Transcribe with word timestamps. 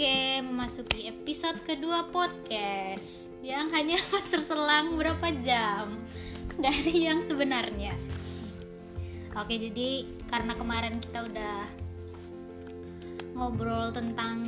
Oke, 0.00 0.40
memasuki 0.40 1.12
episode 1.12 1.60
kedua 1.60 2.08
podcast 2.08 3.28
yang 3.44 3.68
hanya 3.68 4.00
terselang 4.32 4.96
berapa 4.96 5.28
jam 5.44 5.92
dari 6.56 7.04
yang 7.04 7.20
sebenarnya. 7.20 7.92
Oke, 9.36 9.60
jadi 9.60 10.08
karena 10.24 10.56
kemarin 10.56 11.04
kita 11.04 11.28
udah 11.28 11.68
ngobrol 13.36 13.92
tentang 13.92 14.40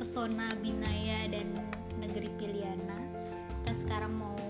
pesona 0.00 0.56
Binaya 0.64 1.28
dan 1.28 1.52
negeri 2.00 2.32
Piliana, 2.40 3.04
kita 3.60 3.84
sekarang 3.84 4.16
mau 4.16 4.40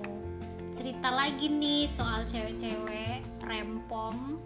cerita 0.78 1.10
lagi 1.10 1.50
nih 1.50 1.90
soal 1.90 2.22
cewek-cewek 2.22 3.26
rempong 3.42 4.38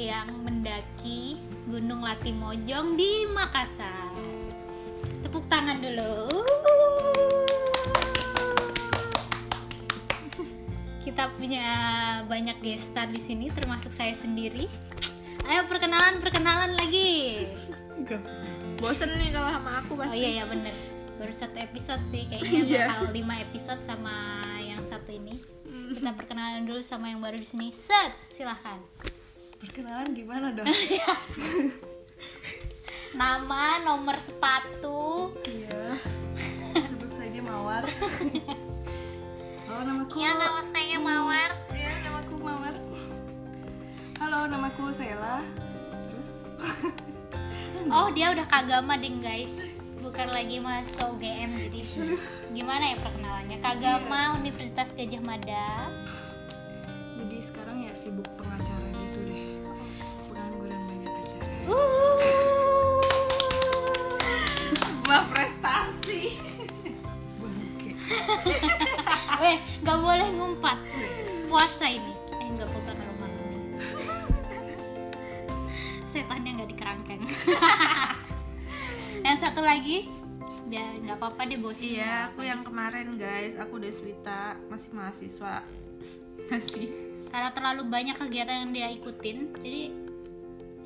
yang 0.00 0.32
mendaki 0.40 1.36
Gunung 1.68 2.00
Latimojong 2.00 2.96
di 2.96 3.28
Makassar. 3.36 4.35
Tepuk 5.46 5.62
tangan 5.62 5.78
dulu. 5.78 6.26
Kita 11.06 11.30
punya 11.38 11.66
banyak 12.26 12.58
gestar 12.66 13.06
di 13.06 13.22
sini, 13.22 13.54
termasuk 13.54 13.94
saya 13.94 14.10
sendiri. 14.10 14.66
Ayo 15.46 15.70
perkenalan, 15.70 16.18
perkenalan 16.18 16.74
lagi. 16.74 17.46
Bosen 18.82 19.14
nih 19.14 19.30
kalau 19.30 19.54
sama 19.54 19.86
aku 19.86 19.94
Oh 19.94 20.10
iya 20.10 20.42
ya 20.42 20.50
bener. 20.50 20.74
Baru 21.22 21.30
satu 21.30 21.62
episode 21.62 22.02
sih, 22.10 22.26
kayaknya 22.26 22.66
Iya. 22.66 22.84
bakal 22.90 23.14
lima 23.14 23.38
episode 23.38 23.78
sama 23.86 24.42
yang 24.58 24.82
satu 24.82 25.14
ini. 25.14 25.38
Kita 25.94 26.10
perkenalan 26.18 26.66
dulu 26.66 26.82
sama 26.82 27.14
yang 27.14 27.22
baru 27.22 27.38
di 27.38 27.46
sini. 27.46 27.70
Set, 27.70 28.10
silahkan. 28.26 28.82
Perkenalan 29.62 30.10
gimana 30.10 30.50
dong? 30.50 30.66
Nama, 33.16 33.80
nomor 33.80 34.20
sepatu, 34.20 35.32
Iya. 35.48 35.96
Sebut 36.84 37.08
saja 37.16 37.40
Mawar. 37.40 37.88
Halo 39.64 39.80
namaku. 39.88 40.20
Ya 40.20 40.36
nama 40.36 40.60
saya 40.60 41.00
Mawar. 41.00 41.48
Iya, 41.72 41.96
namaku 42.04 42.34
Mawar. 42.36 42.76
Halo, 44.20 44.38
namaku 44.52 44.92
Sela. 44.92 45.40
Terus? 45.88 46.32
Oh 47.86 48.10
dia 48.10 48.34
udah 48.34 48.42
kagama 48.50 48.98
ding 48.98 49.22
guys 49.22 49.78
Bukan 50.02 50.34
lagi 50.34 50.58
mahasiswa 50.58 51.06
UGM 51.06 51.54
jadi 51.54 51.80
Gimana 52.50 52.82
ya 52.82 52.96
perkenalannya 52.98 53.62
Kagama 53.62 54.34
Universitas 54.42 54.90
Gajah 54.90 55.22
Mada 55.22 55.94
Jadi 57.14 57.38
sekarang 57.38 57.86
ya 57.86 57.94
sibuk 57.94 58.26
pengacara 58.34 58.90
gitu 58.90 59.18
deh. 59.22 59.54
Pengangguran 60.02 60.80
banyak 60.82 61.14
acara. 61.14 61.46
Uh. 61.70 62.35
Weh 69.42 69.58
gak 69.82 69.98
boleh 70.00 70.28
ngumpat. 70.34 70.78
Puasa 71.46 71.86
ini. 71.90 72.12
Eh 72.40 72.48
gak 72.56 72.68
apa-apa 72.68 72.92
kalau 72.94 73.14
malam 73.20 73.50
Setannya 76.10 76.50
gak 76.64 76.70
dikerangkeng. 76.70 77.22
Yang 79.26 79.38
satu 79.42 79.60
lagi? 79.62 80.06
Ya 80.66 80.86
gak 81.06 81.22
apa-apa 81.22 81.46
deh 81.46 81.58
bos. 81.58 81.78
Iya, 81.78 82.30
aku 82.32 82.42
yang 82.42 82.66
kemarin 82.66 83.14
guys, 83.14 83.54
aku 83.54 83.78
Deswita, 83.78 84.58
masih 84.66 84.90
mahasiswa. 84.94 85.62
Masih. 86.50 86.90
Karena 87.30 87.50
terlalu 87.54 87.82
banyak 87.90 88.14
kegiatan 88.14 88.64
yang 88.64 88.70
dia 88.70 88.88
ikutin 88.94 89.50
Jadi 89.58 89.90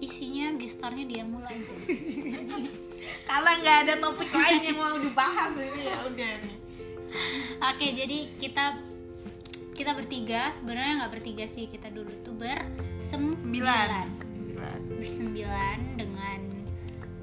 isinya 0.00 0.56
gestarnya 0.56 1.04
dia 1.04 1.22
mulai 1.28 1.52
aja. 1.52 1.76
Karena 3.28 3.50
nggak 3.60 3.76
ada 3.84 3.94
topik 4.00 4.32
lain 4.32 4.72
yang 4.72 4.78
mau 4.80 4.96
dibahas 4.96 5.52
ini 5.60 5.82
ya 5.84 5.98
udah 6.08 6.32
nih. 6.40 6.56
Oke, 7.60 7.92
jadi 7.92 8.18
kita 8.38 8.78
kita 9.74 9.96
bertiga 9.96 10.52
sebenarnya 10.52 11.04
nggak 11.04 11.12
bertiga 11.16 11.44
sih 11.48 11.64
kita 11.66 11.88
dulu 11.88 12.12
tuh 12.20 12.36
bersembilan. 12.36 14.08
Sembilan. 14.08 14.78
bersembilan 15.00 15.78
dengan 15.96 16.40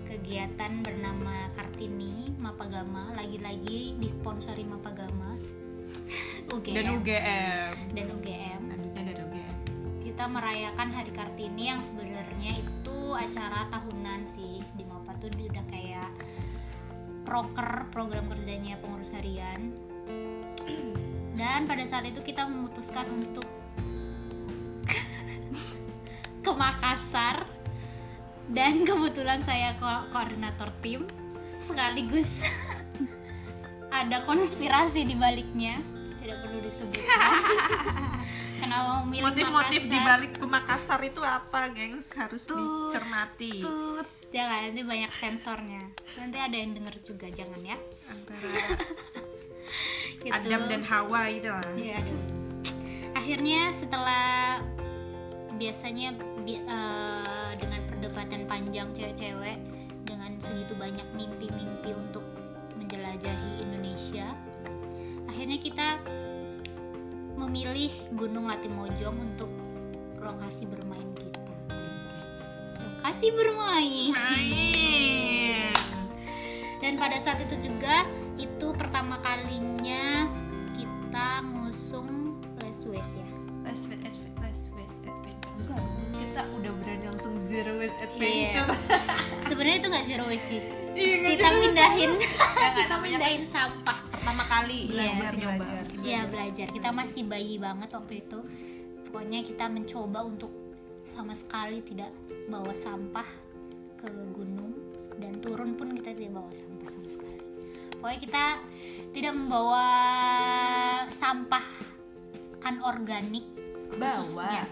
kegiatan 0.10 0.82
bernama 0.82 1.46
Kartini 1.54 2.34
Mapagama. 2.42 3.14
Lagi-lagi 3.14 3.94
disponsori 4.02 4.66
Mapagama. 4.66 5.38
UGM 6.56 6.76
Dan 6.76 6.86
UGM. 7.00 7.74
dan 7.96 8.06
UGM 8.12 8.62
Lanjutnya 8.72 9.04
dari 9.08 9.22
UGM. 9.24 9.56
kita 10.04 10.24
merayakan 10.26 10.88
Hari 10.96 11.12
Kartini 11.12 11.64
yang 11.70 11.84
sebenarnya 11.84 12.64
itu 12.64 12.98
acara 13.14 13.68
tahunan 13.70 14.24
sih. 14.26 14.64
Di 14.74 14.84
Mapa 14.88 15.14
tuh 15.20 15.30
udah 15.30 15.66
kayak 15.70 16.10
proker 17.28 17.92
program 17.92 18.32
kerjanya 18.32 18.80
pengurus 18.80 19.12
harian. 19.12 19.76
Dan 21.36 21.68
pada 21.68 21.84
saat 21.84 22.08
itu 22.08 22.24
kita 22.24 22.48
memutuskan 22.48 23.04
untuk 23.12 23.44
ke 26.48 26.52
Makassar. 26.56 27.44
Dan 28.48 28.88
kebetulan 28.88 29.44
saya 29.44 29.76
ko- 29.76 30.08
koordinator 30.16 30.72
tim 30.80 31.04
sekaligus 31.60 32.40
ada 34.00 34.24
konspirasi 34.24 35.04
di 35.04 35.20
baliknya. 35.20 35.84
Tidak 36.24 36.38
perlu 36.40 36.64
disebutkan. 36.64 37.32
Kenapa 38.64 39.06
memilih 39.06 39.30
Motif-motif 39.30 39.82
di 39.86 40.00
balik 40.00 40.32
ke 40.40 40.46
Makassar 40.48 41.04
itu 41.04 41.22
apa, 41.22 41.70
gengs? 41.76 42.10
Harus 42.16 42.48
dicermati. 42.50 43.62
Jangan 44.28 44.68
nanti 44.68 44.82
banyak 44.82 45.12
sensornya 45.14 45.84
nanti 46.16 46.38
ada 46.38 46.52
yang 46.54 46.72
denger 46.74 46.96
juga 47.00 47.28
jangan 47.30 47.62
ya 47.64 47.78
Antara 48.06 48.50
gitu. 50.24 50.34
Adam 50.34 50.62
dan 50.68 50.82
Hawa 50.84 51.22
itu 51.30 51.48
lah. 51.48 51.64
Aduh. 51.64 52.22
akhirnya 53.14 53.72
setelah 53.72 54.60
biasanya 55.54 56.14
bi- 56.42 56.60
eh, 56.60 57.52
dengan 57.56 57.82
perdebatan 57.88 58.46
panjang 58.46 58.88
cewek-cewek 58.92 59.58
dengan 60.04 60.32
segitu 60.38 60.76
banyak 60.76 61.08
mimpi-mimpi 61.12 61.92
untuk 61.92 62.24
menjelajahi 62.76 63.52
Indonesia 63.60 64.28
akhirnya 65.28 65.58
kita 65.58 65.88
memilih 67.38 67.90
Gunung 68.14 68.48
Latimojong 68.48 69.18
untuk 69.18 69.50
lokasi 70.18 70.66
bermain 70.66 71.10
kita 71.14 71.47
lokasi 73.08 73.32
bermain 73.32 74.12
Main. 74.12 75.72
dan 76.84 77.00
pada 77.00 77.16
saat 77.24 77.40
itu 77.40 77.56
juga 77.64 78.04
itu 78.36 78.68
pertama 78.76 79.16
kalinya 79.24 80.28
kita 80.76 81.40
ngusung 81.56 82.36
Les 82.60 82.84
West 82.92 83.16
ya 83.16 83.28
let's 83.64 83.88
wait, 83.88 84.04
let's 84.04 84.20
wait, 84.76 85.08
adventure. 85.08 85.56
Enggak, 85.56 85.88
kita 86.20 86.42
udah 86.52 86.72
berani 86.84 87.06
langsung 87.08 87.40
zero 87.40 87.80
waste 87.80 87.96
adventure. 88.04 88.76
sebenarnya 89.48 89.78
itu 89.80 89.88
nggak 89.88 90.06
zero 90.12 90.24
waste 90.28 90.48
sih 90.52 90.62
Iya, 90.92 91.16
kita 91.32 91.48
nggak, 91.48 91.92
kita 92.12 92.84
namanya 92.92 93.18
mindahin 93.24 93.44
sampah 93.48 93.98
Pertama 94.12 94.44
kali 94.52 94.92
Iya, 94.92 95.16
belajar 95.16 95.16
masih 95.24 95.40
nyoba. 95.40 95.56
belajar. 95.64 95.96
Iya 96.04 96.20
belajar 96.28 96.68
kita 96.76 96.90
masih 96.92 97.22
bayi 97.24 97.56
banget 97.56 97.90
waktu 97.96 98.14
itu 98.20 98.40
pokoknya 99.08 99.40
kita 99.48 99.72
mencoba 99.72 100.28
untuk 100.28 100.52
sama 101.08 101.32
sekali 101.32 101.80
tidak 101.88 102.12
bawa 102.48 102.74
sampah 102.74 103.28
ke 104.00 104.08
gunung 104.32 104.74
dan 105.20 105.38
turun 105.40 105.76
pun 105.76 105.92
kita 105.96 106.16
tidak 106.16 106.40
bawa 106.40 106.52
sampah 106.52 106.88
sama 106.88 107.10
sekali. 107.10 107.44
Pokoknya 107.98 108.20
kita 108.22 108.46
tidak 109.12 109.34
membawa 109.34 109.86
sampah 111.10 111.66
anorganik 112.64 113.46
khususnya. 113.92 114.68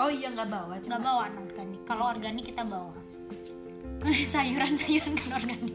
Oh 0.00 0.08
iya 0.10 0.32
nggak 0.32 0.48
bawa, 0.48 0.74
nggak 0.80 1.02
bawa 1.02 1.20
anorganik. 1.28 1.80
Kalau 1.86 2.10
organik 2.10 2.44
kita 2.48 2.64
bawa. 2.66 2.92
Sayuran 4.34 4.74
sayuran 4.74 5.14
kan 5.14 5.30
organik 5.38 5.74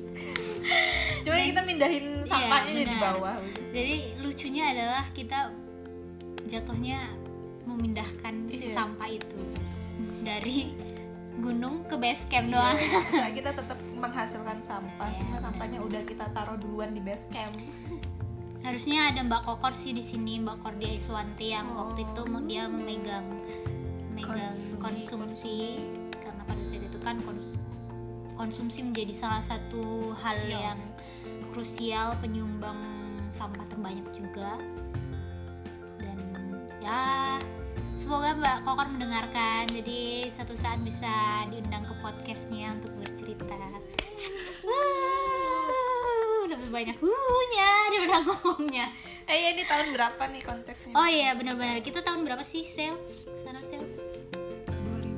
cuma 1.27 1.43
kita 1.43 1.61
mindahin 1.67 2.05
sampahnya 2.23 2.71
Iya, 2.71 2.87
di 2.87 2.97
bawah. 2.99 3.35
jadi 3.75 3.95
lucunya 4.23 4.63
adalah 4.71 5.03
kita 5.11 5.51
jatuhnya 6.47 6.99
memindahkan 7.67 8.47
si 8.47 8.63
Iya. 8.67 8.75
sampah 8.79 9.09
itu 9.11 9.35
dari 10.23 10.71
gunung 11.37 11.85
ke 11.85 11.95
base 11.95 12.25
camp 12.25 12.49
doang. 12.49 12.73
Nah, 13.13 13.29
kita 13.37 13.51
tetap 13.51 13.77
menghasilkan 13.93 14.57
sampah, 14.59 15.07
Iya, 15.07 15.21
cuma 15.21 15.37
sampahnya 15.37 15.79
udah 15.79 16.01
kita 16.01 16.25
taruh 16.29 16.55
duluan 16.55 16.91
di 16.91 16.99
base 16.99 17.29
camp. 17.29 17.53
harusnya 18.57 19.07
ada 19.07 19.23
Mbak 19.23 19.41
Kokor 19.43 19.71
sih 19.71 19.91
di 19.91 20.01
sini 20.01 20.37
Mbak 20.37 20.59
Kordia 20.59 20.91
Iswanti 20.91 21.49
yang 21.49 21.71
Oh. 21.71 21.87
waktu 21.87 22.03
itu 22.03 22.21
dia 22.43 22.67
memegang 22.67 23.23
memegang 24.09 24.51
Konsumsi, 24.75 25.07
konsumsi, 25.07 25.57
karena 26.11 26.41
pada 26.43 26.61
saat 26.61 26.83
itu 26.83 26.99
kan 26.99 27.15
kons- 27.21 27.61
konsumsi 28.33 28.83
menjadi 28.83 29.13
salah 29.15 29.39
satu 29.39 30.11
hal 30.15 30.35
Krusial. 30.35 30.59
yang 30.59 30.79
krusial 31.47 32.07
penyumbang 32.19 32.75
sampah 33.29 33.63
terbanyak 33.65 34.03
juga. 34.11 34.59
Dan 35.97 36.17
ya 36.77 37.39
semoga 37.97 38.37
Mbak 38.37 38.57
Kokor 38.63 38.87
mendengarkan. 38.93 39.65
Jadi 39.73 40.29
satu 40.29 40.53
saat 40.53 40.77
bisa 40.85 41.43
diundang 41.49 41.81
ke 41.83 41.93
podcastnya 41.99 42.77
untuk 42.77 42.93
bercerita. 43.01 43.57
Wah. 44.63 46.45
lebih 46.47 46.71
banyak 46.71 46.95
hunya 47.03 47.71
daripada 47.91 48.23
ngomongnya. 48.23 48.87
Eh 49.27 49.35
iya, 49.35 49.51
ini 49.51 49.67
tahun 49.67 49.91
berapa 49.91 50.23
nih 50.31 50.39
konteksnya? 50.47 50.95
oh 50.95 51.03
iya 51.03 51.35
benar-benar. 51.35 51.83
Kita 51.83 51.99
tahun 51.99 52.23
berapa 52.23 52.39
sih 52.39 52.63
sel? 52.63 52.95
Sana 53.35 53.59
sel? 53.59 53.83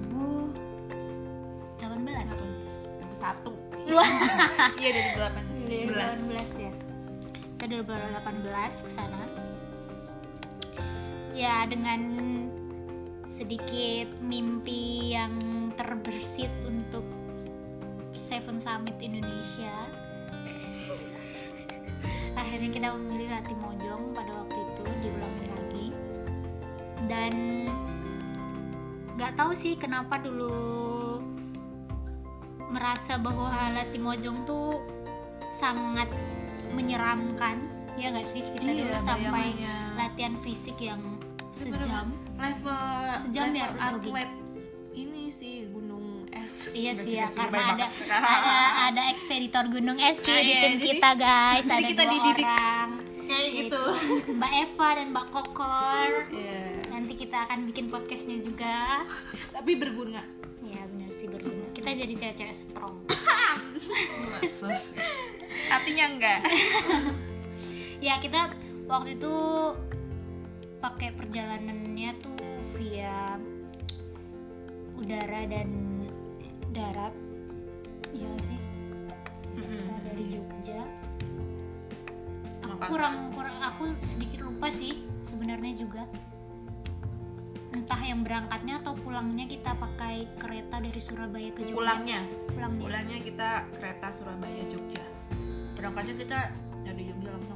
2000 0.10 1.86
18 1.86 3.14
satu. 3.14 3.54
Wah. 3.94 4.10
Iya 4.81 4.90
dari 4.90 5.10
delapan 5.14 5.44
2018 5.70 6.66
ya. 6.66 6.74
Kita 7.62 7.66
2018 7.86 8.86
ke 8.88 8.90
sana. 8.90 9.22
Ya 11.38 11.68
dengan 11.70 12.02
sedikit 13.30 14.10
mimpi 14.20 15.14
yang 15.14 15.38
terbersit 15.78 16.50
untuk 16.66 17.06
Seven 18.12 18.58
Summit 18.58 18.98
Indonesia. 19.00 19.70
Akhirnya 22.34 22.70
kita 22.74 22.88
memilih 22.98 23.30
Rati 23.30 23.54
Mojong 23.54 24.18
pada 24.18 24.31
waktu 24.34 24.58
itu 24.58 24.84
diulangi 25.06 25.46
lagi. 25.46 25.88
Dan 27.06 27.34
nggak 29.14 29.34
tahu 29.38 29.52
sih 29.54 29.78
kenapa 29.78 30.18
dulu 30.18 31.22
merasa 32.74 33.22
bahwa 33.22 33.54
Lati 33.72 34.02
Mojong 34.02 34.42
tuh 34.44 34.81
sangat 35.54 36.10
menyeramkan 36.74 37.62
ya 37.96 38.10
nggak 38.10 38.26
sih? 38.26 38.42
Kita 38.42 38.66
Iya, 38.66 38.90
dulu 38.90 38.96
sampai 38.98 39.30
bayangannya. 39.30 39.76
latihan 40.00 40.36
fisik 40.40 40.78
yang 40.81 41.19
sejam. 41.60 42.08
level 42.34 42.88
Sejam 43.22 43.48
ya, 43.50 43.66
level 43.66 43.76
jogging. 43.76 44.16
atlet 44.16 44.32
ini 44.92 45.24
sih 45.30 45.68
gunung 45.68 46.06
es. 46.30 46.72
Iya 46.72 46.92
sih 46.94 47.12
ya 47.14 47.28
karena 47.30 47.62
ada 47.74 47.86
ada 48.10 48.56
ada 48.90 49.02
ekspeditor 49.08 49.68
gunung 49.68 49.96
es 49.98 50.20
sih 50.20 50.32
Ah, 50.32 50.40
di 50.40 50.50
iya, 50.50 50.62
tim 50.62 50.74
jadi- 50.74 50.88
kita 50.90 51.10
guys. 51.16 51.66
Jadi 51.70 51.76
ada 51.76 51.90
kita 51.90 52.04
dua 52.04 52.14
dididik. 52.14 52.46
orang. 52.46 52.90
Kayak 53.22 53.48
gitu. 53.54 53.82
Mbak 54.34 54.52
Eva 54.60 54.88
dan 54.92 55.08
Mbak 55.10 55.28
Kokor. 55.30 56.10
Iya. 56.30 56.62
nanti 56.90 57.14
kita 57.16 57.38
akan 57.46 57.60
bikin 57.66 57.86
podcastnya 57.88 58.38
juga. 58.40 59.06
Tapi 59.52 59.72
berguna. 59.76 60.26
Ya 60.62 60.82
benar 60.86 61.10
sih 61.10 61.26
berguna. 61.26 61.70
Kita 61.72 61.90
jadi 61.94 62.14
cewek-cewek 62.16 62.52
strong. 62.54 62.96
Artinya 65.70 66.06
enggak. 66.08 66.40
Ya 68.00 68.16
kita 68.16 68.48
waktu 68.88 69.14
itu 69.14 69.34
pakai 70.80 71.12
perjalanannya 71.16 72.12
tuh 72.24 72.40
via 72.76 73.36
udara 74.96 75.42
dan 75.48 75.70
darat. 76.72 77.14
Ya 78.16 78.31
sih? 78.42 78.60
Kita 79.56 79.96
dari 80.08 80.26
Jogja. 80.31 80.81
Aku 82.64 82.96
kurang 82.96 83.36
kurang 83.36 83.60
aku 83.60 83.92
sedikit 84.08 84.48
lupa 84.48 84.72
sih 84.72 85.04
sebenarnya 85.22 85.74
juga. 85.76 86.04
Entah 87.70 88.02
yang 88.02 88.26
berangkatnya 88.26 88.81
atau 88.81 88.98
pulangnya 88.98 89.46
kita 89.46 89.78
pakai 89.78 90.26
kereta 90.42 90.81
dari 90.81 91.00
Surabaya 91.00 91.54
ke 91.54 91.70
Jogja. 91.70 91.78
Pulangnya? 91.78 92.20
Pulangnya 92.50 92.81
pulangnya 92.81 93.18
kita 93.22 93.50
kereta 93.78 94.08
Surabaya 94.10 94.64
Jogja 94.66 95.04
berangkatnya 95.80 96.16
kita 96.20 96.40
dari 96.84 97.02
Jogja 97.08 97.30
langsung 97.31 97.49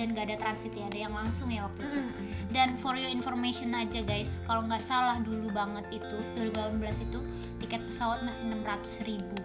dan 0.00 0.16
gak 0.16 0.32
ada 0.32 0.36
transit 0.40 0.72
ya 0.72 0.88
ada 0.88 0.96
yang 0.96 1.12
langsung 1.12 1.52
ya 1.52 1.68
waktu 1.68 1.84
itu. 1.84 2.00
Dan 2.48 2.80
for 2.80 2.96
your 2.96 3.12
information 3.12 3.76
aja 3.76 4.00
guys 4.00 4.40
kalau 4.48 4.64
nggak 4.64 4.80
salah 4.80 5.20
dulu 5.20 5.52
banget 5.52 6.00
itu 6.00 6.16
2018 6.40 7.04
itu 7.04 7.20
tiket 7.60 7.84
pesawat 7.84 8.24
masih 8.24 8.48
600 8.48 9.04
ribu 9.04 9.36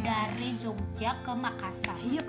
dari 0.00 0.56
Jogja 0.56 1.20
ke 1.20 1.36
Makassar. 1.36 2.00
Iya. 2.00 2.24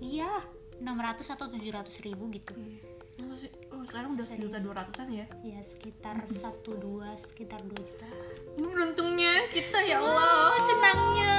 Iya 0.00 0.32
600 0.80 1.36
atau 1.36 1.46
700 1.52 2.00
ribu 2.08 2.32
gitu. 2.32 2.56
Sih? 2.56 3.52
Oh, 3.70 3.84
sekarang 3.84 4.16
udah 4.16 4.26
sejuta 4.26 4.56
dua 4.58 4.74
ratusan 4.82 5.08
ya? 5.12 5.26
Ya 5.44 5.60
sekitar 5.60 6.16
satu 6.26 6.74
dua 6.80 7.12
sekitar 7.14 7.60
2 7.60 7.76
juta. 7.76 8.08
Ini 8.56 8.66
beruntungnya 8.66 9.46
kita 9.52 9.78
ya 9.84 10.00
oh 10.00 10.10
Allah. 10.10 10.58
senangnya. 10.64 11.36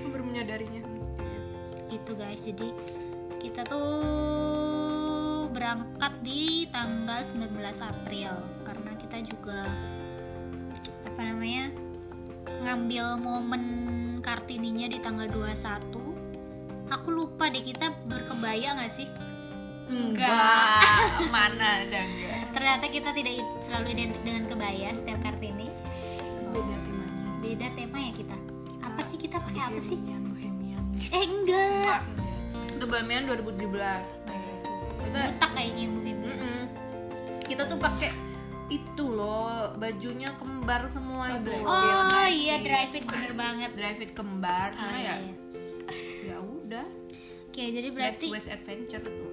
Aku 0.00 0.08
baru 0.10 0.24
menyadarinya. 0.26 0.82
Gitu 1.92 2.12
guys. 2.18 2.42
Jadi 2.42 2.95
kita 3.56 3.72
tuh 3.72 5.48
berangkat 5.48 6.12
di 6.20 6.68
tanggal 6.68 7.24
19 7.24 7.56
April. 7.88 8.36
Karena 8.68 8.92
kita 9.00 9.16
juga 9.24 9.64
apa 11.08 11.20
namanya 11.24 11.72
ngambil 12.68 13.16
momen 13.16 13.64
kartininya 14.20 14.92
di 14.92 15.00
tanggal 15.00 15.24
21 15.32 15.88
aku 16.92 17.08
lupa 17.08 17.48
deh 17.48 17.64
kita 17.64 17.96
berkebaya 18.04 18.76
nggak 18.76 18.92
sih? 18.92 19.08
Enggak. 19.88 21.16
Mana 21.32 21.80
ada 21.80 22.04
enggak? 22.04 22.52
Ternyata 22.52 22.84
kita 22.92 23.16
tidak 23.16 23.40
selalu 23.64 23.96
identik 23.96 24.20
dengan 24.20 24.44
kebaya 24.52 24.92
setiap 24.92 25.24
kartini. 25.24 25.72
Beda 26.52 26.76
temanya. 26.84 27.32
Beda 27.40 27.66
tema 27.72 28.04
ya 28.04 28.12
kita. 28.12 28.36
Apa 28.84 29.00
sih 29.00 29.16
kita 29.16 29.40
pakai 29.40 29.64
apa 29.64 29.80
sih? 29.80 29.96
Bohemian 29.96 30.28
Bohemian. 30.28 30.84
Eh 31.08 31.24
enggak 31.24 32.25
itu 32.72 32.84
Bohemian 32.84 33.24
2017 33.30 33.62
kita 35.06 35.18
butak 35.22 35.50
kayaknya 35.54 35.82
Bu 35.86 35.98
Bibi. 36.02 36.26
Mm-mm. 36.26 36.60
kita 37.46 37.62
tuh 37.70 37.78
pakai 37.78 38.10
itu 38.66 39.04
loh 39.06 39.78
bajunya 39.78 40.34
kembar 40.34 40.90
semua 40.90 41.38
itu. 41.38 41.54
Oh 41.62 42.26
iya 42.26 42.58
drive 42.58 42.98
it 42.98 43.04
bener 43.06 43.32
banget. 43.38 43.70
Drive 43.78 44.00
it 44.02 44.12
kembar 44.18 44.74
Oh, 44.74 44.78
karena 44.82 44.98
iya, 44.98 45.14
ya 45.22 45.34
ya 46.26 46.36
udah. 46.42 46.86
Oke, 47.46 47.62
jadi 47.72 47.88
berarti 47.94 48.26
West 48.34 48.50
Adventure 48.50 49.00
tuh. 49.06 49.30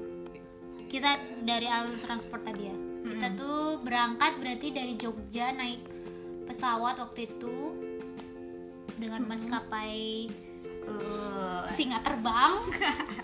kita 0.87 1.17
dari 1.41 1.65
alur 1.65 1.97
transport 1.97 2.45
tadi 2.45 2.69
ya. 2.69 2.75
Kita 3.03 3.27
tuh 3.33 3.81
berangkat 3.81 4.37
berarti 4.37 4.69
dari 4.69 4.93
Jogja 4.93 5.49
naik 5.49 5.81
pesawat 6.45 7.01
waktu 7.01 7.33
itu 7.33 7.73
dengan 9.01 9.25
maskapai 9.25 10.29
Eh, 10.83 11.63
singa 11.71 12.03
terbang 12.03 12.59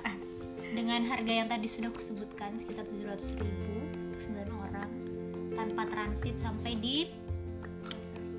dengan 0.77 1.01
harga 1.11 1.33
yang 1.33 1.47
tadi 1.51 1.67
sudah 1.67 1.91
kusebutkan 1.91 2.56
sekitar 2.56 2.88
700.000 2.88 3.35
ribu 3.44 3.75
untuk 4.09 4.19
9 4.19 4.63
orang 4.63 4.89
tanpa 5.51 5.83
transit 5.91 6.39
sampai 6.39 6.79
di 6.79 7.11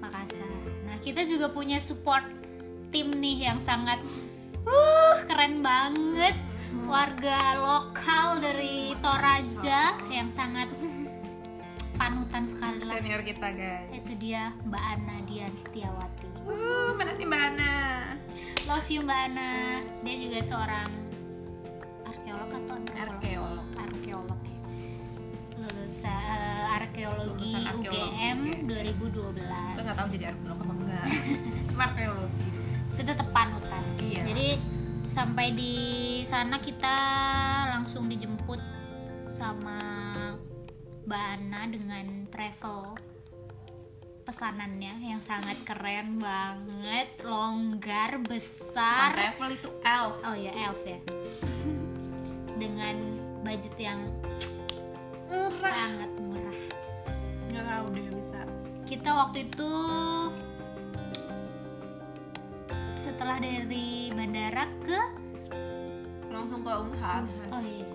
Makassar. 0.01 0.49
Nah, 0.89 0.97
kita 1.05 1.29
juga 1.29 1.53
punya 1.53 1.77
support 1.77 2.25
tim 2.89 3.13
nih 3.21 3.53
yang 3.53 3.61
sangat 3.61 4.01
uh 4.65 5.17
keren 5.29 5.61
banget. 5.61 6.37
Warga 6.87 7.59
lokal 7.59 8.39
dari 8.39 8.95
Toraja 9.03 9.99
yang 10.07 10.31
sangat 10.31 10.71
panutan 12.01 12.43
sekali 12.43 12.81
lah. 12.81 12.97
senior 12.97 13.21
kita 13.21 13.49
guys 13.51 13.93
Itu 13.93 14.13
dia 14.17 14.57
Mbak 14.63 14.85
Ana 14.89 15.17
Dian 15.23 15.53
Setiawati. 15.53 16.29
uh 16.43 16.91
mana 16.95 17.13
nih 17.13 17.27
mbak 17.27 17.43
Ana 17.47 17.73
Love 18.63 18.89
you 18.89 19.01
Mbak 19.03 19.21
Ana. 19.27 19.51
Dia 20.01 20.15
juga 20.17 20.39
seorang 20.41 20.91
arkeolog 22.03 22.51
atau 22.51 22.75
arkeolog 22.95 23.69
Arkeolog 23.75 24.41
ya. 24.41 24.59
Lulusan 25.59 26.09
eh, 26.09 26.77
arkeologi 26.79 27.51
Lulusan 27.51 27.75
UGM 27.77 28.39
oke. 28.65 28.65
2012. 28.65 29.75
terus 29.75 29.85
nggak 29.85 29.99
tahu 29.99 30.09
jadi 30.11 30.25
arkeolog 30.31 30.59
apa 30.59 30.73
enggak 30.75 31.05
cuma 31.71 31.83
arkeologi 31.85 32.47
itu 32.91 33.03
tetap 33.07 33.29
panutan 33.31 33.83
Iya. 33.99 34.23
jadi 34.25 34.49
sampai 35.05 35.47
di 35.51 35.75
sana 36.23 36.57
kita 36.59 36.97
langsung 37.71 38.07
dijemput 38.07 38.61
sama 39.27 39.79
Mbak 41.09 41.25
Ana 41.37 41.61
dengan 41.71 42.07
travel 42.29 42.97
pesanannya 44.31 44.95
yang 45.03 45.19
sangat 45.19 45.59
keren 45.67 46.23
banget 46.23 47.19
longgar 47.27 48.21
Bukan 48.21 48.31
besar 48.31 49.11
travel 49.17 49.51
itu 49.59 49.71
elf. 49.83 50.17
Oh 50.23 50.37
ya 50.39 50.53
elf 50.55 50.81
ya. 50.87 51.01
Dengan 52.61 52.97
budget 53.43 53.75
yang 53.81 54.13
murah. 55.27 55.51
sangat 55.51 56.11
murah. 56.23 56.61
Nggak 57.51 57.65
tahu 57.65 57.87
dia 57.97 58.11
bisa. 58.15 58.41
Kita 58.87 59.11
waktu 59.17 59.39
itu 59.51 59.73
setelah 62.95 63.41
dari 63.43 64.13
bandara 64.15 64.69
ke 64.87 65.01
langsung 66.31 66.63
ke 66.63 66.71
Unhas. 66.71 67.31
Oh 67.51 67.59
iya, 67.67 67.90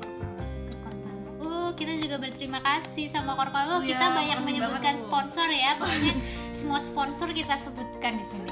Uh, 1.46 1.72
kita 1.74 1.94
juga 1.96 2.18
berterima 2.18 2.60
kasih 2.60 3.06
sama 3.06 3.34
Korpala. 3.34 3.70
Oh, 3.70 3.74
Oh 3.76 3.82
kita 3.82 4.02
iya, 4.02 4.12
banyak 4.12 4.40
menyebutkan 4.42 4.82
banget, 4.92 4.96
Bu. 4.98 5.06
sponsor 5.06 5.48
ya. 5.48 5.72
Pokoknya 5.80 6.14
semua 6.52 6.80
sponsor 6.80 7.30
kita 7.30 7.56
sebutkan 7.56 8.14
di 8.16 8.26
sini. 8.26 8.52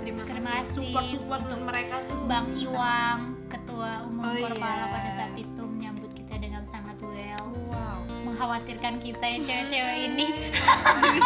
terima, 0.00 0.24
Terima 0.24 0.56
kasih 0.56 0.72
support 0.88 1.06
support 1.06 1.40
untuk 1.44 1.60
mereka 1.62 2.00
tuh 2.06 2.18
Bang 2.24 2.48
Iwang, 2.52 3.20
Ketua 3.46 4.06
Umum 4.06 4.22
Oh, 4.22 4.32
Korpala 4.34 4.56
iya. 4.80 4.86
pada 4.88 5.10
saat 5.10 5.34
itu 5.34 5.62
menyambut 5.62 6.08
kita 6.10 6.34
dengan 6.36 6.64
sangat 6.64 6.96
well, 7.00 7.46
wow 7.68 7.98
mengkhawatirkan 8.20 8.96
kita 8.98 9.20
yang 9.22 9.42
cewek-cewek 9.42 9.98
ini. 10.06 10.26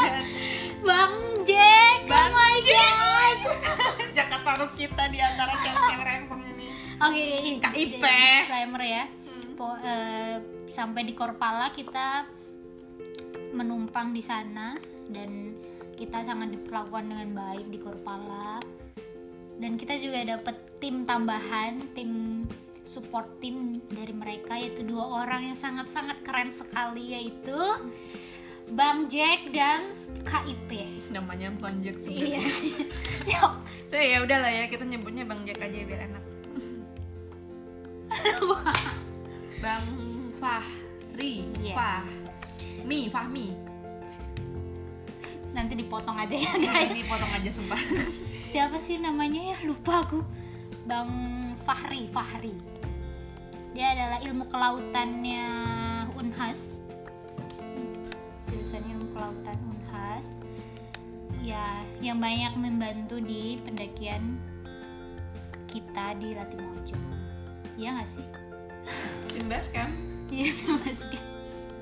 Bang 0.87 1.15
Jack, 1.43 1.99
oh 2.07 2.29
my 2.31 2.57
god. 2.61 3.39
Jakarta 4.17 4.43
taruh 4.45 4.71
kita 4.75 5.03
di 5.09 5.19
antara 5.19 5.53
cewek-cewek 5.55 6.05
rempong 6.05 6.43
ini 6.47 6.67
Oke, 6.97 7.23
ini 7.41 7.59
KIP. 7.59 7.99
disclaimer 7.99 8.83
ya. 8.83 9.05
Po- 9.55 9.79
eh, 9.79 10.37
sampai 10.67 11.03
di 11.03 11.13
Korpala 11.13 11.71
kita 11.71 12.27
menumpang 13.51 14.11
di 14.11 14.19
sana 14.19 14.75
dan 15.07 15.55
kita 15.95 16.21
sangat 16.21 16.51
diperlakukan 16.53 17.07
dengan 17.07 17.29
baik 17.33 17.67
di 17.69 17.79
Korpala. 17.79 18.59
Dan 19.55 19.79
kita 19.79 19.95
juga 19.97 20.19
dapat 20.29 20.59
tim 20.77 21.03
tambahan, 21.03 21.79
tim 21.95 22.43
support 22.83 23.39
tim 23.39 23.81
dari 23.87 24.13
mereka 24.13 24.55
yaitu 24.55 24.83
dua 24.83 25.25
orang 25.25 25.47
yang 25.47 25.57
sangat-sangat 25.57 26.21
keren 26.21 26.51
sekali 26.51 27.15
yaitu 27.15 27.57
Bang 28.67 29.07
Jack 29.07 29.49
dan 29.49 29.81
KIP. 30.21 30.85
namanya 31.09 31.49
bukan 31.53 31.81
Jack 31.81 31.97
sih 31.97 32.33
Iya. 32.33 32.41
Siap. 33.29 33.53
so 33.87 33.95
ya 33.95 34.21
udahlah 34.21 34.49
ya 34.49 34.65
kita 34.67 34.85
nyebutnya 34.85 35.25
bang 35.25 35.41
Jack 35.45 35.61
aja 35.61 35.79
biar 35.81 36.01
enak 36.09 36.25
bang 39.65 39.87
Fahri. 40.37 41.49
Iya. 41.65 41.73
Fah 41.73 42.05
Mi 42.85 43.09
Fahmi. 43.09 43.49
Nanti 45.57 45.73
dipotong 45.81 46.21
aja 46.21 46.37
ya 46.37 46.53
guys. 46.61 46.93
Ini 46.93 47.09
potong 47.09 47.33
aja 47.33 47.49
sumpah. 47.49 47.81
Siapa 48.53 48.77
sih 48.77 49.01
namanya 49.01 49.57
ya? 49.57 49.59
Lupa 49.65 50.05
aku. 50.05 50.21
Bang 50.85 51.09
Fahri 51.65 52.05
Fahri. 52.13 52.53
Dia 53.73 53.97
adalah 53.97 54.21
ilmu 54.21 54.45
kelautannya 54.53 55.47
Unhas. 56.13 56.85
Jurusannya 58.53 59.01
ilmu 59.01 59.09
kelautan 59.17 59.57
Unhas. 59.65 60.45
Ya 61.41 61.81
yang 62.05 62.21
banyak 62.21 62.53
membantu 62.61 63.17
di 63.17 63.57
pendakian 63.65 64.37
kita 65.73 66.15
di 66.21 66.37
Latimojo 66.37 67.25
ya 67.75 67.91
nggak 67.99 68.07
sih 68.07 68.27
Tim 69.31 69.49
kan 69.49 69.91
iya 70.33 70.51
mas 70.81 71.01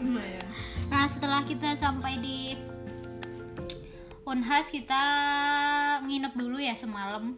lumayan 0.03 0.47
Nah 0.93 1.09
setelah 1.09 1.41
kita 1.49 1.73
sampai 1.73 2.21
di 2.21 2.53
Unhas 4.23 4.71
kita 4.71 5.03
nginep 6.07 6.33
dulu 6.39 6.63
ya 6.63 6.79
semalam. 6.79 7.35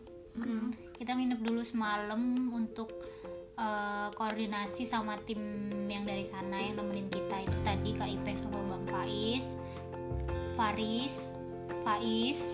Kita 1.00 1.16
nginep 1.16 1.40
dulu 1.40 1.64
semalam 1.64 2.52
untuk 2.52 2.92
eh, 3.56 4.09
koordinasi 4.12 4.85
sama 4.85 5.16
tim 5.25 5.73
yang 5.88 6.04
dari 6.04 6.28
sana 6.28 6.61
yang 6.61 6.76
nemenin 6.76 7.09
kita. 7.09 7.40
Itu 7.40 7.56
tadi 7.64 7.97
Kak 7.97 8.11
Ipe 8.21 8.37
sama 8.37 8.61
Bang 8.68 8.85
Faiz, 8.85 9.56
Faris, 10.61 11.33
Faiz. 11.80 12.52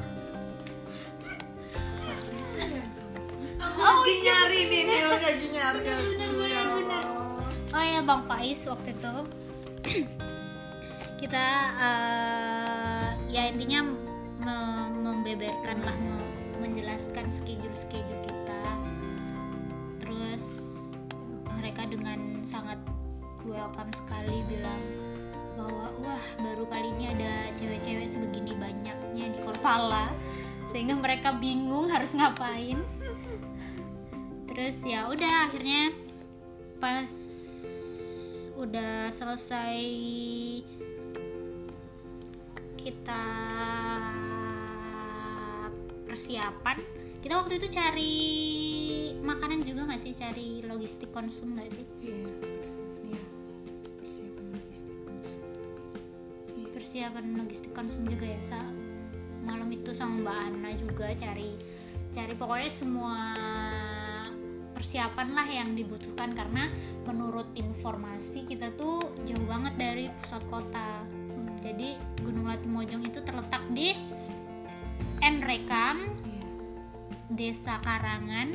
oh 3.74 3.94
lagi 4.02 4.14
nyari 4.22 4.60
nih 4.70 4.82
nih 4.86 5.00
lagi 5.08 5.46
nyari. 5.50 5.80
Oh 7.74 7.82
ya 7.82 8.00
Bang 8.06 8.22
Faiz 8.30 8.60
waktu 8.70 8.94
itu. 8.94 9.14
Kita 11.20 11.46
eh, 11.80 13.08
ya 13.32 13.42
intinya 13.50 13.80
me- 14.38 14.92
membeberkan 15.02 15.82
lah 15.82 15.96
me- 15.98 16.32
menjelaskan 16.62 17.26
schedule 17.26 17.74
schedule 17.74 18.22
kita. 18.24 18.62
Terus 20.00 20.46
mereka 21.58 21.88
dengan 21.88 22.44
sangat 22.46 22.78
welcome 23.44 23.92
sekali 23.92 24.40
bilang 24.48 24.80
bahwa 25.54 25.86
wah 26.02 26.24
baru 26.42 26.66
kali 26.66 26.88
ini 26.98 27.14
ada 27.14 27.32
cewek-cewek 27.54 28.06
sebegini 28.10 28.58
banyaknya 28.58 29.30
di 29.30 29.38
Korpala 29.42 30.10
sehingga 30.66 30.98
mereka 30.98 31.30
bingung 31.38 31.86
harus 31.86 32.16
ngapain 32.16 32.82
terus 34.54 34.78
ya 34.86 35.10
udah 35.10 35.50
akhirnya 35.50 35.90
pas 36.78 37.10
udah 38.54 39.10
selesai 39.10 39.82
kita 42.78 43.24
persiapan 46.06 46.78
kita 47.24 47.40
waktu 47.40 47.56
itu 47.56 47.68
cari 47.72 48.14
makanan 49.24 49.64
juga 49.64 49.88
nggak 49.88 49.96
sih? 49.96 50.12
Cari 50.12 50.60
logistik 50.60 51.08
konsum 51.08 51.56
nggak 51.56 51.72
sih? 51.72 51.84
Iya 52.04 52.28
iya. 53.08 53.22
persiapan 53.96 54.44
logistik 54.52 54.96
persiapan 56.76 57.24
logistik 57.40 57.72
konsum 57.72 58.04
juga 58.04 58.28
ya 58.28 58.40
sa. 58.44 58.60
Malam 59.40 59.72
itu 59.72 59.96
sama 59.96 60.20
mbak 60.20 60.36
Ana 60.36 60.70
juga 60.76 61.16
cari 61.16 61.56
cari. 62.12 62.32
Pokoknya 62.36 62.68
semua 62.68 63.16
persiapan 64.74 65.28
lah 65.32 65.46
yang 65.46 65.72
dibutuhkan. 65.72 66.34
Karena 66.34 66.66
menurut 67.06 67.48
informasi 67.54 68.44
kita 68.44 68.74
tuh 68.74 69.14
jauh 69.24 69.46
banget 69.46 69.74
dari 69.78 70.04
pusat 70.18 70.42
kota. 70.50 71.06
Jadi 71.62 71.96
Gunung 72.20 72.44
Latimojong 72.44 73.06
itu 73.06 73.24
terletak 73.24 73.64
di 73.72 73.96
Enrekam 75.18 76.04
iya. 76.20 76.44
Desa 77.30 77.80
Karangan 77.80 78.52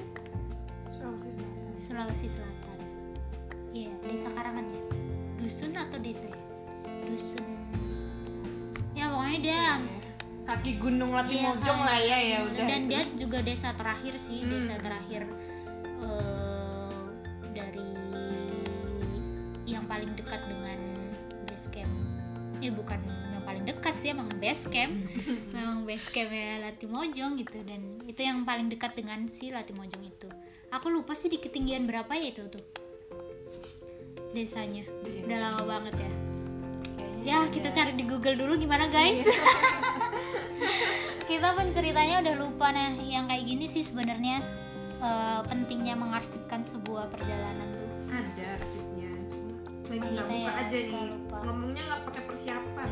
Sulawesi 0.93 1.29
Selatan. 1.33 1.73
Sulawesi 1.73 2.27
Selatan. 2.29 2.77
Iya 3.73 3.91
Desa 4.03 4.29
Karangan 4.29 4.65
ya? 4.67 4.83
Dusun 5.39 5.71
atau 5.73 5.97
desa 5.97 6.27
ya? 6.27 6.37
dusun. 7.01 7.41
Ya 8.93 9.09
pokoknya 9.09 9.39
dia 9.39 9.61
kaki 10.45 10.77
gunung 10.77 11.15
Latimojong 11.15 11.79
Iya, 11.81 11.87
lah 11.87 11.99
ya 11.99 12.13
kan. 12.13 12.29
ya 12.29 12.37
udah 12.43 12.65
dan 12.67 12.81
dia 12.85 13.01
juga 13.15 13.37
desa 13.39 13.69
terakhir 13.73 14.13
sih 14.17 14.43
Hmm. 14.43 14.51
desa 14.51 14.75
terakhir 14.77 15.25
eh, 16.03 17.03
dari 17.51 17.87
yang 19.67 19.85
paling 19.85 20.11
dekat 20.17 20.41
dengan 20.49 20.79
base 21.45 21.69
camp. 21.69 21.91
Ya 22.59 22.75
bukan 22.75 22.99
yang 23.31 23.43
paling 23.47 23.63
dekat 23.63 23.93
sih 23.95 24.11
emang 24.11 24.27
base 24.39 24.67
camp. 24.67 24.91
Memang 25.55 25.87
base 25.87 26.11
campnya 26.11 26.59
Latimojong 26.67 27.39
gitu. 27.39 27.59
Dan 27.63 28.03
itu 28.03 28.19
yang 28.19 28.43
paling 28.43 28.67
dekat 28.67 28.97
dengan 28.97 29.27
si 29.27 29.53
Latimojong 29.53 30.03
itu. 30.03 30.27
Aku 30.69 30.93
lupa 30.93 31.17
sih 31.17 31.31
di 31.31 31.41
ketinggian 31.41 31.89
berapa 31.89 32.13
ya 32.13 32.29
itu 32.29 32.45
tuh. 32.47 32.63
Desanya. 34.35 34.85
Iya. 35.07 35.25
udah 35.25 35.39
lama 35.41 35.61
banget 35.65 35.95
ya. 35.97 36.11
Kayaknya 37.19 37.25
ya 37.25 37.37
kita 37.51 37.69
cari 37.75 37.91
di 37.97 38.05
Google 38.07 38.37
dulu 38.37 38.53
gimana 38.55 38.87
guys. 38.87 39.21
Kita 41.29 41.53
penceritanya 41.53 42.25
udah 42.25 42.35
lupa. 42.41 42.73
Nah 42.73 42.89
yang 43.05 43.29
kayak 43.29 43.45
gini 43.45 43.69
sih 43.69 43.85
sebenarnya 43.85 44.41
eh, 44.99 45.39
pentingnya 45.47 45.95
mengarsipkan 45.95 46.61
sebuah 46.61 47.09
perjalanan 47.11 47.67
tuh. 47.75 47.89
Ada 48.11 48.43
arsipnya. 48.59 49.11
Cuma 49.83 50.05
nggak 50.05 50.11
kita 50.11 50.23
buka 50.27 50.37
ya 50.37 50.51
aja 50.53 50.77
lupa, 50.77 50.91
nih 50.93 51.09
lupa. 51.09 51.37
ngomongnya 51.47 51.81
nggak 51.87 52.01
pakai 52.05 52.23
persiapan. 52.29 52.89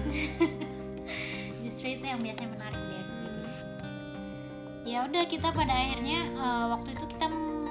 Justru 1.63 1.85
itu 1.93 2.05
yang 2.07 2.21
biasanya 2.23 2.49
menarik 2.55 2.79
biasa 2.79 3.13
gitu 3.13 3.37
ya 4.87 5.03
udah 5.03 5.27
kita 5.27 5.51
pada 5.51 5.75
akhirnya 5.75 6.31
eh, 6.31 6.65
waktu 6.71 6.95
itu 6.95 7.05
kita 7.11 7.27
men- 7.27 7.67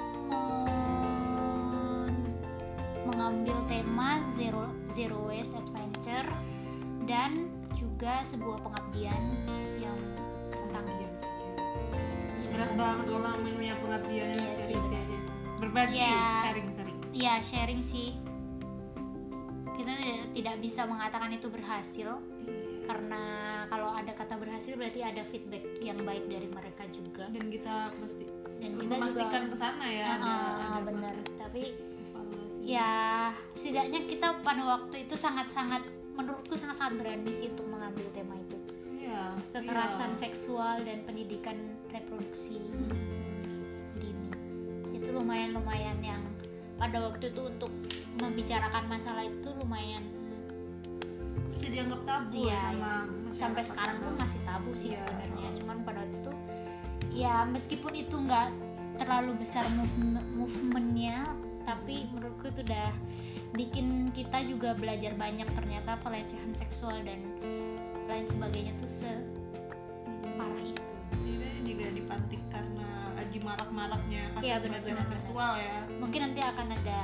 mengambil 3.09 3.57
tema 3.65 4.21
zero 4.37 4.69
zero 4.93 5.25
waste 5.25 5.57
adventure 5.57 6.29
dan 7.09 7.49
juga 7.73 8.21
sebuah 8.21 8.61
pengabdian 8.61 9.17
yang 9.81 9.97
banget 12.77 13.05
Iya 13.07 13.17
kalau 13.17 13.49
punya 13.49 13.75
pengabdian 13.75 14.27
Iya 14.29 14.51
cerita 14.53 14.87
benar. 14.87 15.01
aja. 15.01 15.17
berbagi 15.57 15.97
Iya. 15.97 16.15
sharing 16.39 16.67
sharing 16.69 16.97
Iya 17.11 17.33
sharing 17.41 17.81
sih 17.83 18.09
kita 19.73 19.91
tidak, 19.93 20.19
tidak 20.31 20.55
bisa 20.57 20.81
mengatakan 20.85 21.29
itu 21.31 21.47
berhasil 21.47 22.09
karena 22.83 23.23
kalau 23.67 23.91
ada 23.91 24.09
kata 24.11 24.33
berhasil 24.35 24.73
berarti 24.73 25.01
ada 25.01 25.21
feedback 25.21 25.59
yang 25.77 25.99
baik 25.99 26.25
dari 26.25 26.47
mereka 26.47 26.87
juga 26.87 27.27
dan 27.27 27.45
kita 27.47 27.91
pasti 27.93 28.25
dan 28.57 28.71
kita 28.75 28.93
memastikan 28.95 29.43
ke 29.45 29.55
sana 29.55 29.85
ya 29.85 30.05
Ah, 30.07 30.15
ada, 30.15 30.31
ah, 30.31 30.53
ada 30.71 30.79
benar 30.83 31.13
tapi 31.37 31.75
evaluasi. 31.75 32.57
ya 32.63 32.93
setidaknya 33.53 34.07
kita 34.07 34.27
pada 34.39 34.63
waktu 34.63 35.03
itu 35.03 35.13
sangat-sangat 35.13 35.83
menurutku 36.13 36.55
sangat-sangat 36.55 36.97
berani 36.97 37.29
sih 37.29 37.51
untuk 37.51 37.67
mengambil 37.67 38.07
tema 38.09 38.33
itu 38.35 38.57
Iya, 38.97 39.35
kekerasan 39.51 40.11
iya. 40.11 40.19
seksual 40.19 40.81
dan 40.81 41.03
pendidikan 41.03 41.55
reproduksi 41.91 42.59
dini 43.97 44.29
itu 44.93 45.09
lumayan 45.11 45.55
lumayan 45.55 45.97
yang 46.01 46.21
pada 46.77 47.01
waktu 47.01 47.33
itu 47.33 47.41
untuk 47.41 47.71
membicarakan 48.21 48.85
masalah 48.85 49.25
itu 49.25 49.49
lumayan 49.57 50.03
bisa 51.49 51.73
dianggap 51.73 52.01
tabu 52.05 52.37
Iya, 52.37 52.53
ya 52.53 52.61
sama 52.69 52.93
iya. 53.09 53.33
sampai 53.33 53.63
sekarang 53.65 53.97
pun 54.01 54.13
masih 54.13 54.39
tabu 54.45 54.71
sih 54.77 54.93
Iya. 54.93 55.01
sebenarnya 55.01 55.49
cuman 55.57 55.77
pada 55.81 55.99
waktu 56.05 56.17
itu 56.21 56.33
ya 57.17 57.35
meskipun 57.49 57.93
itu 57.97 58.13
nggak 58.13 58.49
terlalu 58.97 59.31
besar 59.41 59.65
movement 59.73 60.21
movementnya 60.37 61.25
tapi 61.65 62.07
menurutku 62.13 62.47
itu 62.47 62.63
udah 62.63 62.89
bikin 63.53 64.09
kita 64.15 64.39
juga 64.47 64.71
belajar 64.71 65.11
banyak 65.17 65.45
ternyata 65.51 65.99
pelecehan 65.99 66.53
seksual 66.55 67.01
dan 67.03 67.19
lain 68.07 68.23
sebagainya 68.23 68.71
tuh 68.79 68.87
separah 68.87 70.63
itu 70.63 70.79
Iya, 70.79 70.96
dipantik 71.97 72.41
karena 72.53 72.87
lagi 73.17 73.37
marak-maraknya 73.41 74.21
kasus 74.37 74.45
Iya, 74.45 74.55
benar, 74.61 75.05
seksual 75.09 75.51
ya. 75.57 75.77
Mungkin 75.97 76.19
nanti 76.29 76.41
akan 76.45 76.67
ada 76.69 77.01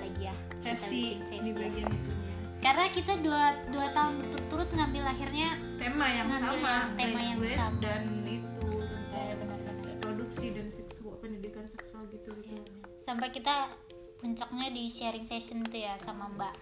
lagi 0.00 0.22
ya 0.24 0.34
sesi 0.56 1.18
bikin 1.18 1.40
di 1.42 1.50
sesi. 1.52 1.58
bagian 1.58 1.88
itunya. 1.90 2.34
Karena 2.60 2.84
kita 2.92 3.12
dua 3.24 3.44
dua 3.72 3.86
tahun 3.96 4.12
berturut-turut 4.20 4.68
ngambil 4.76 5.04
akhirnya 5.08 5.48
tema 5.80 6.06
yang 6.12 6.28
sama 6.28 6.92
tema 6.94 7.20
yang 7.20 7.40
sama. 7.56 7.80
dan 7.80 8.04
itu 8.28 8.68
tentang 9.16 9.78
reproduksi 9.84 10.46
dan 10.52 10.66
seksual 10.68 11.16
pendidikan 11.18 11.64
seksual 11.66 12.04
gitu 12.12 12.30
gitu. 12.44 12.62
Sampai 12.94 13.32
kita 13.32 13.72
puncaknya 14.20 14.68
di 14.70 14.92
sharing 14.92 15.24
session 15.24 15.64
tuh 15.64 15.80
ya 15.80 15.96
sama 15.96 16.28
Mbak 16.36 16.54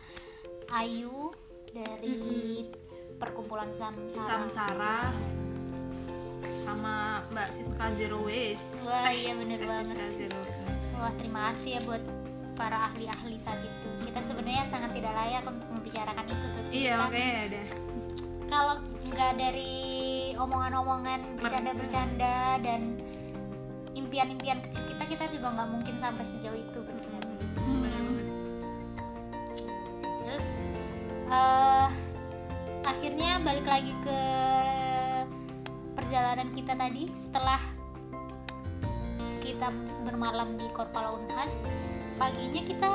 Ayu 0.71 1.35
dari 1.75 2.17
perkumpulan 3.19 3.75
Samsara. 3.75 4.47
Samsara 4.47 4.97
sama 6.69 7.25
Mbak 7.33 7.49
Siska 7.57 7.87
Zero 7.97 8.19
Waste 8.29 8.85
Wah 8.85 9.09
iya 9.09 9.33
bener 9.33 9.57
Mbak 9.57 9.69
banget. 9.73 9.97
Siska 9.97 10.07
Zero 10.13 10.37
Waste 10.45 10.63
Wah 11.01 11.13
terima 11.17 11.41
kasih 11.53 11.71
ya 11.79 11.81
buat 11.89 12.03
para 12.59 12.91
ahli-ahli 12.91 13.39
saat 13.39 13.63
itu. 13.63 13.89
Kita 14.03 14.19
sebenarnya 14.19 14.67
sangat 14.67 14.91
tidak 14.91 15.15
layak 15.15 15.47
untuk 15.47 15.71
membicarakan 15.71 16.27
itu 16.27 16.47
tuh. 16.51 16.63
iya 16.75 16.93
makanya 16.99 17.31
ya 17.33 17.45
deh 17.55 17.69
kalau 18.49 18.75
nggak 19.13 19.33
dari 19.37 19.77
omongan-omongan 20.35 21.21
bercanda-bercanda 21.37 22.59
dan 22.65 22.97
impian-impian 23.93 24.65
kecil 24.65 24.83
kita 24.89 25.05
kita 25.05 25.25
juga 25.29 25.53
nggak 25.53 25.69
mungkin 25.69 25.95
sampai 26.01 26.25
sejauh 26.25 26.57
itu 26.57 26.79
bener 26.81 27.23
sih 27.29 27.37
banget 27.37 28.27
terus 30.25 30.47
eh 31.29 31.89
akhirnya 32.89 33.45
balik 33.45 33.69
lagi 33.69 33.93
ke 34.01 34.21
perjalanan 36.19 36.51
kita 36.51 36.75
tadi 36.75 37.07
setelah 37.15 37.63
kita 39.39 39.71
bermalam 40.03 40.59
di 40.59 40.67
Korpala 40.75 41.15
Unhas 41.15 41.63
paginya 42.19 42.59
kita 42.67 42.91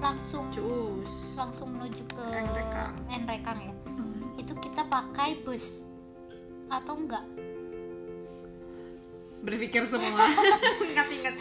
langsung 0.00 0.48
cus. 0.48 1.36
langsung 1.36 1.76
menuju 1.76 2.08
ke 2.08 2.24
Nrekang. 2.24 2.96
Nrekang 3.12 3.58
ya? 3.68 3.74
Itu 4.40 4.56
kita 4.56 4.88
pakai 4.88 5.44
bus 5.44 5.84
atau 6.72 7.04
enggak? 7.04 7.28
Berpikir 9.44 9.84
semua. 9.84 10.32
Ingat-ingat 10.88 11.36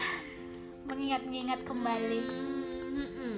mengingat-ingat 0.91 1.59
kembali. 1.63 2.23
Hmm, 2.99 3.34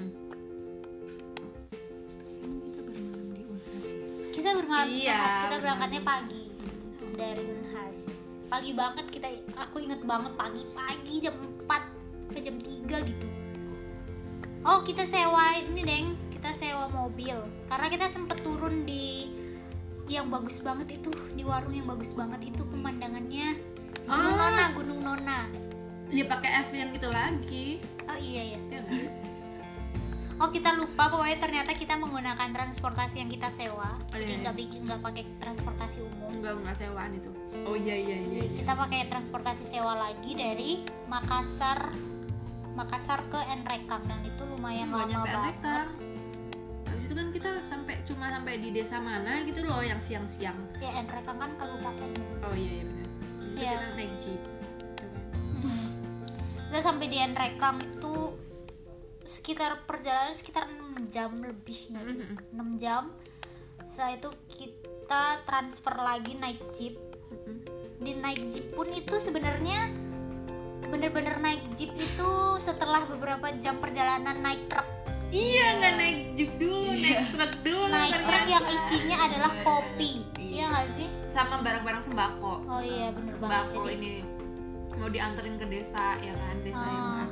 di 4.68 5.08
Iya, 5.08 5.16
Unhas 5.16 5.38
kita 5.48 5.56
berangkatnya 5.64 6.02
pagi. 6.04 6.44
Dari 7.18 7.44
Unhas 7.48 7.98
pagi 8.48 8.72
banget 8.72 9.06
kita 9.12 9.28
aku 9.60 9.84
inget 9.84 10.02
banget 10.08 10.32
pagi-pagi 10.40 11.14
jam 11.20 11.36
4 11.68 12.32
ke 12.32 12.40
jam 12.40 12.56
3 12.60 13.08
gitu. 13.08 13.28
Oh 14.68 14.84
kita 14.84 15.04
sewa 15.08 15.56
ini 15.56 15.82
deng. 15.84 16.08
Kita 16.32 16.52
sewa 16.54 16.88
mobil. 16.92 17.36
Karena 17.68 17.88
kita 17.88 18.08
sempet 18.08 18.44
turun 18.44 18.84
di 18.88 19.32
yang 20.08 20.32
bagus 20.32 20.64
banget 20.64 21.00
itu. 21.00 21.12
Di 21.36 21.44
warung 21.44 21.76
yang 21.76 21.88
bagus 21.88 22.16
banget 22.16 22.52
itu 22.52 22.64
pemandangannya. 22.68 23.60
Gunung 24.08 24.36
Ah. 24.40 24.48
Nona 24.52 24.66
Gunung 24.72 25.02
Nona. 25.04 25.40
Dia 26.08 26.24
pakai 26.24 26.68
F 26.68 26.70
yang 26.72 26.96
gitu 26.96 27.12
lagi. 27.12 27.84
Oh 28.08 28.16
iya 28.16 28.56
ya 28.56 28.60
ya 28.72 28.80
nggak? 28.80 29.27
Oh 30.38 30.54
kita 30.54 30.78
lupa 30.78 31.10
pokoknya 31.10 31.42
ternyata 31.42 31.74
kita 31.74 31.98
menggunakan 31.98 32.54
transportasi 32.54 33.26
yang 33.26 33.30
kita 33.34 33.50
sewa. 33.50 33.98
Oh, 34.14 34.18
jadi 34.22 34.38
iya, 34.38 34.42
nggak 34.46 34.56
bikin 34.56 34.80
nggak 34.86 35.02
pakai 35.02 35.24
transportasi 35.42 36.06
umum. 36.06 36.30
Enggak 36.30 36.62
enggak 36.62 36.76
sewaan 36.78 37.12
itu. 37.18 37.32
Oh 37.66 37.74
iya 37.74 37.98
iya 37.98 38.18
iya, 38.22 38.42
iya. 38.46 38.62
kita 38.62 38.74
pakai 38.78 39.10
transportasi 39.10 39.66
sewa 39.66 39.98
lagi 39.98 40.38
dari 40.38 40.86
Makassar 41.10 41.90
Makassar 42.78 43.26
ke 43.34 43.42
Nrekang 43.66 44.06
dan 44.06 44.22
itu 44.22 44.46
lumayan 44.46 44.94
nggak 44.94 45.10
lama 45.10 45.26
banget. 45.26 45.58
Nrekang 45.58 45.90
habis 46.88 47.04
itu 47.10 47.16
kan 47.18 47.28
kita 47.34 47.50
sampai 47.58 47.96
cuma 48.06 48.26
sampai 48.30 48.54
di 48.62 48.70
desa 48.70 49.02
mana 49.02 49.42
gitu 49.42 49.66
loh 49.66 49.82
yang 49.82 49.98
siang-siang. 49.98 50.58
Ya 50.78 51.02
Nrekang 51.02 51.42
kan 51.42 51.50
kabupaten. 51.58 52.14
Oh 52.46 52.54
iya 52.54 52.72
iya 52.78 52.84
benar. 52.86 53.08
Iya. 53.58 53.72
kita 53.74 53.88
naik 53.98 54.14
jeep. 54.22 54.42
Hmm. 55.66 55.82
kita 56.70 56.80
sampai 56.86 57.06
di 57.10 57.18
Nrekang 57.26 57.82
itu 57.82 58.16
sekitar 59.28 59.84
perjalanan 59.84 60.32
sekitar 60.32 60.66
6 60.66 60.80
jam 61.06 61.30
lebih 61.38 61.92
nggak 61.92 62.04
sih? 62.06 62.16
Mhm. 62.16 62.36
6 62.50 62.70
jam 62.78 63.04
setelah 63.86 64.12
itu 64.14 64.30
kita 64.50 65.24
transfer 65.44 65.96
lagi 65.96 66.34
naik 66.34 66.60
jeep 66.72 66.96
Mhm. 67.28 67.56
di 67.98 68.12
naik 68.16 68.42
jeep 68.48 68.72
pun 68.72 68.88
itu 68.90 69.16
sebenarnya 69.18 69.92
bener-bener 70.82 71.36
naik 71.38 71.68
jeep 71.72 71.92
itu 71.92 72.32
setelah 72.58 73.04
beberapa 73.04 73.52
jam 73.58 73.78
perjalanan 73.78 74.38
naik 74.38 74.68
truk 74.68 74.88
iya 75.30 75.76
nggak 75.76 75.94
naik 75.94 76.20
jeep 76.34 76.52
dulu 76.56 76.88
naik 76.94 77.20
truk 77.30 77.54
dulu 77.62 77.84
naik 77.90 78.14
truk 78.14 78.24
ternyata. 78.24 78.48
yang 78.50 78.66
isinya 78.70 79.18
adalah 79.22 79.52
kopi 79.62 80.12
iya 80.38 80.64
nggak 80.70 80.88
sih 80.90 81.08
sama 81.30 81.60
barang-barang 81.60 82.02
sembako 82.02 82.54
oh 82.66 82.80
iya 82.82 83.12
bener 83.12 83.36
banget 83.36 83.52
sembako 83.68 83.80
jadi 83.82 83.94
ini 83.94 84.12
mau 84.96 85.10
dianterin 85.10 85.56
ke 85.56 85.66
desa 85.68 86.16
ya 86.18 86.34
kan 86.34 86.56
desa 86.62 86.82
yang 86.82 87.06
Ah. 87.06 87.18
atas 87.20 87.27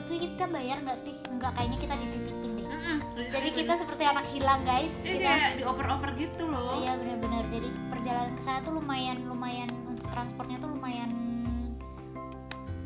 itu 0.00 0.12
kita 0.20 0.44
bayar 0.48 0.78
nggak 0.80 0.98
sih? 0.98 1.14
Nggak 1.28 1.52
kayaknya 1.54 1.78
kita 1.78 1.94
dititipin 1.96 2.50
deh. 2.56 2.66
Mm-mm. 2.70 2.98
jadi 3.30 3.48
kita 3.50 3.72
seperti 3.76 4.02
anak 4.06 4.26
hilang 4.30 4.60
guys. 4.62 4.94
Iya, 5.02 5.10
kita 5.10 5.28
kayak 5.28 5.52
dioper-oper 5.58 6.10
gitu 6.16 6.42
loh. 6.46 6.78
Iya 6.78 6.92
bener-bener 6.96 7.44
jadi 7.50 7.68
perjalanan 7.90 8.32
ke 8.34 8.42
sana 8.42 8.58
tuh 8.62 8.72
lumayan 8.74 9.18
lumayan 9.26 9.68
untuk 9.84 10.06
transportnya 10.08 10.56
tuh 10.58 10.70
lumayan 10.70 11.10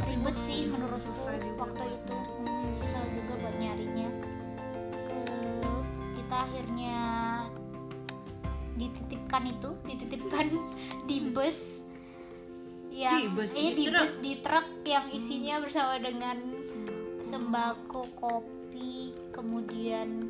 ribet 0.05 0.37
sih 0.37 0.68
menurutku 0.68 1.12
Susah 1.16 1.37
juga. 1.38 1.61
waktu 1.64 1.85
itu. 1.88 2.16
Hmm, 2.44 2.72
susah 2.77 3.00
juga 3.09 3.33
buat 3.40 3.57
nyarinya. 3.57 4.09
Ke 4.20 5.18
kita 6.18 6.37
akhirnya 6.44 6.96
dititipkan 8.74 9.42
itu 9.48 9.70
dititipkan 9.87 10.46
di 11.09 11.16
bus. 11.31 11.85
Yang 12.94 13.18
Di 13.18 13.27
bus, 13.35 13.50
eh 13.59 13.70
di 13.74 13.85
bus 13.90 14.12
di 14.22 14.33
truk 14.38 14.66
yang 14.87 15.11
isinya 15.11 15.59
bersama 15.59 15.98
dengan 15.98 16.53
sembako 17.24 18.04
kopi 18.20 19.16
kemudian 19.32 20.28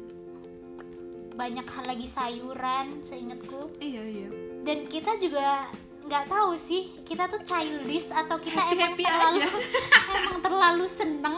banyak 1.34 1.66
hal 1.66 1.84
lagi 1.90 2.06
sayuran 2.06 3.02
seingatku. 3.02 3.74
Iya 3.82 4.02
iya. 4.06 4.28
Dan 4.62 4.86
kita 4.86 5.18
juga 5.18 5.66
nggak 6.06 6.30
tahu 6.30 6.54
sih 6.54 6.94
kita 7.02 7.26
tuh 7.26 7.42
childish 7.42 8.14
atau 8.14 8.38
kita 8.38 8.62
emang 8.70 8.94
Happy-happy 8.94 9.04
terlalu 9.10 9.42
emang 10.22 10.38
terlalu 10.38 10.86
seneng. 10.86 11.36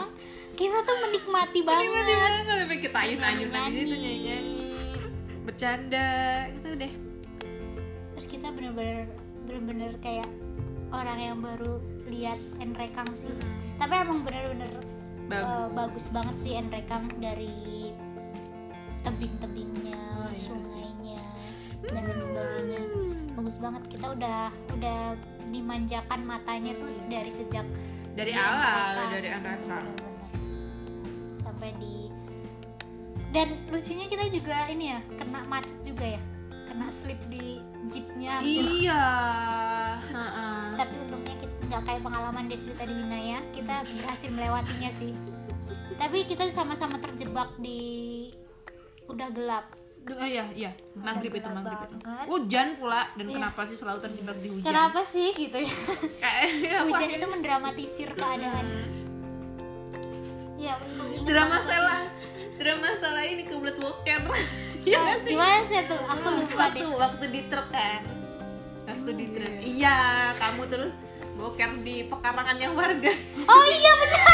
Kita 0.53 0.77
tuh 0.85 0.97
menikmati 1.09 1.59
banget. 1.65 1.85
tiba-tiba 1.89 2.53
sampai 2.57 2.77
kita 2.81 2.97
ayun 2.97 3.21
ayunan 3.21 3.61
di 3.69 3.73
situ 3.77 3.95
Nyanyi. 3.97 4.17
nyanyi 4.25 4.57
bercanda 5.45 6.09
gitu 6.53 6.69
deh. 6.77 6.93
Terus 8.13 8.27
kita 8.29 8.47
bener-bener 8.53 9.09
bener-bener 9.45 9.91
kayak 10.01 10.29
orang 10.93 11.17
yang 11.17 11.37
baru 11.41 11.81
lihat 12.09 12.37
Enrekang 12.61 13.09
sih. 13.17 13.33
Tapi 13.77 13.93
emang 14.01 14.25
bener-bener 14.25 14.96
Bagus. 15.27 15.51
eh, 15.51 15.67
bagus 15.75 16.05
banget 16.09 16.35
sih 16.35 16.51
Enrekang 16.55 17.05
dari 17.19 17.91
tebing-tebingnya 19.03 19.99
Oh, 20.17 20.31
iya 20.31 20.39
sungainya 20.39 21.21
dan 21.87 22.03
lain 22.03 22.19
sebagainya. 22.19 22.81
Bagus 23.37 23.57
banget 23.61 23.83
kita 23.87 24.05
udah 24.11 24.49
udah 24.73 24.99
dimanjakan 25.47 26.21
matanya 26.25 26.73
tuh 26.75 26.89
dari 27.07 27.31
sejak 27.31 27.63
dari 28.17 28.33
awal 28.33 29.13
dari 29.13 29.29
Enrekang 29.29 29.87
sampai 31.39 31.69
di 31.77 32.09
dan 33.29 33.53
lucunya 33.69 34.07
kita 34.07 34.25
juga 34.27 34.67
ini 34.67 34.91
ya 34.91 34.99
kena 35.15 35.43
macet 35.45 35.77
juga 35.83 36.17
ya. 36.17 36.21
Kena 36.67 36.87
slip 36.91 37.19
di 37.31 37.61
jeepnya. 37.87 38.43
Iya. 38.43 39.05
Heeh. 40.11 40.63
tapi 40.75 40.95
nggak 41.77 41.93
kayak 41.93 42.01
pengalaman 42.01 42.49
Deswita 42.49 42.83
di 42.83 42.93
Winaya 42.95 43.37
kita 43.53 43.85
berhasil 43.85 44.33
melewatinya 44.33 44.89
sih. 44.89 45.13
Tapi 45.93 46.25
kita 46.25 46.49
sama-sama 46.49 46.97
terjebak 46.97 47.53
di 47.55 48.33
udah 49.05 49.29
gelap. 49.29 49.65
Oh 50.09 50.25
iya, 50.25 50.49
iya, 50.55 50.71
maghrib 50.95 51.29
itu 51.31 51.45
maghrib 51.45 51.77
itu. 51.85 51.95
Hujan 52.25 52.67
pula 52.77 53.13
dan 53.13 53.25
Yes. 53.27 53.35
kenapa 53.37 53.61
sih 53.63 53.77
selalu 53.77 53.99
terjebak 54.01 54.37
di 54.39 54.49
hujan? 54.49 54.65
kenapa 54.65 54.99
sih? 55.03 55.29
Gitu 55.29 55.57
ya. 55.59 55.73
Kayak 56.23 56.81
hujan 56.81 57.09
itu 57.11 57.25
mendramatisir 57.27 58.09
keadaan. 58.11 58.65
Ya 60.57 60.81
drama 61.21 61.61
salah, 61.61 62.09
drama 62.57 62.89
salah 62.97 63.21
ini 63.21 63.45
kebelet 63.45 63.77
boker. 63.77 64.21
Iya 64.81 64.95
Ah, 64.95 65.03
nggak 65.03 65.19
sih? 65.19 65.31
gimana 65.35 65.59
sih 65.61 65.79
tuh 65.83 65.99
aku 66.01 66.27
lupa 66.31 66.55
waktu 66.63 66.79
deh. 66.79 66.95
waktu 66.95 67.25
di 67.27 67.41
truk 67.45 67.67
kan, 67.67 68.01
waktu 68.87 69.09
di 69.13 69.25
truk. 69.29 69.53
Iya, 69.59 69.97
kamu 70.33 70.63
terus 70.65 70.93
boker 71.37 71.71
di 71.85 72.09
pekarangannya 72.09 72.69
warga. 72.73 73.13
oh 73.45 73.65
iya 73.69 73.91
benar. 74.01 74.25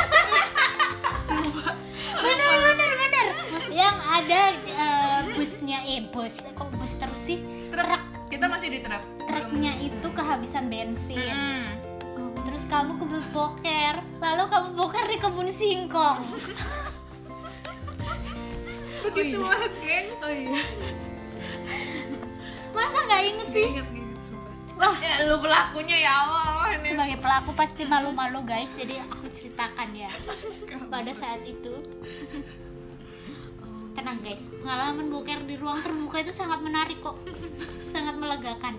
Benar 2.23 2.55
benar 2.63 2.91
benar. 2.95 3.25
Yang 3.67 3.97
ada 4.07 4.41
eh, 4.55 5.19
busnya 5.35 5.79
eh 5.83 6.07
bus 6.07 6.39
kok 6.39 6.71
bus 6.79 6.95
terus 6.95 7.19
sih? 7.19 7.39
Truk, 7.67 8.01
kita 8.31 8.31
kita 8.31 8.45
masih 8.47 8.67
di 8.71 8.79
truk. 8.79 9.03
Truknya 9.27 9.73
itu 9.83 10.07
kehabisan 10.15 10.71
bensin. 10.71 11.19
Hmm. 11.19 11.67
terus 12.43 12.63
kamu 12.67 12.99
kebelet 12.99 13.27
boker. 13.35 13.95
Lalu 14.23 14.43
kamu 14.51 14.69
boker 14.77 15.05
di 15.09 15.17
kebun 15.19 15.49
singkong. 15.51 16.23
Begitu 19.03 19.39
lah 19.43 19.67
gengs 19.83 20.19
oh 20.23 20.31
iya. 20.31 20.63
Masa 22.71 22.97
nggak 23.03 23.21
inget 23.27 23.47
sih? 23.51 23.67
ingat 23.75 23.87
ingat 23.91 24.02
wah 24.83 24.99
ya 24.99 25.15
lu 25.31 25.39
pelakunya 25.39 25.97
ya 26.03 26.11
Allah 26.23 26.75
ini. 26.75 26.89
Sebagai 26.91 27.17
pelaku 27.23 27.51
pasti 27.55 27.83
malu-malu 27.87 28.43
guys. 28.43 28.71
Jadi 28.75 28.99
aku 28.99 29.31
ceritakan 29.31 29.89
ya. 29.95 30.11
Pada 30.91 31.11
saat 31.15 31.41
itu. 31.47 31.73
Tenang 33.95 34.19
guys. 34.19 34.51
Pengalaman 34.51 35.07
boker 35.07 35.47
di 35.47 35.55
ruang 35.55 35.79
terbuka 35.79 36.19
itu 36.19 36.35
sangat 36.35 36.59
menarik 36.59 36.99
kok. 36.99 37.15
Sangat 37.87 38.19
melegakan. 38.19 38.77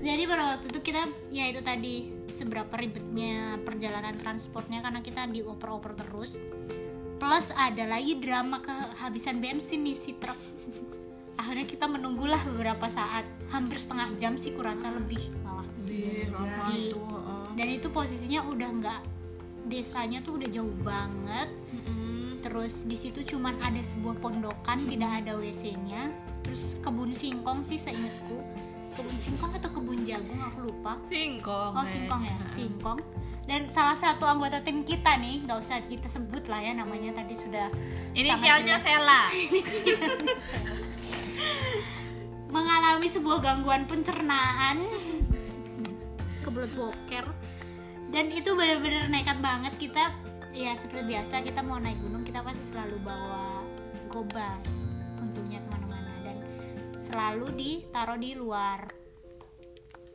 Jadi 0.00 0.22
pada 0.24 0.56
waktu 0.56 0.72
itu 0.72 0.80
kita 0.80 1.04
ya 1.28 1.44
itu 1.52 1.60
tadi 1.60 2.08
seberapa 2.32 2.72
ribetnya 2.72 3.60
perjalanan 3.62 4.16
transportnya 4.16 4.80
karena 4.80 5.04
kita 5.04 5.28
dioper-oper 5.28 5.92
terus. 5.94 6.40
Plus 7.18 7.50
ada 7.58 7.84
lagi 7.84 8.16
drama 8.22 8.62
kehabisan 8.62 9.42
bensin 9.42 9.82
nih 9.82 9.98
si 9.98 10.14
truk 10.16 10.38
akhirnya 11.48 11.64
kita 11.64 11.88
menunggulah 11.88 12.36
beberapa 12.44 12.92
saat. 12.92 13.24
Hampir 13.48 13.80
setengah 13.80 14.12
jam 14.20 14.36
sih 14.36 14.52
kurasa 14.52 14.92
lebih 14.92 15.32
malah. 15.40 15.64
Iya, 15.88 16.28
Di- 16.68 16.92
itu 16.92 17.00
heeh. 17.00 17.44
dan 17.56 17.68
itu 17.72 17.88
posisinya 17.88 18.44
udah 18.52 18.68
nggak 18.68 19.00
desanya 19.72 20.20
tuh 20.20 20.36
udah 20.36 20.48
jauh 20.52 20.76
banget. 20.84 21.48
Terus 22.38 22.84
di 22.84 22.94
situ 22.94 23.24
cuman 23.24 23.56
ada 23.64 23.80
sebuah 23.80 24.20
pondokan 24.20 24.78
tidak 24.86 25.10
ada 25.24 25.40
wc-nya 25.40 26.12
terus 26.44 26.76
kebun 26.84 27.16
singkong 27.16 27.64
sih 27.64 27.80
seingatku. 27.80 28.44
Kebun 28.94 29.16
singkong 29.16 29.52
atau 29.56 29.70
kebun 29.72 30.04
jagung 30.04 30.38
aku 30.44 30.68
lupa. 30.68 31.00
Singkong 31.08 31.72
oh 31.72 31.86
singkong 31.88 32.22
ya 32.28 32.36
singkong. 32.44 33.00
Dan 33.48 33.64
salah 33.64 33.96
satu 33.96 34.28
anggota 34.28 34.60
tim 34.60 34.84
kita 34.84 35.16
nih 35.16 35.48
nggak 35.48 35.56
usah 35.56 35.80
kita 35.80 36.04
sebut 36.04 36.52
lah 36.52 36.60
ya 36.60 36.76
namanya 36.76 37.16
tadi 37.16 37.32
sudah 37.32 37.72
inisialnya. 38.12 38.76
Sela. 38.76 39.24
Inisialnya 39.48 40.36
Sela. 40.36 40.76
Mengalami 42.48 43.08
sebuah 43.08 43.38
gangguan 43.44 43.84
pencernaan. 43.84 44.80
Kebelet 46.44 46.72
boker. 46.72 47.26
Dan 48.08 48.32
itu 48.32 48.56
benar-benar 48.56 49.12
nekat 49.12 49.38
banget 49.44 49.76
kita 49.76 50.08
ya 50.56 50.72
seperti 50.74 51.12
biasa 51.12 51.44
kita 51.44 51.60
mau 51.60 51.76
naik 51.76 52.00
gunung 52.00 52.24
kita 52.24 52.40
pasti 52.40 52.72
selalu 52.72 52.96
bawa 53.04 53.60
gobas 54.08 54.88
untungnya 55.20 55.60
ke 55.60 55.68
mana-mana. 55.76 56.12
Dan 56.24 56.36
selalu 56.96 57.52
ditaruh 57.52 58.16
di 58.16 58.32
luar. 58.32 58.88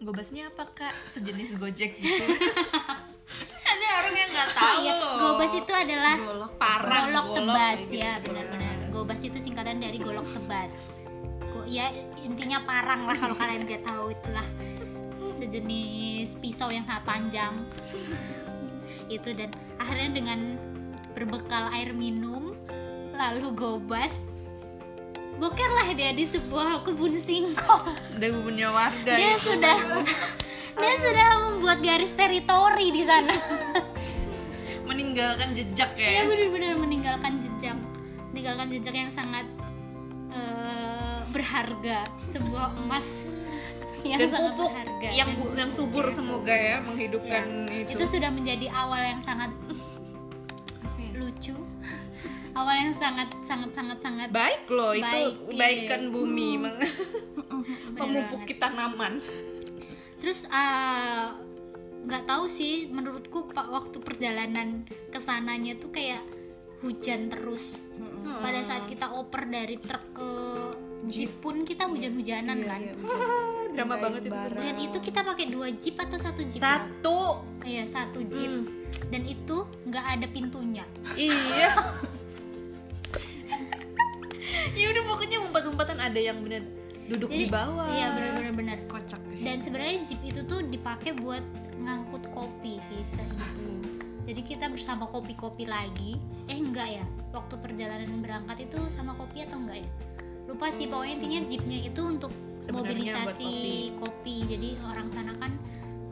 Gobasnya 0.03 0.49
apa 0.51 0.67
kak? 0.73 0.93
Sejenis 1.13 1.55
gojek 1.61 1.95
gitu. 2.01 2.25
Ada 3.73 3.87
orang 4.03 4.13
yang 4.13 4.29
nggak 4.29 4.49
tahu 4.53 4.77
iya, 4.85 4.93
loh 5.01 5.13
gobas 5.17 5.51
itu 5.57 5.73
adalah 5.73 6.15
Golok. 6.19 6.51
parang 6.61 7.05
golok 7.09 7.27
tebas. 7.33 7.79
gitu. 7.89 8.03
ya 8.03 8.13
benar-benar. 8.21 8.75
Gobas 8.93 9.21
itu 9.25 9.37
singkatan 9.41 9.81
dari 9.81 9.97
golok 9.97 10.27
tebas 10.27 10.85
ya 11.67 11.89
intinya 12.23 12.63
parang 12.63 13.07
lah 13.07 13.17
kalau 13.17 13.35
kalian 13.35 13.67
nggak 13.67 13.83
tahu 13.83 14.11
itulah 14.11 14.47
sejenis 15.33 16.39
pisau 16.39 16.69
yang 16.69 16.85
sangat 16.85 17.03
panjang. 17.07 17.53
Itu 19.09 19.35
dan 19.35 19.51
akhirnya 19.81 20.09
dengan 20.13 20.39
berbekal 21.13 21.69
air 21.73 21.93
minum 21.93 22.57
lalu 23.13 23.53
gobas 23.53 24.25
bokerlah 25.37 25.93
dia 25.93 26.13
di 26.13 26.25
sebuah 26.29 26.85
kebun 26.85 27.13
singkong. 27.17 27.93
Dari 28.17 28.33
punya 28.33 28.69
warga 28.69 29.13
dia 29.17 29.37
itu. 29.37 29.53
sudah 29.53 29.77
dia 30.81 30.95
sudah 30.97 31.27
membuat 31.49 31.79
garis 31.81 32.13
teritori 32.13 32.87
di 32.93 33.03
sana. 33.05 33.33
Meninggalkan 34.83 35.55
jejak 35.57 35.95
ya. 35.97 36.21
Iya 36.21 36.23
benar-benar 36.27 36.73
meninggalkan 36.77 37.39
jejak, 37.39 37.77
meninggalkan 38.31 38.67
jejak 38.69 38.95
yang 38.95 39.11
sangat 39.11 39.45
eh, 40.33 41.02
berharga, 41.33 41.97
sebuah 42.23 42.77
emas 42.77 43.07
yang 44.03 44.19
dan 44.19 44.29
sangat 44.29 44.51
pupuk 44.53 44.69
berharga. 44.69 45.09
yang 45.11 45.29
bu- 45.33 45.53
yang 45.53 45.71
subur 45.71 46.05
yang 46.05 46.13
semoga 46.13 46.53
ya 46.53 46.77
menghidupkan 46.79 47.45
itu. 47.67 47.89
itu, 47.91 48.03
sudah 48.05 48.29
menjadi 48.29 48.67
awal 48.69 49.01
yang 49.01 49.17
sangat 49.17 49.49
ya? 50.95 51.11
lucu, 51.15 51.55
awal 52.53 52.75
yang 52.77 52.93
sangat 52.93 53.31
sangat 53.41 53.71
sangat 53.71 53.97
sangat 53.97 54.27
baik 54.29 54.67
loh 54.67 54.91
itu 54.91 55.01
Baik, 55.01 55.35
iya. 55.45 55.57
baikkan 55.57 56.01
bumi 56.09 56.49
meng- 56.57 56.77
Bener 56.83 57.95
pemupuk 57.95 58.39
banget. 58.39 58.49
kita 58.49 58.67
tanaman 58.67 59.13
Terus 60.19 60.47
eh, 60.47 61.27
nggak 62.01 62.23
tahu 62.25 62.47
sih, 62.47 62.87
menurutku 62.87 63.47
pak 63.49 63.67
waktu 63.67 63.99
perjalanan 63.99 64.83
ke 65.07 65.19
sananya 65.19 65.75
tuh 65.75 65.87
kayak 65.89 66.23
hujan 66.79 67.27
terus. 67.27 67.79
Pada 68.39 68.59
saat 68.59 68.83
kita 68.85 69.11
oper 69.13 69.47
dari 69.47 69.75
truk 69.77 70.03
ke 70.11 70.27
jeep 71.07 71.31
pun 71.39 71.63
kita 71.63 71.83
hujan-hujanan 71.85 72.57
Iya, 72.57 72.67
kan. 72.67 72.79
iya, 72.79 72.93
hujan. 72.95 73.19
drama 73.75 73.95
banget 73.97 74.21
itu. 74.29 74.37
Dan 74.53 74.75
itu 74.77 74.97
kita 75.01 75.19
pakai 75.25 75.45
dua 75.49 75.67
jeep 75.73 75.97
atau 75.97 76.17
satu 76.17 76.41
jeep? 76.45 76.61
satu 76.61 77.41
Iya 77.65 77.83
satu 77.83 78.21
jeep. 78.21 78.69
Dan 79.09 79.25
itu 79.25 79.57
nggak 79.89 80.05
ada 80.05 80.25
pintunya. 80.29 80.85
iya 81.17 81.73
ya 84.77 84.85
udah 84.89 85.03
pokoknya 85.05 85.37
umpat-umpatan 85.41 85.97
ada 86.01 86.17
yang 86.17 86.37
bener 86.41 86.65
duduk 87.05 87.29
di 87.29 87.51
bawah 87.51 87.89
Iya 87.91 88.15
benar-benar 88.15 88.53
benar. 88.55 88.77
kocak 88.87 89.19
Dan 89.43 89.59
sebenarnya 89.59 90.07
jeep 90.07 90.21
itu 90.23 90.39
tuh 90.47 90.63
dipakai 90.63 91.11
buat 91.19 91.43
ngangkut 91.83 92.31
kopi 92.31 92.79
sih 92.79 93.01
seingatku. 93.03 93.83
Jadi 94.23 94.39
kita 94.39 94.71
bersama 94.71 95.03
kopi-kopi 95.11 95.67
lagi. 95.67 96.15
Eh 96.47 96.55
enggak 96.55 96.87
ya? 96.95 97.05
Waktu 97.35 97.59
perjalanan 97.59 98.23
berangkat 98.23 98.71
itu 98.71 98.79
sama 98.87 99.11
kopi 99.19 99.43
atau 99.43 99.59
enggak 99.59 99.83
ya? 99.83 99.89
Lupa 100.53 100.69
sih. 100.69 100.85
Pokoknya 100.85 101.13
intinya 101.17 101.39
jeepnya 101.43 101.79
itu 101.89 102.01
untuk 102.05 102.31
Sebenarnya 102.61 102.79
mobilisasi 102.93 103.51
buat 103.97 103.99
kopi. 104.07 104.35
Jadi 104.47 104.69
orang 104.85 105.07
sana 105.09 105.33
kan 105.41 105.51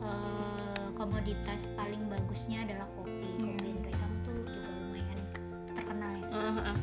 eh, 0.02 0.88
komoditas 0.98 1.72
paling 1.78 2.10
bagusnya 2.10 2.66
adalah 2.66 2.90
kopi. 2.98 3.30
Iya. 3.38 3.56
Kopi 3.56 3.72
tuh 4.26 4.38
juga 4.46 4.70
lumayan 4.70 5.20
terkenal 5.74 6.12
ya 6.16 6.26
Ah, 6.32 6.40
ah, 6.40 6.60
ah. 6.74 6.78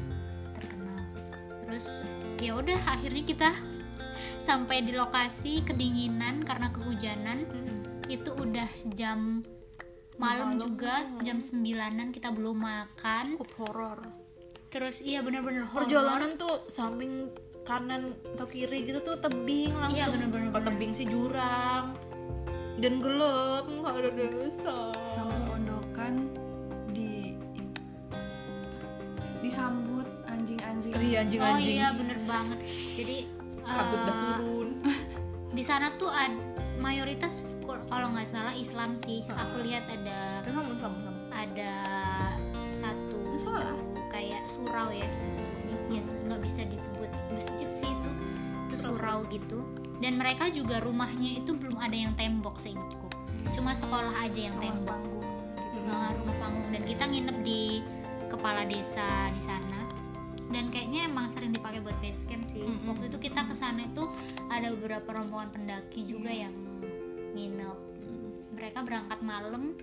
terkenal 0.56 1.00
terus 1.64 1.86
ya 2.38 2.52
udah 2.56 2.80
akhirnya 2.88 3.22
kita 3.24 3.50
sampai 4.48 4.84
di 4.84 4.92
lokasi 4.94 5.64
kedinginan 5.64 6.44
karena 6.44 6.68
kehujanan 6.72 7.44
itu 8.08 8.30
udah 8.32 8.68
jam 8.92 9.44
malam 10.18 10.58
juga 10.58 11.06
jam 11.22 11.38
sembilanan 11.38 12.10
kita 12.10 12.34
belum 12.34 12.58
makan 12.58 13.38
cukup 13.38 13.52
horor 13.62 13.98
terus 14.68 15.00
iya 15.00 15.22
bener-bener 15.22 15.62
horor. 15.64 15.86
perjalanan 15.86 16.34
tuh 16.34 16.66
samping 16.66 17.30
kanan 17.68 18.16
atau 18.32 18.48
kiri 18.48 18.88
gitu 18.88 19.04
tuh 19.04 19.20
tebing 19.20 19.76
langsung. 19.76 20.00
Iya, 20.00 20.08
bener-bener, 20.08 20.48
tebing 20.56 20.92
sih 20.96 21.04
jurang. 21.04 21.92
Dan 22.80 23.04
gelap 23.04 23.68
nggak 23.68 23.92
ada 23.92 24.10
desa 24.16 24.96
sama 25.12 25.36
pondokan 25.44 26.32
di 26.96 27.36
disambut 29.44 30.08
anjing-anjing. 30.32 30.96
Iya 30.96 31.18
anjing 31.28 31.40
oh 31.44 31.58
iya 31.60 31.88
bener 31.92 32.18
banget. 32.24 32.58
Jadi 32.96 33.16
kabut 33.68 34.00
dah 34.00 34.14
eh, 34.16 34.20
turun 34.40 34.68
di 35.58 35.62
sana 35.66 35.92
tuh 36.00 36.08
ad- 36.08 36.40
mayoritas 36.80 37.58
kalau 37.66 38.08
nggak 38.14 38.24
salah 38.30 38.54
Islam 38.56 38.96
sih. 38.96 39.26
Aku 39.28 39.60
lihat 39.60 39.84
ada 39.92 40.40
kamu 40.48 40.72
kamu 40.80 41.10
ada 41.34 41.74
satu 42.72 43.20
kayak 44.08 44.48
surau 44.48 44.88
ya 44.88 45.04
kita 45.04 45.38
sebutnya 45.38 45.67
ya 45.88 46.02
nggak 46.04 46.40
bisa 46.44 46.64
disebut 46.68 47.10
masjid 47.32 47.68
sih 47.72 47.88
itu 47.88 48.10
itu 48.68 48.74
surau 48.84 49.24
gitu. 49.32 49.64
Dan 49.98 50.14
mereka 50.14 50.46
juga 50.46 50.78
rumahnya 50.78 51.42
itu 51.42 51.58
belum 51.58 51.74
ada 51.82 51.96
yang 51.96 52.14
tembok 52.14 52.60
seingatku 52.62 53.08
cuma 53.52 53.72
sekolah 53.72 54.12
aja 54.24 54.40
yang 54.50 54.56
rumah 54.56 54.64
tembok. 54.70 54.88
panggung 54.92 55.28
gitu. 55.72 55.88
Nah, 55.88 56.10
rumah 56.14 56.36
panggung. 56.40 56.68
Dan 56.74 56.82
kita 56.84 57.04
nginep 57.08 57.36
di 57.44 57.62
kepala 58.28 58.62
desa 58.68 59.32
di 59.32 59.42
sana. 59.42 59.80
Dan 60.48 60.72
kayaknya 60.72 61.04
emang 61.12 61.28
sering 61.28 61.52
dipakai 61.52 61.84
buat 61.84 61.96
base 62.00 62.24
camp 62.24 62.44
sih. 62.48 62.64
Mm-mm. 62.64 62.88
waktu 62.88 63.12
itu 63.12 63.18
kita 63.20 63.44
ke 63.44 63.52
sana 63.52 63.84
itu 63.84 64.08
ada 64.48 64.72
beberapa 64.72 65.20
rombongan 65.20 65.52
pendaki 65.52 66.08
juga 66.08 66.32
yang 66.32 66.54
nginep. 67.36 67.78
Mereka 68.56 68.78
berangkat 68.84 69.20
malam 69.22 69.76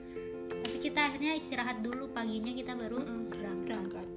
tapi 0.45 0.77
kita 0.81 1.09
akhirnya 1.09 1.37
istirahat 1.37 1.85
dulu 1.85 2.09
paginya 2.09 2.53
kita 2.53 2.73
baru 2.73 3.01
berangkat. 3.29 3.57
Berangkat. 3.69 4.07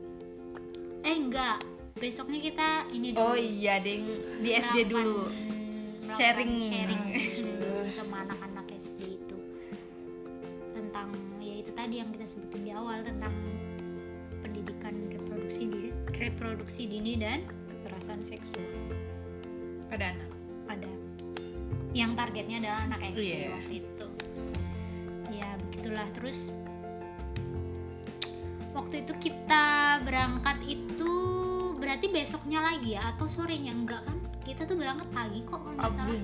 Eh 1.04 1.16
enggak 1.16 1.60
besoknya 1.98 2.40
kita 2.40 2.68
ini 2.90 3.10
dulu. 3.10 3.24
Oh 3.24 3.36
iya 3.36 3.78
ding 3.78 4.06
di 4.38 4.50
SD 4.52 4.86
melakukan- 4.86 4.88
dulu. 4.88 5.18
melakukan 5.98 6.08
Sharing. 6.08 6.52
sharing 6.56 7.02
dulu 7.04 7.74
sama 7.96 8.16
anak-anak 8.24 8.66
SD 8.72 9.00
itu. 9.18 9.36
Tentang 10.72 11.08
ya 11.38 11.54
itu 11.54 11.70
tadi 11.70 11.98
yang 11.98 12.08
kita 12.08 12.24
sebutin 12.24 12.62
di 12.62 12.72
awal 12.72 13.02
tentang 13.02 13.34
pendidikan 14.38 14.94
reproduksi 15.08 15.62
di 15.66 15.80
reproduksi 16.14 16.82
dini 16.86 17.14
dan 17.14 17.42
kekerasan 17.68 18.22
seksual. 18.22 18.64
Pada 19.86 20.12
anak 20.12 20.30
pada. 20.64 20.88
Yang 21.90 22.10
targetnya 22.14 22.56
adalah 22.58 22.80
anak 22.86 23.00
SD 23.10 23.26
Iya. 23.26 23.48
waktu 23.52 23.74
itu. 23.78 24.06
Ya 25.30 25.48
begitulah. 25.58 26.08
Terus 26.12 26.38
waktu 28.70 29.02
itu 29.02 29.12
kita 29.18 29.64
berangkat 30.02 30.58
itu 30.64 31.12
berarti 31.78 32.06
besoknya 32.10 32.60
lagi 32.60 32.98
ya? 32.98 33.14
Atau 33.14 33.30
sorenya? 33.30 33.72
Enggak 33.72 34.02
kan? 34.04 34.18
Kita 34.42 34.66
tuh 34.66 34.76
berangkat 34.76 35.08
pagi 35.14 35.40
kok 35.44 35.60
kalau 35.60 35.76
nggak 35.76 35.92
salah. 35.94 36.18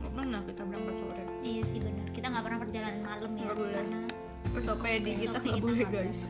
Nggak 0.00 0.12
pernah 0.12 0.40
kita 0.44 0.62
berangkat 0.66 0.96
sore. 1.00 1.22
Iya 1.42 1.62
sih 1.64 1.78
benar. 1.82 2.06
Kita 2.12 2.26
nggak 2.30 2.44
pernah 2.44 2.58
perjalanan 2.60 3.00
malam 3.02 3.30
ya 3.34 3.44
Nggak 3.48 3.56
boleh. 3.58 3.74
karena 3.74 3.98
Sampai 4.62 4.92
di 5.02 5.12
kita 5.18 5.38
nggak 5.42 5.60
boleh 5.60 5.78
nggak 5.84 5.92
guys. 5.92 6.20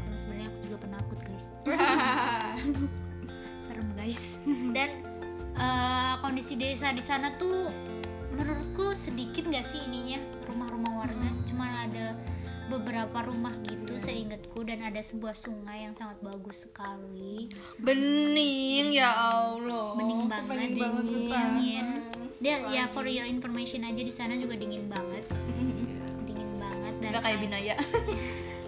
Sama 0.00 0.16
sebenarnya 0.16 0.48
aku 0.48 0.58
juga 0.66 0.76
penakut 0.80 1.18
guys. 1.22 1.44
Serem 3.64 3.88
guys. 3.94 4.40
Dan 4.72 4.90
eh, 5.54 6.14
kondisi 6.18 6.58
desa 6.58 6.90
di 6.90 7.04
sana 7.04 7.30
tuh 7.36 7.70
menurutku 8.32 8.96
sedikit 8.96 9.44
gak 9.52 9.62
sih 9.62 9.84
ininya? 9.84 10.18
Rumah-rumah 10.48 11.04
warga. 11.04 11.28
Cuma 11.44 11.68
ada 11.84 12.16
beberapa 12.72 13.28
rumah 13.28 13.52
gitu 13.68 14.00
seingatku 14.00 14.64
dan 14.64 14.80
ada 14.80 15.00
sebuah 15.04 15.36
sungai 15.36 15.84
yang 15.84 15.92
sangat 15.92 16.16
bagus 16.24 16.64
sekali. 16.64 17.52
Bening 17.76 18.96
ya 18.96 19.12
Allah. 19.12 19.92
Bening 20.00 20.24
banget 20.24 20.48
bening 20.48 20.74
banget 20.80 21.04
dingin. 21.04 21.86
dia 22.42 22.58
ya 22.74 22.84
for 22.90 23.06
your 23.06 23.28
information 23.28 23.84
aja 23.84 24.00
di 24.00 24.10
sana 24.10 24.40
juga 24.40 24.56
dingin 24.56 24.88
banget. 24.88 25.22
Dingin 26.26 26.52
banget 26.58 26.94
dan 27.04 27.10
Nggak 27.12 27.22
kayak 27.22 27.38
Binaya. 27.44 27.74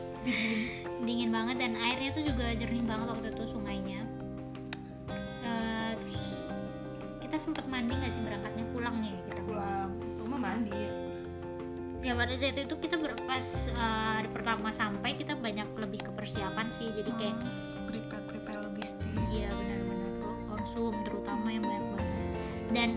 Dingin 1.08 1.30
banget 1.32 1.56
dan 1.58 1.72
airnya 1.74 2.10
tuh 2.12 2.22
juga 2.28 2.52
jernih 2.54 2.84
banget 2.84 3.08
waktu 3.08 3.26
itu 3.32 3.44
sungainya. 3.48 4.00
Eh, 5.42 5.92
terus 5.98 6.52
kita 7.24 7.36
sempat 7.40 7.64
mandi 7.66 7.96
nggak 7.96 8.12
sih 8.12 8.22
berangkatnya? 8.22 8.64
Pulang 8.70 8.94
nih 9.00 9.12
kita. 9.12 9.42
Pulang. 9.42 9.90
Pulang 9.90 10.20
Rumah 10.24 10.40
mandi. 10.40 10.72
ya 10.72 11.03
pada 12.12 12.36
saat 12.36 12.60
itu 12.60 12.76
kita 12.76 13.00
ber- 13.00 13.16
pas 13.24 13.72
eh, 13.72 14.08
hari 14.20 14.28
pertama 14.28 14.68
sampai 14.68 15.16
kita 15.16 15.32
banyak 15.32 15.64
lebih 15.80 16.04
ke 16.04 16.10
persiapan 16.12 16.68
sih. 16.68 16.92
Jadi 16.92 17.08
kayak 17.16 17.36
prepare 17.88 18.24
prepare 18.28 18.60
logistik. 18.68 19.08
Iya 19.32 19.48
benar-benar. 19.48 20.12
Konsum 20.52 20.92
terutama 21.08 21.48
yang 21.48 21.64
banyak 21.64 21.86
banget. 21.96 22.12
Dan 22.76 22.90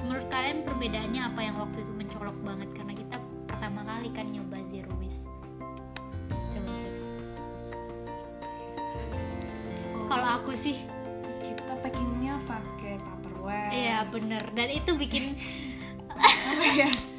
menurut 0.00 0.26
kalian 0.32 0.64
perbedaannya 0.64 1.20
apa 1.20 1.40
yang 1.44 1.56
waktu 1.60 1.84
itu 1.84 1.92
mencolok 1.92 2.36
banget? 2.40 2.72
Karena 2.72 2.92
kita 2.96 3.16
pertama 3.44 3.84
kali 3.84 4.08
kan 4.16 4.24
nyoba 4.32 4.56
zero 4.64 4.92
waste. 4.96 5.28
Coba 6.48 6.72
sih. 6.72 6.92
Kalau 10.08 10.28
aku 10.40 10.52
sih 10.56 10.76
kita 11.44 11.72
packingnya 11.84 12.40
pakai 12.48 12.96
tupperware. 13.04 13.72
Iya 13.72 13.98
bener 14.08 14.44
dan 14.56 14.68
itu 14.72 14.92
bikin 14.96 15.36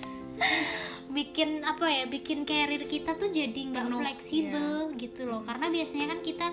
bikin 1.13 1.61
apa 1.61 1.85
ya 1.87 2.03
bikin 2.09 2.43
karir 2.43 2.89
kita 2.89 3.13
tuh 3.15 3.29
jadi 3.29 3.55
nggak 3.69 3.87
fleksibel 3.93 4.89
gitu 4.97 5.29
loh. 5.29 5.45
Karena 5.45 5.69
biasanya 5.69 6.17
kan 6.17 6.19
kita 6.25 6.47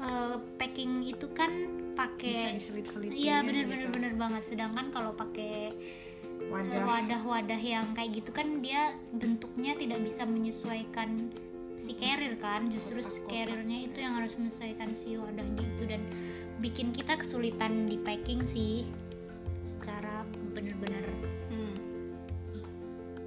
eh, 0.00 0.36
packing 0.60 1.08
itu 1.08 1.26
kan 1.32 1.50
pakai 1.96 2.56
iya 3.12 3.40
bener 3.40 3.66
gitu. 3.66 3.88
bener 3.90 4.12
banget. 4.14 4.42
Sedangkan 4.44 4.92
kalau 4.92 5.16
pakai 5.16 5.72
wadah. 6.52 6.84
wadah-wadah 6.84 7.60
yang 7.60 7.92
kayak 7.96 8.20
gitu 8.20 8.30
kan 8.36 8.60
dia 8.60 8.92
bentuknya 9.16 9.76
tidak 9.76 10.04
bisa 10.04 10.28
menyesuaikan 10.28 11.32
si 11.80 11.96
carrier 11.96 12.36
kan. 12.36 12.68
Justru 12.68 13.00
carriernya 13.26 13.88
itu 13.88 14.04
yang 14.04 14.20
harus 14.20 14.36
menyesuaikan 14.36 14.92
si 14.92 15.16
wadahnya 15.16 15.64
itu 15.64 15.82
dan 15.88 16.04
bikin 16.60 16.92
kita 16.92 17.16
kesulitan 17.16 17.88
di 17.88 17.96
packing 17.96 18.44
sih 18.44 18.84
secara 19.64 20.28
bener-bener 20.52 21.08
Hmm. 21.08 21.29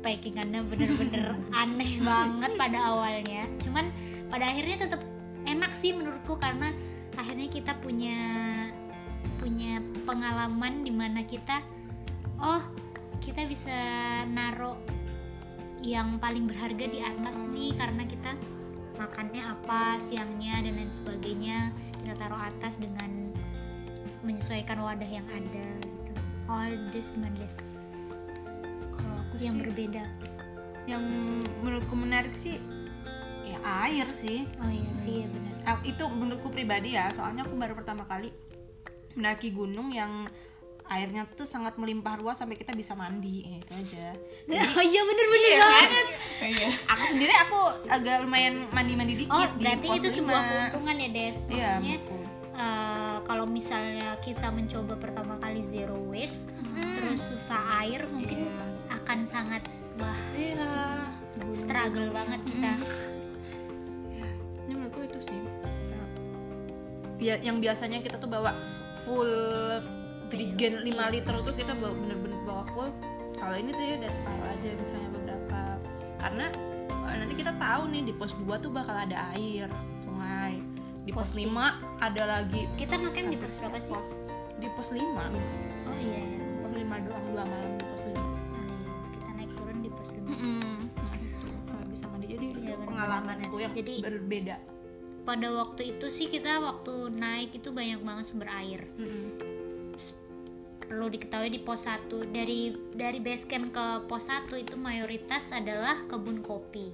Packingannya 0.04 0.62
bener-bener 0.68 1.40
aneh 1.64 1.98
banget 2.04 2.52
pada 2.60 2.80
awalnya. 2.92 3.48
Cuman 3.64 3.90
pada 4.28 4.52
akhirnya 4.52 4.86
tetap 4.86 5.02
enak 5.48 5.72
sih 5.72 5.96
menurutku 5.96 6.36
karena 6.36 6.70
akhirnya 7.16 7.48
kita 7.48 7.74
punya 7.80 8.20
punya 9.40 9.80
pengalaman 10.04 10.84
di 10.84 10.92
mana 10.92 11.24
kita 11.24 11.64
oh 12.40 12.64
kita 13.24 13.48
bisa 13.48 13.76
naro 14.28 14.76
yang 15.84 16.20
paling 16.20 16.48
berharga 16.48 16.88
di 16.88 17.00
atas 17.04 17.48
nih 17.52 17.76
karena 17.76 18.04
kita 18.08 18.36
makannya 18.96 19.44
apa 19.44 20.00
siangnya 20.00 20.64
dan 20.64 20.80
lain 20.80 20.92
sebagainya. 20.92 21.72
Kita 22.04 22.14
taruh 22.20 22.40
atas 22.40 22.80
dengan 22.80 23.32
menyesuaikan 24.24 24.80
wadah 24.80 25.08
yang 25.08 25.28
ada 25.32 25.68
gitu. 25.84 26.12
All 26.48 26.72
this 26.92 27.12
gimana 27.16 27.40
yang 29.44 29.58
berbeda. 29.58 30.04
Yang 30.84 31.04
menurutku 31.60 31.94
menarik 31.94 32.34
sih 32.34 32.60
ya 33.44 33.60
air 33.84 34.08
sih. 34.10 34.48
Oh 34.58 34.68
iya 34.68 34.92
sih 34.92 35.24
benar. 35.26 35.54
Ah, 35.66 35.78
itu 35.82 36.04
menurutku 36.04 36.48
pribadi 36.48 36.92
ya 36.92 37.08
soalnya 37.10 37.44
aku 37.44 37.56
baru 37.56 37.72
pertama 37.74 38.04
kali 38.04 38.32
mendaki 39.14 39.50
gunung 39.50 39.90
yang 39.90 40.28
airnya 40.86 41.24
tuh 41.30 41.46
sangat 41.46 41.78
melimpah 41.78 42.18
ruah 42.18 42.34
sampai 42.34 42.54
kita 42.54 42.72
bisa 42.72 42.92
mandi 42.92 43.48
Ya, 43.48 43.56
itu 43.58 43.74
aja. 43.74 44.08
Oh 44.76 44.84
iya 44.84 45.02
bener-bener 45.02 45.52
banget. 45.58 46.08
iya. 46.46 46.70
Aku 46.86 47.04
sendiri 47.08 47.34
aku 47.38 47.60
agak 47.88 48.16
lumayan 48.20 48.68
mandi-mandi 48.70 49.16
dikit 49.18 49.32
oh 49.32 49.48
di 49.50 49.64
berarti 49.64 49.88
itu 49.94 50.08
sebuah 50.14 50.42
keuntungan 50.44 50.96
ya 50.98 51.10
Des? 51.10 51.38
Iya 51.46 51.48
maksudnya 51.48 51.80
menurutku. 51.80 52.18
eh, 52.54 53.18
kalau 53.24 53.46
misalnya 53.46 54.08
kita 54.20 54.48
mencoba 54.50 54.94
pertama 54.98 55.34
kali 55.38 55.64
zero 55.64 55.96
waste 56.06 56.52
terus 56.94 57.22
susah 57.24 57.62
air 57.80 58.04
mungkin 58.10 58.44
Iya. 58.44 58.52
Akan 59.04 59.20
sangat 59.28 59.60
wah 60.00 60.22
iya. 60.32 61.04
struggle 61.52 62.08
banget 62.16 62.40
kita. 62.48 62.72
Ini 64.64 64.72
menurutku 64.80 65.04
itu 65.04 65.20
sih. 65.28 65.40
Ya 67.20 67.36
yang 67.44 67.60
biasanya 67.60 68.00
kita 68.00 68.16
tuh 68.16 68.32
bawa 68.32 68.56
full 69.04 69.28
jerigen 70.32 70.88
5 70.88 71.14
liter 71.14 71.36
tuh 71.36 71.52
kita 71.52 71.76
bawa 71.76 71.92
bener-bener 72.00 72.40
bawa 72.48 72.64
full. 72.72 72.90
Kalau 73.36 73.60
ini 73.60 73.76
tuh 73.76 73.84
ya 73.84 73.96
udah 74.00 74.12
separuh 74.16 74.48
aja 74.48 74.70
misalnya 74.80 75.10
beberapa. 75.12 75.62
Karena 76.24 76.46
eh, 77.12 77.16
nanti 77.20 77.34
kita 77.36 77.52
tahu 77.60 77.82
nih 77.92 78.02
di 78.08 78.14
pos 78.16 78.32
2 78.40 78.64
tuh 78.64 78.72
bakal 78.72 78.96
ada 78.96 79.20
air 79.36 79.68
sungai. 80.08 80.64
Di 81.04 81.12
pos, 81.12 81.36
Pos 81.36 81.44
5 81.44 81.52
ada 82.00 82.24
lagi 82.24 82.72
kita 82.80 82.96
makan 82.96 83.36
di 83.36 83.36
pos 83.36 83.52
berapa 83.60 83.76
sih? 83.84 83.92
Pos 83.92 84.08
di 84.64 84.68
pos 84.80 84.96
5 84.96 85.04
oh 85.04 85.96
iya 86.00 86.24
ya 86.24 86.40
pos 86.64 86.72
5 86.72 86.88
doang 87.04 87.26
dua 87.36 87.44
malam 87.44 87.73
pengalamanku 93.24 93.58
yang 93.64 93.74
Jadi- 93.74 94.04
berbeda. 94.04 94.56
pada 95.24 95.48
waktu 95.56 95.96
itu 95.96 96.12
sih 96.12 96.28
kita 96.28 96.60
waktu 96.60 97.08
naik 97.16 97.56
itu 97.56 97.72
banyak 97.72 98.04
banget 98.04 98.28
sumber 98.28 98.52
air. 98.52 98.84
Perlu 100.84 101.08
diketahui 101.08 101.48
di 101.48 101.64
pos 101.64 101.88
1 101.88 102.28
dari 102.28 102.76
dari 102.92 103.24
base 103.24 103.48
camp 103.48 103.72
ke 103.72 103.86
pos 104.06 104.28
1 104.28 104.60
itu 104.60 104.76
mayoritas 104.76 105.56
adalah 105.56 105.96
kebun 106.12 106.44
kopi. 106.44 106.92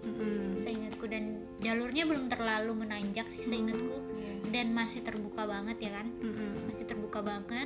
Seingatku 0.55 1.09
dan 1.09 1.41
jalurnya 1.57 2.05
belum 2.05 2.29
terlalu 2.29 2.85
menanjak 2.85 3.33
sih 3.33 3.41
seingatku. 3.41 3.97
Dan 4.53 4.77
masih 4.77 5.01
terbuka 5.01 5.49
banget 5.49 5.89
ya 5.89 5.91
kan? 5.97 6.07
Masih 6.69 6.85
terbuka 6.85 7.25
banget. 7.25 7.65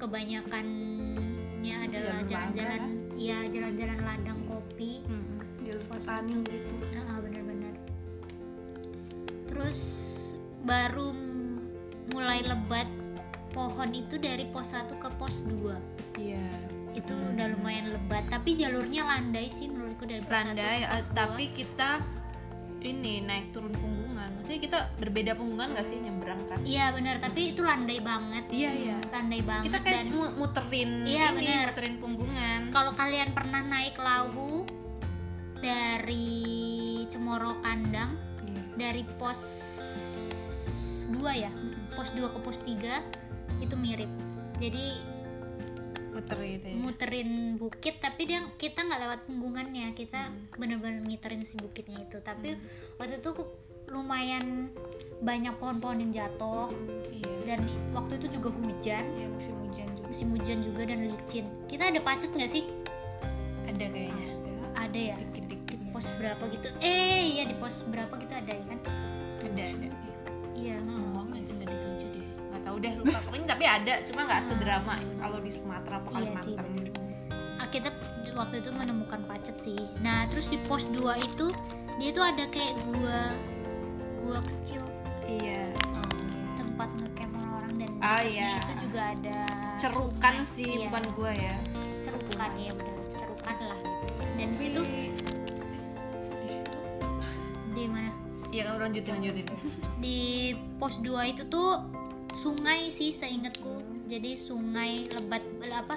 Kebanyakannya 0.00 1.74
adalah 1.84 2.24
jalan-jalan 2.24 2.82
ya 3.12 3.44
jalan-jalan 3.44 3.98
ladang 4.08 4.40
kopi. 4.48 5.04
Jalur 5.62 5.84
petani 5.84 6.32
gitu. 6.48 6.72
Nah. 6.96 7.07
Terus 9.58 9.80
baru 10.60 11.10
mulai 12.08 12.40
lebat 12.40 12.86
pohon 13.50 13.90
itu 13.90 14.14
dari 14.16 14.46
pos 14.46 14.70
1 14.70 14.86
ke 14.92 15.08
pos 15.18 15.42
2. 15.44 15.74
iya 16.16 16.38
Itu 16.90 17.10
udah 17.10 17.52
lumayan 17.52 17.90
lebat, 17.90 18.26
tapi 18.26 18.54
jalurnya 18.54 19.02
landai 19.02 19.46
sih 19.46 19.66
menurutku 19.66 20.06
dari 20.06 20.22
pos 20.22 20.30
1 20.32 20.54
landai 20.54 20.78
ke 20.78 20.86
eh, 20.86 20.88
pos 20.88 21.06
2. 21.06 21.14
tapi 21.16 21.44
kita 21.52 21.90
ini 22.78 23.18
naik 23.20 23.50
turun 23.50 23.74
punggungan 23.74 24.38
maksudnya 24.38 24.60
kita 24.62 24.78
berbeda 24.96 25.34
punggungan 25.34 25.74
gak 25.74 25.82
sih 25.82 25.98
nyebrang 25.98 26.38
kan 26.46 26.62
Iya 26.62 26.94
benar, 26.94 27.18
tapi 27.18 27.50
itu 27.50 27.60
landai 27.60 27.98
banget. 27.98 28.44
iya 28.48 28.70
iya 28.70 28.96
Landai 29.10 29.42
banget 29.42 29.66
kita 29.66 29.78
kayak 29.82 29.94
dan 29.98 30.14
mu- 30.14 30.34
muterin 30.38 30.90
Iya, 31.02 31.24
ini 31.28 31.38
bener. 31.42 31.64
muterin 31.66 31.96
punggungan 31.98 32.60
kalau 32.70 32.94
kalian 32.94 33.34
pernah 33.34 33.66
naik 33.66 33.98
Lahu 33.98 34.62
dari 35.58 36.46
Cemoro 37.10 37.58
Kandang 37.58 38.14
dari 38.78 39.02
pos 39.18 39.40
2 41.10 41.18
ya 41.34 41.50
pos 41.98 42.14
2 42.14 42.30
ke 42.30 42.38
pos 42.38 42.62
3 42.62 43.58
itu 43.58 43.74
mirip. 43.74 44.10
Jadi 44.62 45.18
muter 46.08 46.38
gitu 46.42 46.66
ya? 46.66 46.74
muterin 46.74 47.30
bukit 47.62 48.02
tapi 48.02 48.26
dia 48.26 48.42
kita 48.54 48.86
nggak 48.86 49.00
lewat 49.02 49.20
punggungannya. 49.26 49.90
Kita 49.98 50.30
bener-bener 50.54 51.02
ngiterin 51.02 51.42
si 51.42 51.58
bukitnya 51.58 52.06
itu. 52.06 52.22
Tapi 52.22 52.54
waktu 53.02 53.18
itu 53.18 53.34
lumayan 53.90 54.70
banyak 55.18 55.58
pohon-pohon 55.58 56.06
yang 56.06 56.12
jatuh. 56.14 56.70
Iya. 57.10 57.32
Dan 57.50 57.60
waktu 57.90 58.22
itu 58.22 58.38
juga 58.38 58.54
hujan. 58.54 59.04
Iya 59.18 59.26
musim 59.26 59.54
hujan 59.66 59.88
juga. 59.98 60.06
Musim 60.06 60.28
hujan 60.38 60.58
juga 60.62 60.82
dan 60.86 60.98
licin. 61.10 61.46
Kita 61.66 61.90
ada 61.90 61.98
pacet 61.98 62.30
nggak 62.30 62.50
sih? 62.50 62.64
Ada 63.66 63.84
kayaknya. 63.90 64.28
Ada 64.78 65.00
ya? 65.14 65.16
Di 65.18 65.27
pos 65.98 66.14
berapa 66.14 66.46
gitu. 66.54 66.70
Eh 66.78 67.34
iya 67.34 67.42
di 67.42 67.58
pos 67.58 67.82
berapa 67.90 68.14
gitu 68.22 68.30
ada 68.30 68.54
ya 68.54 68.64
kan? 68.70 68.78
Ada 69.42 69.62
ada. 69.66 69.88
Iya. 70.54 70.78
Oh 70.86 71.26
nggak 71.26 71.42
nggak 71.42 71.68
dituju 71.74 72.06
deh. 72.14 72.26
Nggak 72.38 72.62
tahu 72.62 72.76
deh 72.78 72.92
lupa. 73.02 73.18
Pokoknya 73.26 73.46
tapi 73.50 73.64
ada 73.66 73.94
cuma 74.06 74.20
nggak 74.30 74.42
sedrama 74.46 74.94
kalau 75.18 75.38
di 75.42 75.50
Sumatera 75.50 75.98
apa 75.98 76.08
Iya 76.22 76.34
sih. 76.46 76.54
Ah, 77.58 77.66
kita 77.66 77.90
waktu 78.38 78.62
itu 78.62 78.70
menemukan 78.70 79.26
pacet 79.26 79.58
sih. 79.58 79.90
Nah 79.98 80.30
terus 80.30 80.46
di 80.46 80.62
pos 80.70 80.86
2 80.94 81.18
itu 81.18 81.50
dia 81.98 82.10
tuh 82.14 82.22
ada 82.22 82.46
kayak 82.46 82.78
gua 82.94 83.34
gua 84.22 84.38
kecil. 84.54 84.78
Iya. 85.26 85.74
Tempat 86.54 86.94
ngecamp 86.94 87.34
orang 87.58 87.74
dan 87.74 87.90
dekatnya 87.98 88.22
iya. 88.30 88.50
itu 88.62 88.74
juga 88.86 89.00
ada. 89.18 89.40
Cerukan 89.74 90.34
sungai. 90.46 90.46
sih 90.46 90.70
Iya, 90.78 90.86
bukan 90.94 91.04
gua 91.18 91.32
ya. 91.34 91.54
Cerukan 92.06 92.50
ya 92.54 92.70
bener. 92.70 92.94
Cerukan 93.18 93.56
lah. 93.66 93.80
Dan 94.38 94.54
di 94.54 94.58
situ 94.62 94.82
iya 98.52 98.62
kamu 98.68 98.78
lanjutin 98.90 99.12
lanjutin. 99.20 99.46
Di 100.00 100.54
pos 100.80 101.00
2 101.04 101.32
itu 101.32 101.42
tuh 101.48 101.80
sungai 102.32 102.88
sih 102.88 103.12
seingatku. 103.12 104.06
Jadi 104.08 104.36
sungai 104.40 105.04
lebat 105.08 105.44
apa 105.68 105.96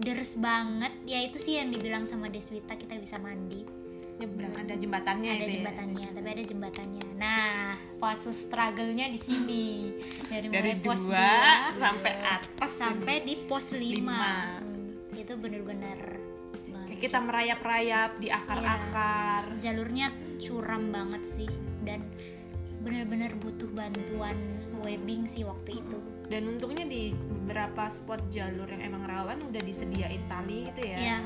deres 0.00 0.36
banget. 0.36 0.92
Ya 1.08 1.24
itu 1.24 1.40
sih 1.40 1.56
yang 1.56 1.72
dibilang 1.72 2.04
sama 2.04 2.28
Deswita 2.28 2.76
kita 2.76 2.96
bisa 3.00 3.16
mandi. 3.16 3.64
Nyebrang 4.16 4.56
ada 4.56 4.72
jembatannya 4.72 5.28
ada 5.28 5.44
itu 5.44 5.44
ya. 5.44 5.54
jembatannya 5.60 6.06
tapi 6.16 6.28
ada 6.32 6.44
jembatannya. 6.44 7.04
Nah 7.20 7.76
fase 8.00 8.32
struggle-nya 8.32 9.12
di 9.12 9.20
sini. 9.20 9.66
Dari, 10.28 10.48
dari 10.48 10.72
mulai 10.72 10.84
pos 10.84 11.02
dua 11.08 11.28
2 11.76 11.84
sampai 11.84 12.14
atas 12.24 12.72
sampai 12.72 13.16
di 13.24 13.34
pos 13.44 13.66
5 13.72 13.80
Lima. 13.80 14.60
itu 15.16 15.32
bener-bener 15.36 16.20
kita 16.96 17.20
merayap-rayap 17.20 18.16
di 18.16 18.32
akar-akar. 18.32 19.52
Jalurnya 19.60 20.08
curam 20.36 20.90
banget 20.90 21.22
sih 21.22 21.50
dan 21.82 22.04
bener-bener 22.80 23.34
butuh 23.36 23.66
bantuan 23.72 24.36
webbing 24.78 25.26
sih 25.26 25.42
waktu 25.42 25.82
itu. 25.82 25.98
Dan 26.26 26.46
untungnya 26.50 26.82
di 26.82 27.14
beberapa 27.14 27.86
spot 27.86 28.18
jalur 28.30 28.66
yang 28.66 28.82
emang 28.82 29.06
rawan 29.06 29.38
udah 29.46 29.62
disediain 29.62 30.22
tali 30.26 30.66
gitu 30.70 30.82
ya, 30.82 30.98
ya 30.98 31.16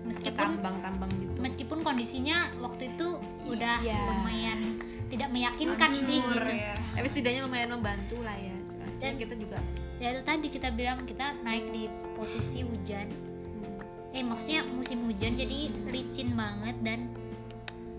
meskipun 0.00 0.56
tambang-tambang 0.60 1.12
gitu. 1.16 1.38
meskipun 1.40 1.78
kondisinya 1.80 2.48
waktu 2.60 2.92
itu 2.92 3.20
udah 3.46 3.76
Iya. 3.80 3.96
lumayan 4.00 4.80
tidak 5.08 5.28
meyakinkan 5.28 5.92
sih 5.92 6.20
Hancur 6.20 6.44
gitu. 6.44 6.56
ya. 6.56 6.74
tapi 6.96 7.06
setidaknya 7.08 7.40
lumayan 7.44 7.70
membantu 7.72 8.16
lah 8.20 8.36
ya. 8.36 8.52
Cuma 8.68 8.84
Dan- 9.00 9.16
kita 9.16 9.34
juga 9.36 9.58
ya 10.00 10.08
itu 10.12 10.22
tadi 10.24 10.46
kita 10.48 10.68
bilang 10.72 11.04
kita 11.04 11.36
naik 11.40 11.68
di 11.72 11.84
posisi 12.12 12.64
hujan. 12.64 13.08
Hmm, 13.08 14.16
eh 14.16 14.24
maksudnya 14.24 14.64
musim 14.66 15.04
hujan 15.04 15.36
jadi 15.36 15.68
licin 15.88 16.32
banget 16.32 16.76
dan 16.80 17.09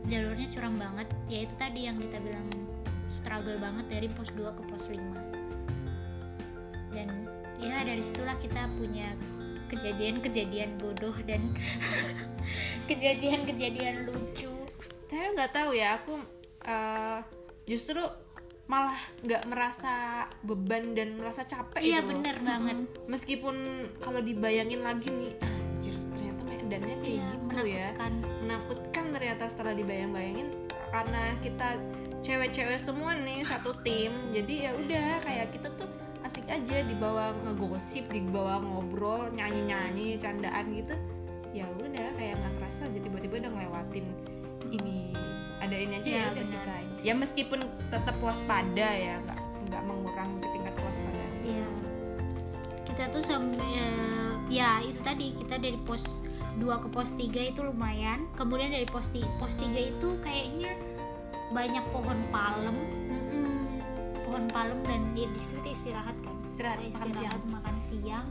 jalurnya 0.05 0.47
curam 0.49 0.75
banget. 0.77 1.07
Ya 1.27 1.39
itu 1.43 1.53
tadi 1.55 1.85
yang 1.85 1.97
kita 1.97 2.17
bilang 2.19 2.47
struggle 3.11 3.59
banget 3.59 3.85
dari 3.91 4.07
pos 4.07 4.31
2 4.31 4.55
ke 4.55 4.63
pos 4.65 4.87
5 4.87 4.97
dan 6.91 7.07
ya 7.55 7.83
dari 7.83 8.03
situlah 8.03 8.35
kita 8.35 8.67
punya 8.75 9.15
kejadian-kejadian 9.67 10.75
bodoh 10.75 11.15
dan 11.23 11.39
kejadian-kejadian 12.89 14.07
lucu. 14.07 14.51
Saya 15.07 15.31
nggak 15.31 15.51
tahu 15.51 15.71
ya 15.75 15.99
aku 15.99 16.19
eh, 16.63 17.19
justru 17.63 18.01
malah 18.67 18.95
nggak 19.23 19.43
merasa 19.47 20.23
beban 20.43 20.95
dan 20.95 21.19
merasa 21.19 21.43
capek 21.43 21.79
iya 21.83 21.99
gitu 21.99 22.07
loh. 22.07 22.09
bener 22.15 22.37
banget. 22.39 22.77
Meskipun 23.07 23.55
kalau 23.99 24.19
dibayangin 24.19 24.83
lagi 24.83 25.11
nih 25.11 25.31
anjir 25.43 25.95
ternyata 26.11 26.41
medannya 26.47 26.95
kayak 26.99 27.11
Iya, 27.11 27.27
gitu 27.27 27.67
ya. 27.67 27.87
menakutkan. 27.91 28.11
Menakutkan 28.43 28.89
ternyata 29.21 29.45
setelah 29.53 29.77
dibayang-bayangin 29.77 30.49
karena 30.89 31.37
kita 31.45 31.77
cewek-cewek 32.25 32.81
semua 32.81 33.13
nih 33.13 33.45
satu 33.45 33.69
tim 33.85 34.09
jadi 34.33 34.53
ya 34.65 34.71
udah 34.73 35.09
kayak 35.21 35.53
kita 35.53 35.69
tuh 35.77 35.85
asik 36.25 36.41
aja 36.49 36.81
dibawa 36.89 37.29
ngegosip 37.45 38.09
dibawa 38.09 38.57
ngobrol 38.65 39.29
nyanyi-nyanyi 39.37 40.17
candaan 40.17 40.73
gitu 40.73 40.97
ya 41.53 41.69
udah 41.69 42.17
kayak 42.17 42.33
nggak 42.33 42.53
kerasa 42.57 42.89
aja 42.89 42.97
tiba-tiba 42.97 43.45
udah 43.45 43.51
ngelewatin 43.53 44.05
ini 44.73 45.13
ada 45.61 45.75
ini 45.77 45.93
aja 46.01 46.09
ya 46.09 46.25
udah 46.33 46.41
benar. 46.41 46.65
kita 46.65 47.05
ya 47.05 47.13
meskipun 47.13 47.59
tetap 47.93 48.17
waspada 48.25 48.89
ya 48.89 49.21
nggak 49.21 49.39
nggak 49.69 49.81
mengurangi 49.85 50.45
tingkat 50.49 50.73
kewaspadaan 50.81 51.33
Iya. 51.45 51.67
Kita 52.89 53.03
tuh 53.13 53.21
sampai 53.21 53.69
ya 54.49 54.81
itu 54.81 54.97
tadi 55.05 55.29
kita 55.37 55.61
dari 55.61 55.77
pos 55.77 56.25
2 56.59 56.83
ke 56.83 56.87
pos 56.91 57.15
3 57.15 57.51
itu 57.55 57.59
lumayan. 57.63 58.27
Kemudian 58.35 58.75
dari 58.75 58.87
pos 58.89 59.13
pos 59.39 59.55
3 59.55 59.71
itu 59.71 60.09
kayaknya 60.19 60.75
banyak 61.51 61.83
pohon 61.91 62.19
palem, 62.31 62.77
pohon 64.27 64.45
palem 64.51 64.79
dan 64.87 65.01
ya, 65.15 65.27
di 65.27 65.37
situ 65.37 65.59
kita 65.59 65.69
istirahat 65.71 66.17
kan. 66.23 66.35
Istirahat, 66.51 66.79
Kita 66.79 66.91
makan 66.91 67.11
istirahat 67.11 67.43
makan 67.47 67.75
siang. 67.79 68.27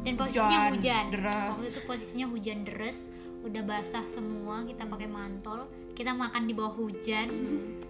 Dan 0.00 0.12
posisinya 0.16 0.48
Hujan 0.48 0.72
hujan. 0.72 1.04
deras. 1.12 1.50
Waktu 1.52 1.66
itu 1.68 1.80
posisinya 1.84 2.26
hujan 2.32 2.58
deras, 2.64 2.98
udah 3.44 3.62
basah 3.68 4.06
semua, 4.08 4.64
kita 4.64 4.88
pakai 4.88 5.08
mantol. 5.10 5.68
Kita 5.92 6.16
makan 6.16 6.48
di 6.48 6.54
bawah 6.56 6.72
hujan. 6.72 7.28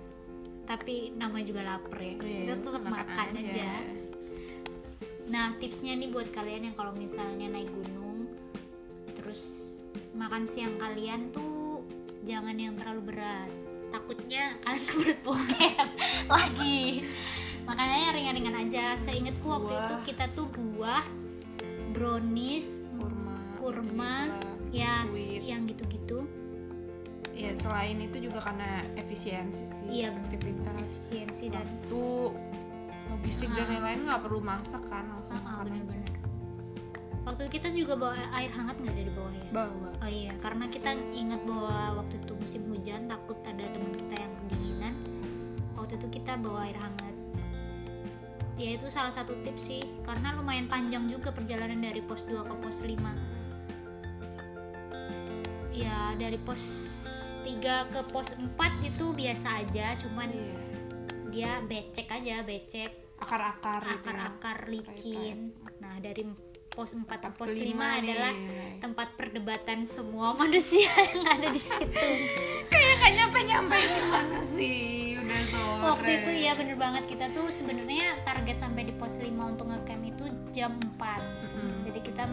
Tapi 0.71 1.15
namanya 1.15 1.45
juga 1.47 1.63
lapar 1.63 1.99
ya. 2.03 2.15
Iya, 2.19 2.19
kita 2.19 2.55
tetap 2.67 2.83
makan, 2.83 3.27
aja. 3.39 3.71
Nah, 5.31 5.55
tipsnya 5.63 5.95
nih 5.95 6.11
buat 6.11 6.35
kalian 6.35 6.71
yang 6.71 6.75
kalau 6.75 6.91
misalnya 6.91 7.47
naik 7.47 7.71
gunung 7.71 8.10
makan 10.21 10.45
siang 10.45 10.77
kalian 10.77 11.33
tuh 11.33 11.81
jangan 12.23 12.53
yang 12.55 12.77
terlalu 12.77 13.11
berat. 13.11 13.49
Takutnya 13.89 14.53
kalian 14.61 14.85
kebelet 14.93 15.21
boker 15.25 15.87
lagi. 16.29 17.09
Makanya 17.65 17.97
yang 17.99 18.15
ringan-ringan 18.15 18.57
aja. 18.61 18.85
Seingatku 18.97 19.49
waktu 19.49 19.73
Buah. 19.73 19.87
itu 19.87 19.95
kita 20.07 20.25
tuh 20.31 20.47
buah, 20.47 21.05
brownies, 21.91 22.87
kurma 22.95 23.37
kurma, 23.57 24.15
ya 24.71 25.05
biskuit. 25.05 25.43
yang 25.43 25.65
gitu-gitu. 25.65 26.25
ya 27.31 27.57
selain 27.57 27.97
itu 27.97 28.21
juga 28.21 28.37
karena 28.43 28.85
efisiensi 28.95 29.65
sih 29.65 29.89
Iya, 29.89 30.13
bener. 30.13 30.29
efektivitas 30.29 30.77
Efisiensi 30.83 31.45
dan 31.49 31.65
waktu 31.65 32.37
logistik 33.11 33.49
dan 33.49 33.65
Ah. 33.65 33.69
lain-lain 33.71 34.01
nggak 34.05 34.21
perlu 34.21 34.41
masak 34.41 34.85
kan 34.87 35.09
langsung 35.09 35.41
ah, 35.41 35.65
makan 35.65 35.73
aja. 35.73 35.97
bener-bener. 35.97 36.20
Waktu 37.31 37.47
kita 37.47 37.71
juga 37.71 37.95
bawa 37.95 38.19
air 38.35 38.51
hangat 38.51 38.83
nggak 38.83 38.91
dari 38.91 39.13
bawah 39.15 39.31
ya? 39.31 39.47
bawa 39.55 39.91
Oh 40.03 40.11
iya, 40.11 40.35
karena 40.43 40.67
kita 40.67 40.99
ingat 41.15 41.39
bahwa 41.47 42.03
waktu 42.03 42.19
itu 42.19 42.35
musim 42.35 42.67
hujan 42.67 43.07
takut 43.07 43.39
ada 43.47 43.71
teman 43.71 43.95
kita 43.95 44.19
yang 44.19 44.35
kedinginan. 44.43 44.95
Waktu 45.79 45.95
itu 46.03 46.07
kita 46.19 46.35
bawa 46.43 46.67
air 46.67 46.75
hangat. 46.75 47.15
Ya 48.59 48.75
itu 48.75 48.91
salah 48.91 49.15
satu 49.15 49.39
tips 49.47 49.63
sih, 49.63 49.87
karena 50.03 50.35
lumayan 50.35 50.67
panjang 50.67 51.07
juga 51.07 51.31
perjalanan 51.31 51.79
dari 51.79 52.03
pos 52.03 52.27
2 52.27 52.43
ke 52.43 52.55
pos 52.59 52.83
5. 52.83 53.15
Ya 55.71 56.19
dari 56.19 56.37
pos 56.43 56.63
3 57.47 57.95
ke 57.95 58.01
pos 58.11 58.35
4 58.35 58.83
itu 58.83 59.15
biasa 59.15 59.63
aja, 59.63 59.95
cuman 60.03 60.35
Iya. 60.35 60.59
dia 61.31 61.53
becek 61.63 62.11
aja, 62.11 62.43
becek 62.43 62.91
akar-akar 63.23 63.87
gitu 63.87 63.95
ya. 63.95 63.97
akar-akar 64.03 64.59
licin. 64.67 65.55
Nah, 65.79 66.03
dari 66.03 66.27
pos 66.81 66.97
4 66.97 67.05
ke 67.05 67.31
pos 67.37 67.53
kelima 67.53 67.93
5 67.93 67.93
nih. 67.93 67.99
adalah 68.01 68.35
tempat 68.81 69.09
perdebatan 69.21 69.85
semua 69.85 70.33
manusia 70.41 70.89
yang 71.13 71.29
ada 71.29 71.53
di 71.53 71.61
situ. 71.61 72.09
kayak 72.73 73.13
nyampe 73.21 73.39
nyampe 73.45 73.77
gimana 73.77 74.41
sih 74.41 75.19
udah 75.21 75.43
sore 75.51 75.81
Waktu 75.81 76.11
itu 76.23 76.31
ya 76.47 76.53
bener 76.57 76.77
banget 76.81 77.05
kita 77.05 77.29
tuh 77.37 77.51
sebenarnya 77.51 78.23
target 78.25 78.57
sampai 78.57 78.89
di 78.89 78.95
pos 78.97 79.21
5 79.21 79.29
untuk 79.29 79.69
ngecamp 79.69 80.03
itu 80.09 80.25
jam 80.57 80.79
4. 80.79 80.97
Mm-mm. 80.97 81.71
Jadi 81.91 82.01
kita 82.01 82.25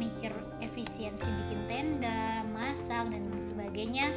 mikir 0.00 0.32
efisiensi 0.58 1.28
bikin 1.44 1.60
tenda, 1.70 2.42
masak 2.50 3.06
dan 3.12 3.22
sebagainya. 3.38 4.10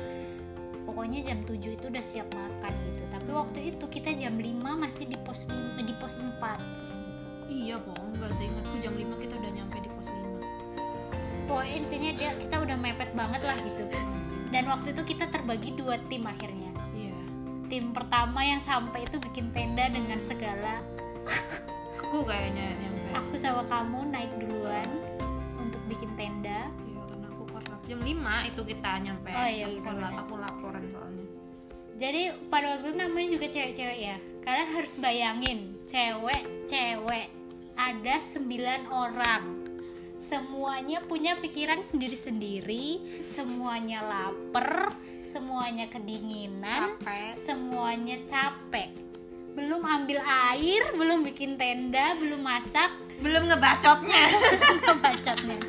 Pokoknya 0.85 1.25
jam 1.25 1.41
7 1.43 1.77
itu 1.77 1.85
udah 1.89 2.05
siap 2.05 2.29
makan 2.31 2.73
gitu. 2.93 3.03
Tapi 3.09 3.29
waktu 3.29 3.59
itu 3.73 3.85
kita 3.85 4.13
jam 4.17 4.37
5 4.37 4.49
masih 4.81 5.05
di 5.09 5.17
pos 5.21 5.45
5, 5.49 5.81
di 5.81 5.93
pos 5.97 6.17
4. 6.17 6.33
iya 7.45 7.77
bohong 7.77 8.17
nggak 8.17 8.33
seingatku 8.35 8.75
pokoknya 11.65 11.81
intinya 11.81 12.11
dia 12.13 12.31
kita 12.37 12.55
udah 12.61 12.77
mepet 12.77 13.09
banget 13.17 13.41
lah 13.41 13.57
gitu. 13.57 13.85
Dan 14.53 14.69
waktu 14.69 14.93
itu 14.93 15.01
kita 15.01 15.25
terbagi 15.33 15.73
dua 15.73 15.97
tim 16.05 16.21
akhirnya. 16.29 16.69
Iya. 16.93 17.17
Tim 17.65 17.89
pertama 17.89 18.45
yang 18.45 18.61
sampai 18.61 19.09
itu 19.09 19.17
bikin 19.17 19.49
tenda 19.49 19.89
dengan 19.89 20.21
segala 20.21 20.85
aku 21.97 22.21
kayaknya 22.21 22.69
nyampe 22.85 23.09
aku 23.17 23.33
sama 23.33 23.65
kamu 23.65 24.13
naik 24.13 24.29
duluan 24.37 24.85
untuk 25.57 25.81
bikin 25.89 26.13
tenda. 26.13 26.69
Iya 26.85 27.01
karena 27.09 27.25
aku 27.33 27.43
korlap 27.49 27.81
jam 27.89 27.99
5 28.05 28.49
itu 28.53 28.61
kita 28.61 28.91
nyampe. 29.01 29.29
Oh 29.33 29.49
iya, 29.49 29.65
aku, 29.65 29.89
aku 30.21 30.33
laporan 30.37 30.83
soalnya. 30.93 31.25
Jadi 31.97 32.21
pada 32.53 32.77
waktu 32.77 32.93
itu 32.93 32.97
namanya 33.01 33.27
juga 33.33 33.45
cewek-cewek 33.49 33.97
ya. 33.97 34.17
Kalian 34.45 34.69
harus 34.69 34.93
bayangin 35.01 35.81
cewek 35.89 36.69
cewek 36.69 37.33
ada 37.73 38.15
9 38.21 38.85
orang 38.93 39.54
semuanya 40.15 41.03
punya 41.03 41.37
pikiran 41.37 41.83
sendiri-sendiri 41.83 43.19
semuanya 43.21 44.01
lapar 44.03 44.95
semuanya 45.21 45.91
kedinginan 45.91 46.95
Capek. 46.99 47.31
semuanya 47.35 48.17
capek. 48.25 48.89
Belum 49.55 49.83
ambil 49.87 50.19
air 50.51 50.83
belum 50.95 51.23
bikin 51.23 51.55
tenda 51.55 52.15
belum 52.19 52.43
masak. 52.43 52.91
Belum 53.23 53.47
ngebacotnya. 53.47 54.23
Bacotnya 55.03 55.59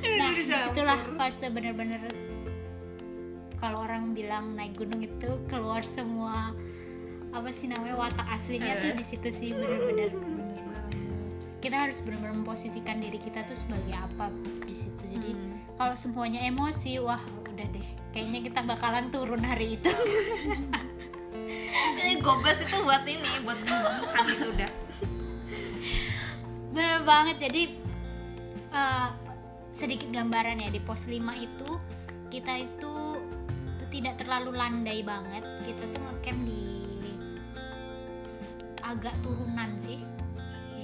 nah 0.00 0.32
di 0.32 0.44
situlah 0.48 1.00
fase 1.16 1.52
bener-bener 1.52 2.00
kalau 3.60 3.84
orang 3.84 4.16
bilang 4.16 4.56
naik 4.56 4.80
gunung 4.80 5.04
itu 5.04 5.36
keluar 5.52 5.84
semua 5.84 6.56
apa 7.30 7.48
sih 7.52 7.68
namanya 7.68 8.00
watak 8.00 8.26
aslinya 8.32 8.80
tuh 8.80 8.92
di 8.96 9.04
situ 9.04 9.28
sih 9.30 9.50
bener-bener 9.52 10.10
kita 11.60 11.76
harus 11.76 12.00
benar-benar 12.00 12.40
memposisikan 12.40 13.04
diri 13.04 13.20
kita 13.20 13.44
tuh 13.44 13.56
sebagai 13.56 13.92
apa 13.92 14.32
di 14.64 14.72
situ. 14.72 15.04
Jadi 15.04 15.36
kalau 15.76 15.92
semuanya 15.92 16.40
emosi 16.48 16.96
wah 17.04 17.20
udah 17.52 17.68
deh. 17.68 17.88
Kayaknya 18.16 18.40
kita 18.48 18.60
bakalan 18.64 19.12
turun 19.12 19.44
hari 19.44 19.76
itu. 19.76 19.92
Ini 22.00 22.16
gobas 22.24 22.56
itu 22.64 22.80
buat 22.80 23.04
ini 23.04 23.44
buat 23.44 23.60
bukan 23.60 24.24
itu 24.32 24.46
udah. 24.56 24.70
Bener 26.72 27.04
banget. 27.04 27.36
Jadi 27.44 27.76
eh, 28.72 29.08
sedikit 29.76 30.08
gambaran 30.08 30.64
ya 30.64 30.72
di 30.72 30.80
pos 30.80 31.04
5 31.04 31.20
itu 31.36 31.70
kita 32.32 32.56
itu 32.56 33.20
tidak 33.92 34.16
terlalu 34.16 34.56
landai 34.56 35.04
banget. 35.04 35.44
Kita 35.66 35.92
tuh 35.92 36.00
ngecamp 36.00 36.40
di 36.48 36.80
agak 38.90 39.14
turunan 39.22 39.70
sih 39.78 40.02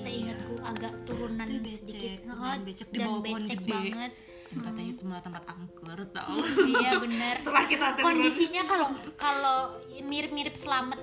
seingatku 0.07 0.55
agak 0.63 0.93
turunan 1.03 1.45
Itu 1.45 1.59
becek, 1.61 1.83
sedikit. 1.83 2.19
Heeh, 2.25 2.55
becek 2.63 2.87
di 2.87 2.97
dan 2.97 3.07
bawah 3.07 3.21
pohon 3.21 3.43
becek 3.43 3.59
gede. 3.59 3.73
banget. 3.73 4.13
Tempatnya 4.47 4.85
itu 4.87 5.03
malah 5.03 5.23
tempat 5.23 5.43
angker 5.45 6.01
tau. 6.09 6.37
Iya 6.73 6.91
benar 6.97 7.35
setelah 7.37 7.65
kita 7.67 7.87
turun 7.93 8.07
kondisinya 8.07 8.63
kalau 8.65 8.87
kalau 9.17 9.59
mirip-mirip 10.01 10.55
selamat 10.55 11.01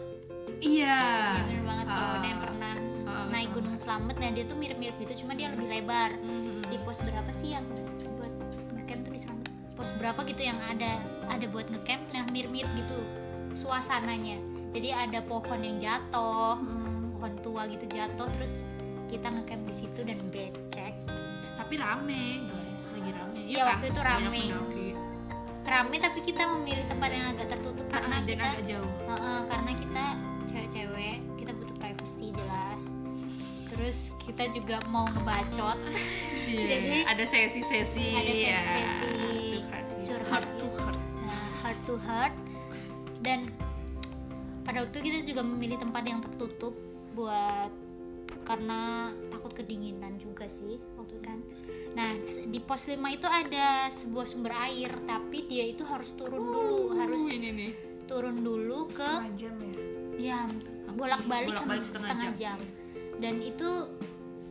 iya. 0.59 0.97
Ya 1.35 1.43
bener 1.43 1.61
banget. 1.61 1.85
Kalau 1.85 2.07
Ah. 2.07 2.17
ada 2.17 2.27
yang 2.29 2.41
pernah 2.41 2.73
Ah, 3.03 3.27
naik 3.29 3.49
gunung 3.51 3.75
selamat 3.75 4.15
nah 4.15 4.29
dia 4.31 4.43
tuh 4.43 4.55
mirip-mirip 4.55 4.95
gitu 4.97 5.21
cuma 5.21 5.35
dia 5.35 5.47
lebih 5.47 5.67
lebar. 5.67 6.15
Mhm. 6.17 6.51
di 6.65 6.77
pos 6.79 6.97
berapa 6.97 7.29
sih 7.29 7.51
yang 7.51 7.67
buat 8.15 8.33
ngecamp 8.71 9.01
tuh 9.03 9.11
di 9.11 9.19
Selamat 9.19 9.45
pos 9.73 9.89
berapa 9.93 10.19
gitu 10.23 10.41
yang 10.41 10.57
ada 10.59 10.97
ada 11.27 11.45
buat 11.45 11.67
ngecamp? 11.67 12.09
Nah 12.09 12.23
mirip-mirip 12.27 12.71
gitu 12.75 12.97
suasananya. 13.53 14.41
Jadi 14.71 14.89
ada 14.89 15.19
pohon 15.21 15.59
yang 15.59 15.77
jatuh 15.77 16.57
pohon 17.13 17.33
tua 17.39 17.67
gitu 17.67 17.85
jatuh 17.85 18.25
terus 18.31 18.65
kita 19.13 19.27
ngecamp 19.29 19.63
di 19.63 19.75
situ 19.75 19.99
dan 20.01 20.17
becek. 20.27 20.93
Tapi 21.55 21.73
rame 21.77 22.23
guys 22.43 22.83
lagi 22.91 23.11
rame. 23.13 23.39
Iya, 23.45 23.61
kan? 23.61 23.69
waktu 23.71 23.85
itu 23.87 24.01
Banyak 24.01 24.09
rame. 24.25 24.43
rame 25.63 25.95
tapi 25.97 26.19
kita 26.19 26.43
memilih 26.49 26.85
tempat 26.85 27.09
yang 27.09 27.25
agak 27.31 27.47
tertutup 27.49 27.87
karena 27.87 28.15
Ah, 28.15 28.21
dan 28.21 28.35
kita 28.35 28.45
agak 28.49 28.63
jauh. 28.67 28.93
Heeh, 29.07 29.39
karena 29.47 29.71
kita 29.73 30.05
cewek-cewek 30.45 31.17
kita 31.35 31.51
butuh 31.53 31.75
privacy 31.77 32.27
jelas. 32.29 32.83
Terus 33.69 33.97
kita 34.19 34.43
juga 34.49 34.77
mau 34.85 35.05
ngebacot. 35.07 35.77
Iya, 36.43 36.67
Jadi- 36.69 37.05
ada 37.07 37.23
sesi-sesi 37.23 38.13
ada 38.13 38.29
ya. 38.29 38.53
sesi-sesi. 38.53 39.63
Curhat 40.03 40.43
heart 40.43 40.47
to 40.53 40.67
gitu. 40.67 40.77
heart. 40.77 40.99
Nah, 40.99 41.49
heart 41.63 41.79
to 41.87 41.95
heart. 41.97 42.35
Dan 43.17 43.39
pada 44.61 44.83
waktu 44.83 44.93
itu 44.93 45.05
kita 45.07 45.19
juga 45.25 45.41
memilih 45.41 45.79
tempat 45.79 46.03
yang 46.03 46.19
tertutup 46.19 46.75
buat 47.15 47.71
karena 48.43 49.09
takut 49.31 49.51
kedinginan 49.55 50.19
juga 50.19 50.45
sih 50.47 50.79
waktu 50.99 51.17
kan. 51.23 51.39
Nah 51.95 52.15
di 52.23 52.59
pos 52.59 52.87
5 52.87 52.99
itu 53.11 53.27
ada 53.27 53.87
sebuah 53.87 54.25
sumber 54.27 54.53
air 54.67 54.91
tapi 55.07 55.47
dia 55.47 55.65
itu 55.67 55.83
harus 55.87 56.11
turun 56.15 56.43
dulu 56.43 56.95
harus 56.99 57.23
Uh, 57.23 57.35
ini 57.35 57.49
nih. 57.55 57.71
turun 58.03 58.43
dulu 58.43 58.91
ke 58.91 59.07
setengah 59.07 59.35
jam 59.39 59.55
ya? 59.59 59.75
Ya 60.19 60.39
bolak-balik 60.93 61.57
hampir 61.57 61.81
setengah 61.81 62.19
setengah 62.19 62.31
jam. 62.37 62.59
dan 63.21 63.39
itu 63.39 63.69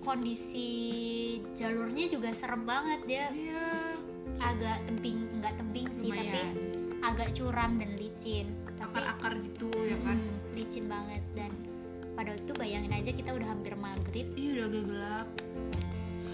kondisi 0.07 0.71
jalurnya 1.55 2.11
juga 2.11 2.31
serem 2.35 2.63
banget 2.67 3.01
dia 3.07 3.27
iya. 3.35 3.95
agak 4.39 4.87
tebing 4.87 5.19
nggak 5.39 5.55
tebing 5.59 5.89
sih 5.91 6.11
Lumayan. 6.11 6.27
tapi 6.27 6.41
agak 7.03 7.29
curam 7.35 7.73
dan 7.79 7.91
licin. 7.99 8.47
Akar-akar 8.79 9.39
gitu 9.43 9.71
ya 9.87 9.99
kan? 10.03 10.19
Mm, 10.19 10.39
licin 10.55 10.85
banget 10.87 11.23
dan 11.35 11.51
pada 12.13 12.37
waktu 12.37 12.45
itu 12.45 12.55
bayangin 12.55 12.93
aja 12.93 13.11
kita 13.11 13.31
udah 13.33 13.49
hampir 13.49 13.73
maghrib. 13.75 14.27
Iya 14.37 14.49
udah 14.57 14.65
agak 14.69 14.85
gelap. 14.89 15.29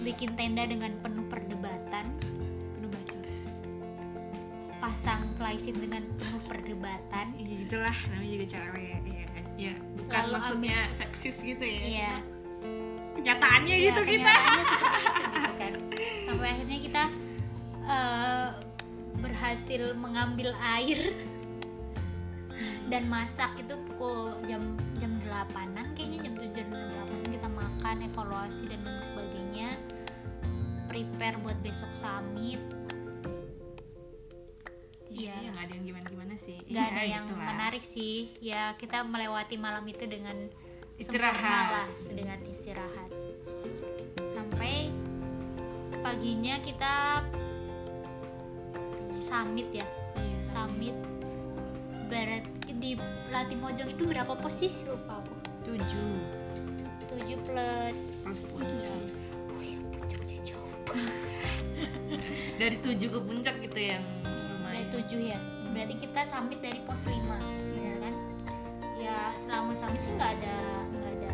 Bikin 0.03 0.29
tenda 0.35 0.63
dengan 0.67 0.91
penuh 0.99 1.25
perdebatan. 1.27 2.05
Udah 2.79 2.89
bacot. 2.91 3.23
Pasang 4.79 5.21
flysheet 5.35 5.77
dengan 5.79 6.03
penuh 6.19 6.41
perdebatan. 6.47 7.25
Iya, 7.35 7.55
itulah. 7.67 7.97
Namanya 8.11 8.31
juga 8.31 8.45
cewek. 8.55 8.99
Ya 9.07 9.25
kan? 9.31 9.43
Ya 9.59 9.73
bukan 9.99 10.21
Lalu 10.23 10.31
maksudnya 10.35 10.77
seksis 10.95 11.35
gitu 11.43 11.63
ya. 11.63 11.81
Iya. 11.83 12.13
Kenyataannya 13.19 13.75
Iya, 13.75 13.87
gitu 13.91 14.01
kita. 14.07 14.31
kenyataannya 14.31 14.63
seperti 14.63 14.99
itu 15.03 15.23
gitu 15.27 15.53
kan. 15.59 15.73
Sampai 16.27 16.47
akhirnya 16.55 16.77
kita 16.79 17.03
eh, 17.89 18.49
berhasil 19.19 19.81
mengambil 19.99 20.55
air 20.79 20.99
dan 22.87 23.05
masak 23.05 23.53
itu 23.59 23.75
pukul 23.91 24.39
jam 24.47 24.75
8-an 25.29 25.93
kayaknya 25.93 26.19
jam 26.23 26.33
7 26.35 26.49
jam 26.51 26.67
8 26.67 27.29
kita 27.29 27.47
makan 27.47 27.97
evaluasi 28.03 28.63
dan 28.65 28.81
lain 28.81 28.99
sebagainya 28.99 29.69
prepare 30.85 31.37
buat 31.37 31.57
besok 31.59 31.93
summit 31.93 32.57
iya 35.07 35.33
Iya. 35.35 35.49
nggak 35.51 35.63
ada 35.63 35.73
yang 35.75 35.85
gimana 35.85 36.07
gimana 36.07 36.33
sih 36.35 36.57
nggak 36.63 36.73
Iya, 36.79 36.91
ada 36.91 37.03
yang 37.03 37.25
gitulah. 37.27 37.45
menarik 37.47 37.83
sih 37.83 38.15
ya 38.39 38.63
kita 38.75 39.01
melewati 39.03 39.55
malam 39.55 39.83
itu 39.83 40.05
dengan 40.05 40.37
Istirahat. 40.95 41.39
lah 41.71 41.87
dengan 42.09 42.39
istirahat 42.43 43.07
sampai 44.27 44.91
paginya 45.99 46.59
kita 46.59 47.23
summit 49.19 49.71
ya 49.71 49.87
Iya. 50.15 50.37
summit 50.39 50.95
berarti 52.05 52.48
di 52.79 52.95
Latimojong 53.29 53.91
itu 53.91 54.03
berapa 54.07 54.33
pos 54.33 54.63
sih? 54.63 54.71
Lupa 54.87 55.19
aku. 55.19 55.35
Tujuh. 55.67 56.11
7 57.09 57.35
plus 57.41 57.99
Plus 58.23 58.41
puncak. 58.55 58.95
oh 59.49 59.61
ya 59.61 59.77
puncaknya 59.91 60.37
jauh. 60.39 60.71
Dari 62.61 62.77
tujuh 62.79 63.09
ke 63.09 63.19
puncak 63.19 63.55
gitu 63.59 63.79
yang 63.79 64.03
dari 64.23 64.43
lumayan 64.55 64.87
7 64.89 65.19
ya. 65.19 65.39
Berarti 65.69 65.95
kita 65.97 66.21
summit 66.23 66.59
dari 66.59 66.79
pos 66.83 67.03
5 67.05 67.13
ya 67.75 67.93
kan? 67.99 68.13
Ya 68.95 69.17
selama 69.35 69.73
summit 69.73 69.99
sih 69.99 70.13
nggak 70.13 70.31
ada 70.37 70.57
nggak 70.91 71.13
ada 71.17 71.33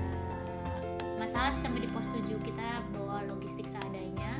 masalah 1.15 1.51
sih 1.51 1.63
sampai 1.63 1.81
di 1.81 1.89
pos 1.89 2.07
7 2.07 2.23
kita 2.23 2.67
bawa 2.91 3.23
logistik 3.25 3.67
seadanya. 3.67 4.31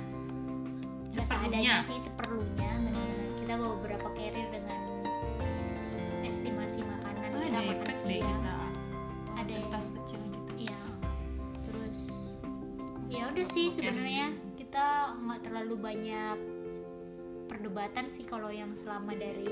Nggak 1.11 1.25
Seperlunya. 1.25 1.79
seadanya 1.79 1.87
sih 1.87 1.99
seperlunya. 1.99 2.71
Benar-benar. 2.79 3.37
Kita 3.39 3.53
bawa 3.55 3.73
beberapa 3.79 4.07
carrier 4.13 4.47
dengan 4.51 4.79
estimasi 6.23 6.79
ada 7.57 7.73
pack 7.77 7.97
deh 8.03 8.19
kita 8.19 8.53
Ada 9.35 9.51
tas 9.51 9.57
yang- 9.57 9.71
tas 9.71 9.87
kecil 9.93 10.19
gitu 10.23 10.51
Iya. 10.57 10.81
Terus 11.63 11.99
ya 13.05 13.21
udah 13.27 13.45
sih 13.47 13.67
sebenarnya 13.69 14.25
kita 14.55 14.85
nggak 15.17 15.41
terlalu 15.41 15.75
banyak 15.77 16.37
perdebatan 17.45 18.05
sih 18.05 18.23
kalau 18.23 18.49
yang 18.49 18.73
selama 18.73 19.13
dari 19.13 19.47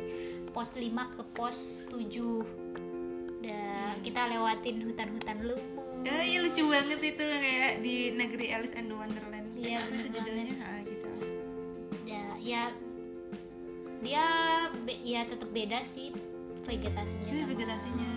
pos 0.50 0.74
5 0.74 0.84
ke 1.10 1.24
pos 1.30 1.58
7 1.88 2.44
Udah 3.38 4.00
kita 4.00 4.24
lewatin 4.26 4.80
hutan-hutan 4.82 5.44
lumut. 5.44 5.84
Ya, 6.02 6.20
iya 6.22 6.40
lucu 6.40 6.64
banget 6.64 7.00
itu 7.06 7.20
kayak 7.20 7.80
di 7.80 8.12
negeri 8.12 8.48
Alice 8.50 8.72
and 8.72 8.88
Wonderland. 8.88 9.52
Iya, 9.54 9.68
Eh, 9.68 9.76
apa 9.78 9.86
bener 9.86 10.00
itu 10.02 10.10
judulnya? 10.14 10.56
Ah, 10.62 10.80
gitu. 10.82 11.10
Ya, 12.04 12.24
ya 12.38 12.62
dia 14.00 14.26
be- 14.78 15.00
ya 15.02 15.24
tetap 15.24 15.48
beda 15.50 15.80
sih 15.82 16.12
vegetasinya 16.64 17.28
Ini 17.28 17.38
sama 17.38 17.50
vegetasinya. 17.50 18.12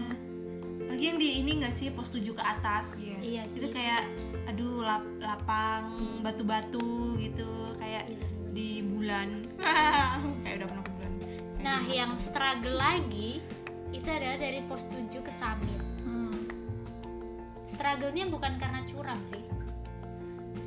Lagi 0.86 1.04
yang 1.04 1.18
di 1.18 1.28
ini 1.40 1.50
enggak 1.52 1.74
sih 1.74 1.90
pos 1.90 2.08
7 2.08 2.22
ke 2.30 2.40
atas? 2.40 2.98
Iya. 2.98 3.18
Iya 3.20 3.42
sih. 3.46 3.58
Itu 3.58 3.68
kayak 3.68 4.02
aduh 4.46 4.80
lap- 4.80 5.18
lapang 5.18 5.92
batu-batu 6.20 7.14
gitu 7.16 7.46
kayak 7.76 8.06
Iya. 8.06 8.26
di 8.50 8.68
bulan. 8.80 9.28
kayak 10.42 10.54
udah 10.56 10.68
pernah 10.68 10.84
ke 10.84 10.92
bulan. 10.92 11.12
Kayak 11.18 11.40
Nah, 11.58 11.80
yang 11.84 12.12
struggle 12.16 12.76
lagi 12.76 13.42
itu 13.90 14.06
adalah 14.06 14.36
dari 14.36 14.62
pos 14.62 14.86
7 14.86 15.10
ke 15.18 15.30
summit. 15.30 15.80
Hmm. 16.00 16.46
struggle-nya 17.66 18.24
bukan 18.26 18.56
karena 18.56 18.80
curam 18.84 19.18
sih 19.22 19.42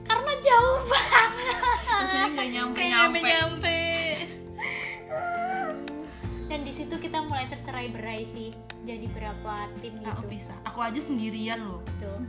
karena 0.03 0.33
jauh 0.35 0.81
banget 0.91 2.29
nggak 2.29 2.49
nyampe. 2.49 2.81
nyampe. 2.83 3.77
Di 6.69 6.77
situ 6.77 7.01
kita 7.01 7.25
mulai 7.25 7.49
tercerai 7.49 7.89
berai 7.89 8.21
sih 8.21 8.53
jadi 8.85 9.09
berapa 9.09 9.73
tim 9.81 9.97
Nah, 10.05 10.13
gitu 10.13 10.29
bisa. 10.29 10.53
Aku 10.69 10.85
aja 10.85 11.01
sendirian 11.01 11.65
loh. 11.65 11.81
tuh 11.97 12.21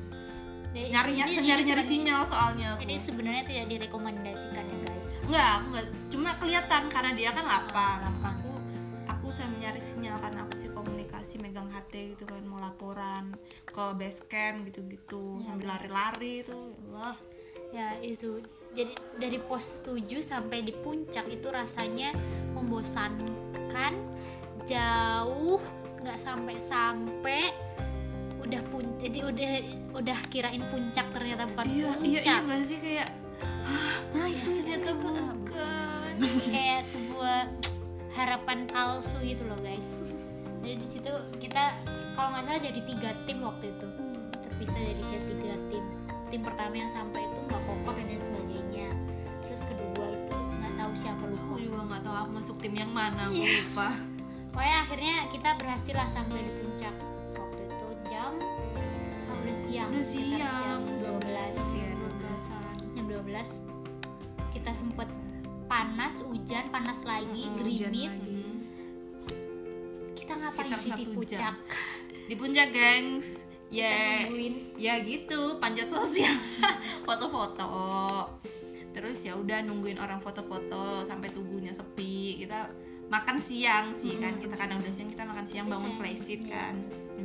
nyari 0.73 1.13
nyari 1.19 1.35
sebenarnya- 1.61 1.85
sinyal 1.85 2.23
soalnya 2.25 2.67
aku. 2.73 2.89
Ini 2.89 2.97
sebenarnya 2.97 3.45
tidak 3.45 3.67
direkomendasikan 3.69 4.65
ya 4.65 4.79
guys. 4.87 5.29
Enggak, 5.29 5.55
enggak. 5.67 5.85
Cuma 6.09 6.31
kelihatan 6.41 6.83
karena 6.89 7.11
dia 7.13 7.31
kan 7.37 7.45
lapang. 7.45 7.99
Lapang. 8.07 8.35
Aku 8.41 8.51
aku 9.11 9.27
saya 9.29 9.51
nyari 9.61 9.83
sinyal 9.83 10.17
karena 10.23 10.41
aku 10.49 10.55
sih 10.57 10.71
komunikasi 10.73 11.35
megang 11.43 11.69
HP 11.75 12.17
gitu 12.17 12.25
kan 12.25 12.41
mau 12.49 12.57
laporan 12.63 13.37
ke 13.67 13.85
base 13.99 14.25
camp 14.25 14.65
gitu-gitu 14.73 15.45
sambil 15.45 15.77
lari-lari 15.77 16.49
itu. 16.49 16.59
Wah. 16.89 17.19
Ya 17.77 17.99
itu. 18.01 18.41
Jadi 18.71 18.95
dari 19.19 19.37
pos 19.43 19.83
7 19.83 20.23
sampai 20.23 20.63
di 20.63 20.71
puncak 20.71 21.27
itu 21.27 21.51
rasanya 21.51 22.15
membosankan, 22.55 24.10
jauh, 24.71 25.59
nggak 26.01 26.17
sampai-sampai 26.17 27.51
udah 28.41 28.63
pun 28.67 28.83
jadi 28.97 29.19
udah 29.23 29.53
udah 29.95 30.19
kirain 30.27 30.63
puncak 30.65 31.07
ternyata 31.11 31.45
bukan 31.47 31.67
Iya, 31.67 31.77
iya, 31.77 31.91
puncak. 31.93 32.25
iya 32.25 32.35
enggak 32.41 32.61
sih? 32.65 32.79
Kayak 32.79 33.09
"Hah, 33.61 33.97
nah 34.11 34.27
itu 34.27 34.49
ternyata 34.57 34.91
bukan. 34.97 36.13
kayak 36.55 36.83
sebuah 36.83 37.41
harapan 38.13 38.59
palsu 38.67 39.19
gitu 39.21 39.43
loh 39.45 39.59
guys. 39.61 39.95
Jadi 40.61 40.75
di 40.77 40.87
situ 40.89 41.11
kita 41.37 41.75
kalau 42.13 42.31
nggak 42.31 42.45
salah 42.45 42.61
jadi 42.61 42.81
tiga 42.83 43.11
tim 43.25 43.39
waktu 43.41 43.71
itu. 43.71 43.87
Terpisah 44.41 44.79
dari 44.79 44.95
tiga, 44.99 45.19
tiga 45.31 45.55
tim. 45.69 45.85
Tim 46.29 46.41
pertama 46.43 46.75
yang 46.75 46.89
sampai 46.89 47.21
itu 47.23 47.39
nggak 47.45 47.63
kokoh 47.63 47.93
dan 47.93 48.07
lain 48.07 48.21
sebagainya. 48.21 48.89
Terus 49.45 49.63
kedua 49.63 50.07
itu 50.09 50.35
nggak 50.37 50.73
tahu 50.77 50.93
siapa 50.95 51.23
lupa. 51.23 51.45
Aku 51.45 51.59
juga 51.59 51.81
nggak 51.85 52.03
tahu 52.03 52.17
aku 52.17 52.31
masuk 52.33 52.57
tim 52.59 52.75
yang 52.75 52.91
mana, 52.91 53.27
aku 53.27 53.35
Iya. 53.37 53.53
lupa. 53.63 53.89
Pokoknya 54.51 54.77
akhirnya 54.81 55.17
kita 55.29 55.51
berhasil 55.55 55.95
lah 55.95 56.07
sampai 56.07 56.41
di 56.41 56.53
puncak. 56.57 56.95
Waktu 57.33 57.63
itu 57.65 57.87
jam 58.07 58.33
ah, 59.25 59.37
udah 59.37 59.57
siang 59.57 59.89
Udah 59.89 60.03
sekitar 60.03 60.39
jam 60.39 60.81
siang, 60.83 60.83
12 61.21 61.77
Iya, 61.77 61.91
12-an. 61.95 62.75
jam 62.93 63.05
12 63.07 63.51
kita 64.51 64.71
sempet 64.73 65.09
panas 65.65 66.15
hujan 66.21 66.65
panas 66.69 67.01
lagi 67.03 67.47
Mm, 67.47 67.55
hujan 67.57 67.89
gerimis. 67.89 68.15
lagi. 68.25 68.43
kita 70.17 70.33
ngapain 70.37 70.67
Sekitar 70.67 70.81
sih 70.81 70.93
di 70.93 71.05
puncak? 71.09 71.39
jam. 71.39 71.55
Di 72.23 72.35
puncak, 72.35 72.69
gengs. 72.71 73.29
Ya, 73.69 73.95
nungguin. 74.21 74.55
ya 74.77 74.99
gitu 75.01 75.41
panjat 75.57 75.87
sosial. 75.87 76.35
Foto-foto. 77.07 77.71
Terus 78.91 79.19
ya 79.21 79.35
udah 79.35 79.63
nungguin 79.63 79.97
orang 79.97 80.19
foto-foto 80.19 81.03
sampai 81.03 81.31
tubuhnya 81.31 81.71
sepi. 81.71 82.39
Kita 82.41 82.67
makan 83.11 83.37
siang 83.43 83.91
sih 83.91 84.17
kan. 84.17 84.39
Kita 84.39 84.55
kadang 84.55 84.79
udah 84.81 84.95
siang 84.95 85.11
kita 85.11 85.27
makan 85.27 85.45
siang 85.45 85.67
bangun 85.67 85.91
Siang, 85.91 85.99
flysheet 85.99 86.43
iya. 86.47 86.55
kan. 86.55 86.75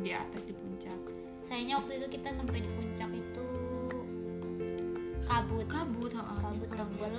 Di 0.02 0.12
atas 0.12 0.42
di 0.44 0.54
puncak. 0.58 1.00
Sayangnya 1.46 1.76
waktu 1.78 1.92
itu 2.02 2.08
kita 2.18 2.30
sampai 2.34 2.60
di 2.66 2.70
puncak 2.74 3.10
itu 3.14 3.46
kabut. 5.26 5.66
Kabut 5.70 6.12
heeh. 6.12 6.38
kabut 6.42 6.70
tebel 6.74 7.16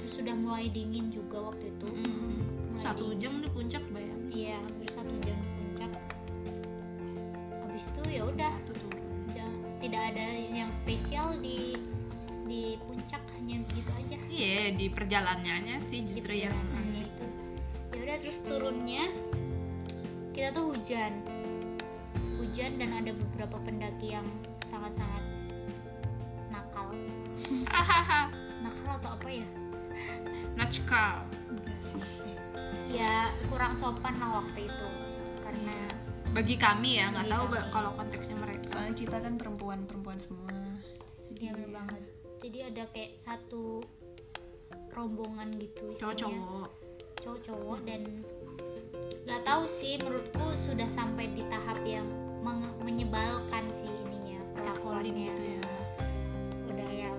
terus 0.00 0.12
sudah 0.16 0.34
mulai 0.34 0.66
dingin 0.68 1.08
juga 1.08 1.54
waktu 1.54 1.70
itu. 1.70 1.88
Mulai 1.88 2.82
satu 2.82 3.14
dingin. 3.14 3.22
jam 3.22 3.32
di 3.38 3.48
puncak 3.54 3.82
bayang 3.94 4.22
iya 4.34 4.58
hampir 4.58 4.90
satu 4.90 5.14
jam 5.22 5.38
di 5.38 5.50
puncak. 5.54 5.90
Habis 7.64 7.84
itu 7.88 8.02
ya 8.10 8.22
udah. 8.26 8.54
Tidak 9.80 10.02
ada 10.12 10.28
yang 10.36 10.68
spesial 10.76 11.40
di 11.40 11.72
di 12.44 12.76
puncak 12.84 13.22
hanya 13.38 13.56
begitu 13.64 13.90
aja. 13.96 14.16
Iya 14.28 14.76
di 14.76 14.86
perjalanannya 14.92 15.80
sih 15.80 16.04
justru 16.04 16.36
yang 16.36 16.52
asik 16.84 17.09
terus 18.30 18.46
turunnya 18.46 19.10
kita 20.30 20.54
tuh 20.54 20.70
hujan. 20.70 21.18
Hujan 22.38 22.78
dan 22.78 22.94
ada 22.94 23.10
beberapa 23.10 23.58
pendaki 23.58 24.14
yang 24.14 24.22
sangat-sangat 24.70 25.26
nakal. 26.46 26.94
Nakal 28.62 28.90
atau 29.02 29.18
apa 29.18 29.28
ya? 29.34 29.48
Natchkal 30.54 31.26
ya 32.94 33.34
kurang 33.50 33.74
sopan 33.74 34.14
lah 34.22 34.46
waktu 34.46 34.70
itu. 34.70 34.88
Karena 35.42 35.90
bagi 36.30 36.54
kami 36.54 37.02
ya 37.02 37.10
nggak 37.10 37.34
tahu 37.34 37.44
kalau 37.74 37.90
konteksnya 37.98 38.38
mereka. 38.38 38.78
Soalnya 38.78 38.94
kita 38.94 39.18
kan 39.18 39.34
perempuan-perempuan 39.42 40.22
semua. 40.22 40.54
Dia 41.34 41.50
bener 41.50 41.74
banget. 41.74 42.02
Jadi 42.46 42.58
ada 42.62 42.86
kayak 42.94 43.18
satu 43.18 43.82
rombongan 44.94 45.58
gitu 45.58 45.90
isinya. 45.90 46.14
cowok-cowok 46.14 46.79
cowok-cowok 47.20 47.78
dan 47.84 48.00
nggak 49.28 49.42
tahu 49.44 49.62
sih 49.68 50.00
menurutku 50.00 50.56
sudah 50.64 50.88
sampai 50.88 51.28
di 51.36 51.44
tahap 51.52 51.78
yang 51.84 52.08
menyebalkan 52.80 53.68
sih 53.68 53.86
ininya 53.86 54.40
perlakuannya 54.56 55.12
gitu 55.12 55.44
ya. 55.60 55.62
Udah 56.72 56.90
yang 56.90 57.16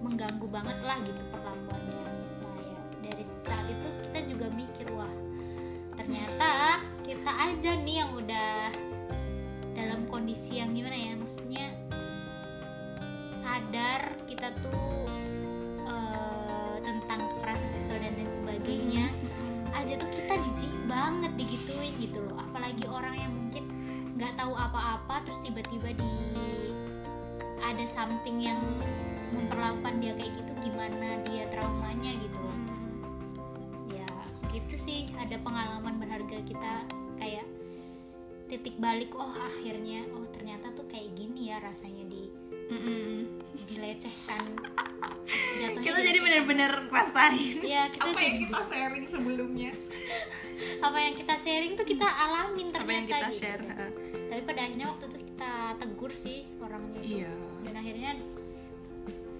mengganggu 0.00 0.48
banget 0.48 0.78
lah 0.80 0.98
gitu 1.04 1.22
perlakuannya. 1.28 2.02
Nah 2.40 2.56
ya 2.64 2.80
dari 3.04 3.24
saat 3.24 3.68
itu 3.68 3.88
kita 4.08 4.18
juga 4.24 4.46
mikir 4.50 4.88
wah 4.96 5.12
ternyata 5.94 6.82
kita 7.06 7.32
aja 7.52 7.70
nih 7.84 7.96
yang 8.02 8.10
udah 8.18 8.72
dalam 9.76 10.08
kondisi 10.10 10.58
yang 10.58 10.74
gimana 10.74 10.96
ya 10.96 11.12
maksudnya 11.14 11.66
sadar 13.30 14.16
kita 14.26 14.50
tuh 14.64 15.13
kekerasan 17.54 17.70
seksual 17.78 17.98
dan 18.02 18.12
lain 18.18 18.30
sebagainya. 18.30 19.04
Aja 19.74 19.94
tuh 19.94 20.10
kita 20.10 20.34
jijik 20.42 20.72
banget 20.90 21.32
digituin 21.38 21.94
gitu 22.02 22.18
loh. 22.26 22.38
Apalagi 22.50 22.84
orang 22.90 23.14
yang 23.14 23.30
mungkin 23.30 23.64
nggak 24.18 24.34
tahu 24.34 24.58
apa-apa 24.58 25.22
terus 25.22 25.38
tiba-tiba 25.46 25.94
di 25.94 26.12
ada 27.62 27.84
something 27.86 28.42
yang 28.42 28.58
memperlakukan 29.30 30.02
dia 30.02 30.12
kayak 30.18 30.34
gitu 30.34 30.52
gimana 30.66 31.22
dia 31.30 31.46
traumanya 31.54 32.18
gitu 32.18 32.38
loh. 32.42 32.58
Ya 33.94 34.10
gitu 34.50 34.74
sih. 34.74 35.06
Ada 35.14 35.38
pengalaman 35.38 35.94
berharga 36.02 36.38
kita 36.42 36.72
kayak 37.22 37.46
titik 38.50 38.74
balik 38.82 39.14
oh 39.14 39.30
akhirnya 39.30 40.10
oh 40.18 40.26
ternyata 40.26 40.74
tuh 40.74 40.90
kayak 40.90 41.14
gini 41.14 41.54
ya 41.54 41.62
rasanya 41.62 42.02
di 42.06 42.28
Mm-mm. 42.70 43.33
Dilecehkan 43.56 44.44
jatuhnya 45.54 45.82
kita 45.84 46.00
jadi 46.00 46.18
benar-benar 46.20 46.72
ngerasain 46.84 47.56
Iya, 47.60 47.82
kita 47.88 48.02
apa 48.04 48.18
yang 48.18 48.34
jadi- 48.34 48.42
kita 48.44 48.60
sharing 48.64 49.06
sebelumnya 49.06 49.72
apa 50.80 50.98
yang 51.00 51.14
kita 51.14 51.34
sharing 51.36 51.72
tuh 51.74 51.84
kita 51.84 52.06
alamin 52.06 52.68
ternyata 52.68 52.84
apa 52.84 52.92
yang 52.92 53.06
kita 53.06 53.18
gitu. 53.26 53.38
share 53.40 53.62
ha. 53.68 53.86
tapi 54.24 54.40
pada 54.42 54.60
akhirnya 54.60 54.86
waktu 54.88 55.04
itu 55.04 55.18
kita 55.24 55.50
tegur 55.76 56.12
sih 56.12 56.38
orangnya 56.58 56.98
itu. 57.00 57.08
iya 57.16 57.32
dan 57.62 57.74
akhirnya 57.76 58.10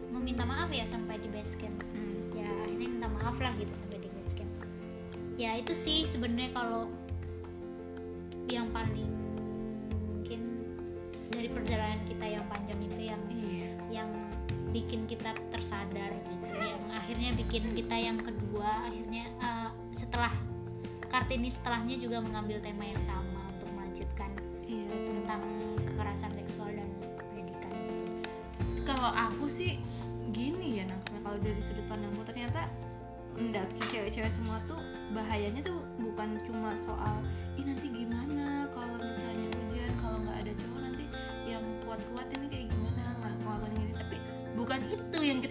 meminta 0.09 0.43
maaf 0.45 0.71
ya 0.71 0.85
sampai 0.85 1.17
di 1.17 1.29
base 1.29 1.55
camp 1.57 1.79
Hmm. 1.85 2.31
ya 2.33 2.47
akhirnya 2.47 2.89
minta 2.89 3.07
maaf 3.09 3.37
lah 3.37 3.53
gitu 3.55 3.73
sampai 3.73 3.99
di 3.99 4.09
base 4.09 4.33
camp 4.35 4.53
ya 5.35 5.55
itu 5.55 5.73
sih 5.73 6.03
sebenarnya 6.05 6.51
kalau 6.53 6.87
yang 8.47 8.69
paling 8.71 9.11
mungkin 9.93 10.41
dari 11.29 11.49
perjalanan 11.49 12.01
kita 12.05 12.27
yang 12.29 12.45
panjang 12.47 12.81
itu 12.83 13.01
yang 13.05 13.23
iya 13.31 13.64
yang 13.95 14.11
bikin 14.75 15.07
kita 15.07 15.31
tersadar 15.55 16.11
gitu 16.27 16.51
yang 16.59 16.83
akhirnya 16.91 17.31
bikin 17.39 17.71
kita 17.79 17.95
yang 17.95 18.19
kedua 18.19 18.91
akhirnya 18.91 19.31
eh, 19.39 19.71
setelah 19.95 20.35
kartini 21.15 21.47
setelahnya 21.47 21.95
juga 21.95 22.19
mengambil 22.19 22.59
tema 22.59 22.91
yang 22.91 22.99
sama 22.99 23.47
untuk 23.55 23.71
melanjutkan 23.71 24.35
iya. 24.67 24.91
tentang 24.91 25.47
kekerasan 25.87 26.35
seksual 26.43 26.75
dan 26.75 26.91
pendidikan. 27.15 27.71
Kalau 28.83 29.15
aku 29.15 29.47
sih 29.47 29.79
gini 30.35 30.83
ya 30.83 30.91
nangkepnya 30.91 31.21
kalau 31.23 31.39
dari 31.39 31.63
sudut 31.63 31.87
pandangku 31.87 32.27
ternyata 32.27 32.67
mendaki 33.39 33.79
cewek-cewek 33.95 34.31
semua 34.31 34.59
tuh 34.67 34.79
bahayanya 35.15 35.63
tuh 35.63 35.79
bukan 36.03 36.35
cuma 36.43 36.75
soal 36.75 37.23
ih 37.55 37.67
nanti 37.67 37.91
gimana 37.91 38.67
kalau 38.75 38.99
misalnya 38.99 39.51
hujan 39.55 39.91
kalau 39.99 40.19
nggak 40.23 40.39
ada 40.47 40.53
cowok 40.55 40.81
nanti 40.83 41.05
yang 41.47 41.63
kuat-kuat 41.87 42.27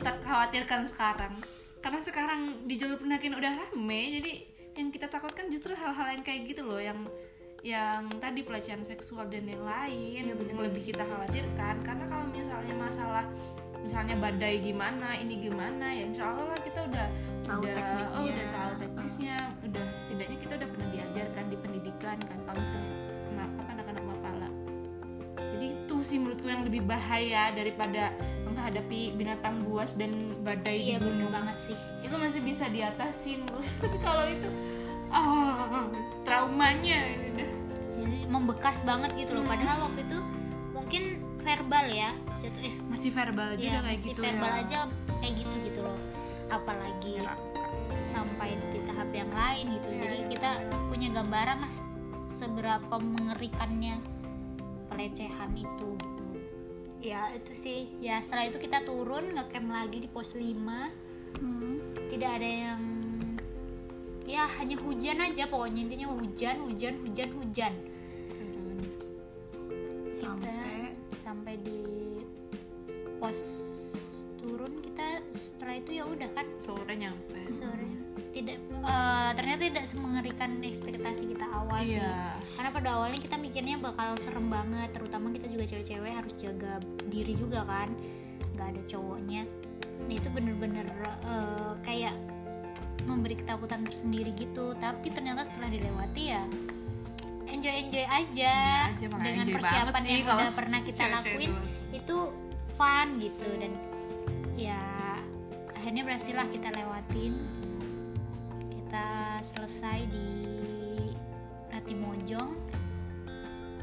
kita 0.04 0.20
khawatirkan 0.20 0.84
sekarang. 0.84 1.32
Karena 1.80 2.00
sekarang 2.04 2.68
di 2.68 2.76
jalur 2.76 3.00
pendakian 3.00 3.40
udah 3.40 3.56
rame 3.56 4.20
jadi 4.20 4.32
yang 4.76 4.92
kita 4.92 5.08
takutkan 5.08 5.48
justru 5.48 5.72
hal-hal 5.80 6.12
yang 6.12 6.24
kayak 6.28 6.44
gitu 6.44 6.68
loh 6.68 6.76
yang 6.76 7.08
yang 7.64 8.12
tadi 8.20 8.44
pelecehan 8.44 8.84
seksual 8.84 9.32
dan 9.32 9.48
yang 9.48 9.64
lain 9.64 10.28
yang 10.28 10.36
lebih 10.60 10.92
kita 10.92 11.08
khawatirkan. 11.08 11.88
Karena 11.88 12.04
kalau 12.12 12.28
misalnya 12.36 12.76
masalah 12.76 13.24
misalnya 13.80 14.20
badai 14.20 14.60
gimana 14.60 15.16
ini 15.24 15.40
gimana 15.40 15.96
ya 15.96 16.04
insya 16.04 16.36
Allah 16.36 16.52
lah 16.52 16.60
kita 16.60 16.80
udah 16.84 17.08
Tahu 17.48 17.60
udah 17.64 17.76
tekniknya. 17.76 18.08
oh 18.12 18.24
udah 18.28 18.48
tahu 18.52 18.72
teknisnya. 18.84 19.38
Udah 19.64 19.86
setidaknya 19.96 20.38
kita 20.44 20.54
udah 20.60 20.68
pernah 20.68 20.90
diajarkan 20.92 21.46
di 21.48 21.58
pendidikan 21.64 22.18
kan 22.28 22.40
kalau 22.44 22.60
misalnya 22.60 22.98
apa 23.40 23.62
anak-anak 23.72 24.04
mapala. 24.04 24.50
Jadi 25.40 25.66
itu 25.80 25.96
sih 26.04 26.20
menurutku 26.20 26.52
yang 26.52 26.68
lebih 26.68 26.84
bahaya 26.84 27.56
daripada 27.56 28.12
menghadapi 28.54 29.18
binatang 29.18 29.66
buas 29.66 29.98
dan 29.98 30.38
badai 30.46 30.94
iya 30.94 31.02
di 31.02 31.10
gunung. 31.10 31.34
banget 31.34 31.58
sih. 31.58 31.78
Itu 32.06 32.16
masih 32.22 32.42
bisa 32.46 32.70
diatasin 32.70 33.44
tapi 33.82 33.98
kalau 34.06 34.26
itu 34.30 34.50
ah 35.14 35.86
traumanya 36.26 37.06
udah 37.34 37.50
jadi 37.98 38.20
membekas 38.30 38.86
banget 38.86 39.12
gitu 39.18 39.42
loh. 39.42 39.46
Padahal 39.46 39.90
waktu 39.90 40.06
itu 40.06 40.18
mungkin 40.72 41.04
verbal 41.44 41.86
ya 41.90 42.14
jatuh 42.40 42.62
eh 42.64 42.76
masih 42.88 43.10
verbal 43.12 43.50
juga 43.60 43.68
ya 43.68 43.80
kayak 43.84 44.00
masih 44.00 44.12
gitu 44.16 44.22
verbal 44.24 44.52
ya. 44.54 44.62
aja 44.64 44.78
kayak 45.20 45.34
gitu 45.42 45.56
gitu 45.66 45.80
loh. 45.82 45.98
Apalagi 46.54 47.14
sampai 47.90 48.56
di 48.70 48.80
tahap 48.86 49.10
yang 49.12 49.32
lain 49.34 49.66
gitu. 49.76 49.88
Iya, 49.90 50.00
jadi 50.06 50.18
kita 50.30 50.50
punya 50.88 51.10
gambaran 51.12 51.58
lah 51.66 51.74
seberapa 52.14 52.96
mengerikannya 53.02 53.98
pelecehan 54.94 55.52
itu. 55.58 55.98
gitu 55.98 56.13
ya 57.04 57.36
itu 57.36 57.52
sih. 57.52 57.92
Ya 58.00 58.24
setelah 58.24 58.48
itu 58.48 58.58
kita 58.58 58.88
turun 58.88 59.36
ngecamp 59.36 59.70
lagi 59.70 60.00
di 60.00 60.08
pos 60.08 60.34
5 60.34 61.04
Hmm. 61.34 61.82
tidak 62.14 62.38
ada 62.38 62.46
yang 62.46 62.82
ya 64.24 64.46
hanya 64.62 64.78
hujan 64.80 65.18
aja 65.20 65.50
pokoknya. 65.50 65.82
Intinya 65.84 66.08
hujan 66.14 66.56
hujan 66.64 66.94
hujan 67.04 67.30
hujan. 67.36 67.74
Sampai? 70.14 70.54
kita 70.54 71.18
sampai 71.26 71.54
di 71.60 71.82
pos 73.18 73.40
turun 74.40 74.78
kita 74.86 75.26
setelah 75.34 75.76
itu 75.82 75.92
ya 76.00 76.04
udah 76.06 76.30
kan. 76.38 76.48
Sore 76.62 76.94
nyampe 76.96 77.33
tidak 78.34 78.58
eh, 78.58 79.32
ternyata 79.38 79.62
tidak 79.70 79.86
semengerikan 79.86 80.58
ekspektasi 80.66 81.24
kita 81.38 81.46
awal 81.54 81.86
sih. 81.86 82.02
Iya. 82.02 82.42
Karena 82.58 82.70
pada 82.74 82.90
awalnya 82.98 83.20
kita 83.22 83.38
mikirnya 83.38 83.78
bakal 83.78 84.18
serem 84.18 84.50
banget 84.50 84.90
terutama 84.92 85.30
kita 85.30 85.48
juga 85.54 85.70
cewek-cewek 85.70 86.12
harus 86.12 86.34
jaga 86.36 86.82
diri 87.08 87.38
juga 87.38 87.62
kan. 87.64 87.94
Nggak 88.58 88.68
ada 88.74 88.82
cowoknya. 88.90 89.46
Nah 90.10 90.14
itu 90.18 90.28
bener-bener 90.34 90.88
eh, 91.24 91.74
kayak 91.86 92.18
memberi 93.06 93.38
ketakutan 93.38 93.86
tersendiri 93.86 94.34
gitu. 94.34 94.74
Tapi 94.82 95.14
ternyata 95.14 95.46
setelah 95.46 95.70
dilewati 95.70 96.24
ya 96.34 96.44
enjoy 97.54 97.76
enjoy 97.86 98.06
aja, 98.10 98.56
aja, 98.90 99.06
malah 99.14 99.30
dengan 99.30 99.46
enjoy 99.46 99.56
persiapan 99.62 100.02
sih 100.02 100.10
yang 100.10 100.26
udah 100.26 100.54
pernah 100.58 100.80
kita 100.82 101.04
lakuin 101.06 101.52
doang. 101.54 101.70
itu 101.94 102.18
fun 102.74 103.08
gitu. 103.22 103.50
Dan 103.62 103.72
ya 104.58 104.82
akhirnya 105.78 106.02
berhasil 106.02 106.34
lah 106.34 106.50
kita 106.50 106.74
lewatin 106.74 107.34
kita 108.94 109.42
selesai 109.42 110.06
di 110.06 110.30
Latimojong 111.74 112.62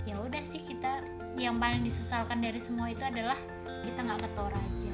ya 0.06 0.22
udah 0.22 0.38
sih 0.38 0.62
kita 0.62 1.02
yang 1.34 1.58
paling 1.58 1.82
disesalkan 1.82 2.38
dari 2.38 2.62
semua 2.62 2.94
itu 2.94 3.02
adalah 3.02 3.34
kita 3.82 4.06
nggak 4.06 4.22
ke 4.22 4.30
Toraja 4.38 4.92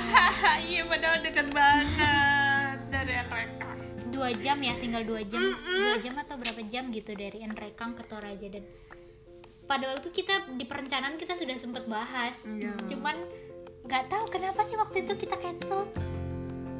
iya. 0.64 0.80
Padahal 0.88 1.20
deket 1.20 1.52
banget 1.52 2.78
dari 2.88 3.20
mereka 3.20 3.68
dua 4.08 4.32
jam 4.40 4.56
ya 4.64 4.80
tinggal 4.80 5.04
dua 5.04 5.28
jam. 5.28 5.44
Dua 5.52 6.00
jam 6.00 6.16
atau 6.16 6.40
berapa 6.40 6.64
jam 6.64 6.88
gitu 6.88 7.12
dari 7.12 7.44
Enrekang 7.44 7.92
ke 7.92 8.08
Toraja 8.08 8.48
dan 8.48 8.64
pada 9.68 9.92
waktu 9.92 10.08
kita 10.08 10.56
di 10.56 10.64
perencanaan 10.64 11.20
kita 11.20 11.36
sudah 11.36 11.60
sempat 11.60 11.84
bahas. 11.84 12.48
Iya. 12.48 12.80
cuman 12.96 13.12
nggak 13.84 14.08
tahu 14.08 14.24
kenapa 14.32 14.64
sih 14.64 14.80
waktu 14.80 15.04
itu 15.04 15.20
kita 15.20 15.36
cancel 15.36 15.84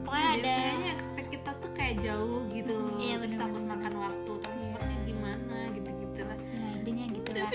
pokoknya 0.04 0.28
ada 0.36 0.40
Iya, 0.40 0.56
kayaknya 0.56 0.90
expect 0.96 1.28
kita 1.30 1.50
tuh 1.60 1.70
kayak 1.76 1.94
jauh 2.02 2.40
gitu 2.50 2.72
loh. 2.72 2.98
Iya, 2.98 3.14
terus 3.20 3.34
bener-bener. 3.34 3.40
takut 3.40 3.64
makan 3.64 3.94
waktu 4.00 4.30
transportnya 4.40 4.98
gimana 5.06 5.56
gitu 5.74 5.90
gitu 5.90 6.20
lah. 6.26 6.38
Ya, 6.38 6.66
intinya 6.76 7.04
gitu 7.10 7.30
lah. 7.36 7.50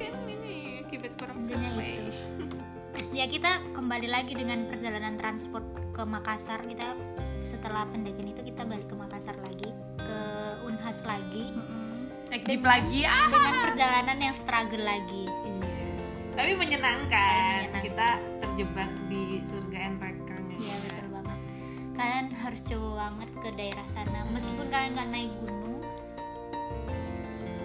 kan 0.00 0.14
ini 0.24 0.56
kibet 0.88 1.12
kurang 1.18 1.36
Intinya 1.38 1.70
itu. 1.82 2.12
ya 3.18 3.24
kita 3.26 3.50
kembali 3.76 4.08
lagi 4.08 4.32
dengan 4.34 4.66
perjalanan 4.70 5.14
transport 5.18 5.64
ke 5.92 6.02
Makassar. 6.02 6.62
Kita 6.64 6.94
setelah 7.40 7.88
pendakian 7.88 8.30
itu 8.30 8.42
kita 8.44 8.68
balik 8.68 8.86
ke 8.86 8.96
Makassar 8.96 9.36
lagi 9.40 9.72
ke 9.96 10.20
Unhas 10.66 11.04
lagi. 11.06 11.54
Naik 12.30 12.46
jeep 12.46 12.62
lagi. 12.62 13.02
Ah. 13.06 13.26
dengan 13.26 13.54
perjalanan 13.66 14.18
yang 14.22 14.34
struggle 14.34 14.84
lagi. 14.86 15.26
Iya. 15.26 15.58
Tapi 16.38 16.52
menyenangkan. 16.54 17.74
Menyenangkan. 17.74 17.82
Kita 17.82 18.08
terjebak 18.38 18.90
di 19.10 19.42
surga 19.42 19.78
Enrekang 19.90 20.09
harus 22.50 22.66
coba 22.66 23.06
banget 23.06 23.30
ke 23.38 23.48
daerah 23.54 23.86
sana. 23.86 24.26
Meskipun 24.34 24.66
kalian 24.74 24.90
nggak 24.98 25.10
naik 25.14 25.32
gunung, 25.38 25.78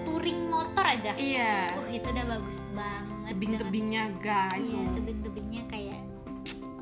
touring 0.06 0.42
motor 0.46 0.86
aja. 0.86 1.18
Iya. 1.18 1.74
Uh 1.74 1.90
itu 1.90 2.06
udah 2.06 2.26
bagus 2.38 2.62
banget. 2.78 3.34
Tebing-tebingnya 3.34 4.04
guys. 4.22 4.70
Iya 4.70 4.86
tebing-tebingnya 4.94 5.64
kayak 5.74 6.02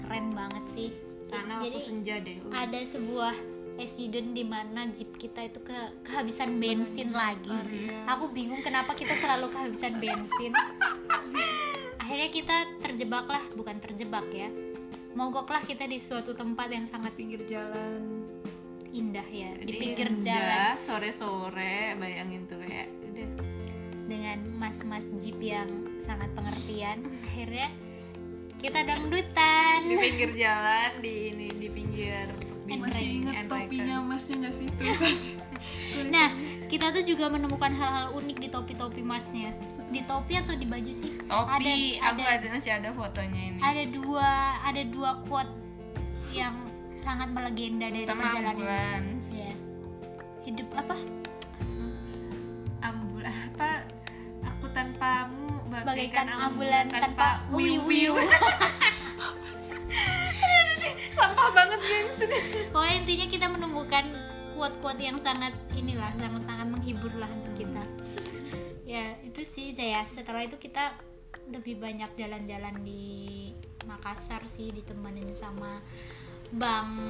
keren 0.04 0.36
banget 0.36 0.64
sih. 0.68 0.90
Sana 1.24 1.64
Jadi 1.64 1.80
waktu 1.80 1.88
senja 1.88 2.16
deh. 2.20 2.44
Uh. 2.44 2.52
ada 2.52 2.80
sebuah 2.84 3.36
accident 3.80 4.36
di 4.36 4.44
mana 4.44 4.92
jeep 4.92 5.16
kita 5.16 5.48
itu 5.48 5.64
ke 5.64 5.78
kehabisan 6.04 6.60
bensin 6.60 7.16
lagi. 7.16 7.56
Aku 8.12 8.36
bingung 8.36 8.60
kenapa 8.68 9.00
kita 9.00 9.16
selalu 9.16 9.48
kehabisan 9.48 9.96
bensin. 10.04 10.52
Akhirnya 12.04 12.30
kita 12.36 12.58
terjebak 12.84 13.32
lah, 13.32 13.42
bukan 13.56 13.80
terjebak 13.80 14.28
ya. 14.36 14.52
Mogoklah 15.14 15.62
kita 15.66 15.86
di 15.86 16.02
suatu 16.02 16.34
tempat 16.34 16.74
yang 16.74 16.90
sangat 16.90 17.14
pinggir 17.14 17.46
jalan. 17.46 18.26
Indah 18.94 19.26
ya, 19.26 19.54
di 19.58 19.74
pinggir 19.74 20.10
indah, 20.10 20.22
jalan. 20.22 20.74
sore-sore 20.78 21.98
bayangin 21.98 22.46
tuh 22.46 22.62
kayak 22.62 22.90
udah. 23.10 23.30
Dengan 24.06 24.38
mas-mas 24.58 25.10
jeep 25.18 25.38
yang 25.42 25.70
sangat 25.98 26.30
pengertian. 26.34 27.06
Akhirnya 27.30 27.70
kita 28.62 28.80
dangdutan. 28.86 29.86
di 29.86 29.96
pinggir 29.98 30.32
jalan 30.34 30.92
di 31.02 31.14
ini 31.34 31.48
di 31.52 31.68
pinggir 31.70 32.28
masih 32.64 33.08
inget 33.22 33.46
topinya 33.52 33.96
masnya 34.02 34.36
nggak 34.48 34.54
sih? 34.56 34.70
Nah, 36.10 36.34
kita 36.68 36.92
tuh 36.92 37.06
juga 37.06 37.32
menemukan 37.32 37.72
hal-hal 37.72 38.12
unik 38.18 38.38
di 38.44 38.48
topi-topi 38.52 39.00
masnya. 39.00 39.56
Di 39.94 40.02
topi 40.04 40.34
atau 40.36 40.54
di 40.54 40.66
baju 40.66 40.90
sih? 40.92 41.12
Topi, 41.22 41.70
Ada- 41.94 42.10
aku 42.10 42.20
ada- 42.20 42.32
ada 42.36 42.48
masih 42.50 42.72
ada 42.74 42.90
fotonya 42.92 43.42
ini. 43.48 43.60
ada 43.62 43.84
dua 43.88 44.30
ada 44.60 44.82
dua 44.86 45.12
quote 45.24 45.54
yang 46.32 46.56
sangat 46.94 47.30
melegenda 47.30 47.88
dari 47.88 48.04
Pertama 48.04 48.22
perjalanan 48.24 48.54
ambulans. 48.54 49.26
ya 49.32 49.54
hidup 50.44 50.70
apa 50.74 50.98
Ambul 52.82 53.24
apa? 53.24 53.70
Aku 54.44 54.66
tanpamu 54.70 55.62
bagaikan 55.72 56.28
ambulan 56.28 56.90
tanpa 56.90 57.40
wiu-wiu 57.48 58.18
Sampah 61.14 61.48
banget 61.50 61.80
gengs. 61.82 62.18
pokoknya 62.70 62.96
intinya 62.98 63.28
kita 63.30 63.46
menemukan 63.48 64.06
quote-quote 64.52 65.00
yang 65.00 65.16
sangat 65.16 65.54
inilah 65.72 66.12
sangat-sangat 66.14 66.68
menghibur 66.68 67.14
lah 67.14 67.30
untuk 67.32 67.54
kita 67.56 67.84
ya 68.94 69.18
itu 69.26 69.42
sih 69.42 69.74
saya 69.74 70.06
setelah 70.06 70.46
itu 70.46 70.62
kita 70.62 70.94
lebih 71.50 71.82
banyak 71.82 72.14
jalan-jalan 72.14 72.78
di 72.86 73.50
Makassar 73.90 74.46
sih 74.46 74.70
ditemenin 74.70 75.34
sama 75.34 75.82
Bang 76.54 77.02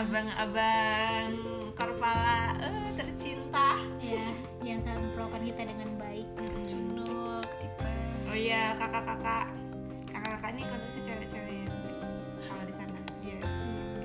Abang-abang 0.00 1.36
Korpala 1.76 2.56
eh, 2.64 2.96
tercinta. 2.96 3.76
ya 4.00 4.24
yang 4.64 4.80
sangat 4.80 5.04
memperlakukan 5.04 5.44
kita 5.52 5.62
dengan 5.68 5.90
baik 6.00 6.28
Junul 6.64 7.44
ketipen 7.44 7.96
Oh 8.28 8.36
iya, 8.36 8.72
kakak-kakak. 8.76 9.52
Kakak-kakak 10.08 10.50
ini 10.52 10.62
kalau 10.68 10.84
bisa 10.84 11.00
cewek-cewek 11.00 11.54
yang 11.64 11.72
kalau 12.44 12.64
di 12.68 12.74
sana. 12.76 12.98
Iya. 13.24 13.40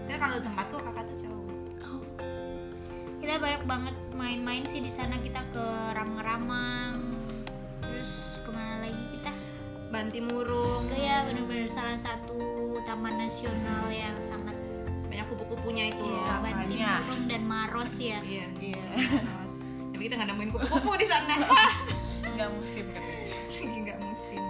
Saya 0.07 0.17
kalau 0.19 0.37
tempatku 0.39 0.75
kakak 0.79 1.03
tuh 1.11 1.17
cowok. 1.27 1.41
kita 3.23 3.39
banyak 3.39 3.63
banget 3.63 3.95
main-main 4.11 4.63
sih 4.67 4.83
di 4.83 4.91
sana 4.91 5.15
kita 5.23 5.39
ke 5.55 5.65
Ramang-Ramang 5.95 7.12
terus 8.03 8.43
ke 8.43 8.51
mana 8.51 8.83
lagi 8.83 8.99
kita 9.15 9.31
Banti 9.87 10.19
Murung. 10.19 10.91
ke 10.91 10.97
ya 10.99 11.23
bener-bener 11.23 11.71
salah 11.71 11.95
satu 11.95 12.35
taman 12.83 13.15
nasional 13.15 13.87
yang 13.87 14.11
sangat 14.19 14.51
Banyak 15.07 15.23
kupu-kupunya 15.31 15.87
itu 15.87 16.03
ya, 16.03 16.19
loh. 16.19 16.43
Banti 16.43 16.75
Katanya. 16.75 16.91
Murung 16.99 17.23
dan 17.31 17.41
Maros 17.47 17.93
ya 17.95 18.19
Iya. 18.19 18.45
iya 18.59 18.83
Terus, 19.07 19.55
Tapi 19.87 20.01
kita 20.03 20.19
nggak 20.19 20.29
nemuin 20.35 20.49
kupu-kupu 20.51 20.91
di 20.99 21.07
sana. 21.07 21.35
nggak 22.35 22.49
musim 22.51 22.85
katanya 22.91 23.23
Lagi 23.55 23.77
nggak 23.79 23.99
musim. 24.03 24.41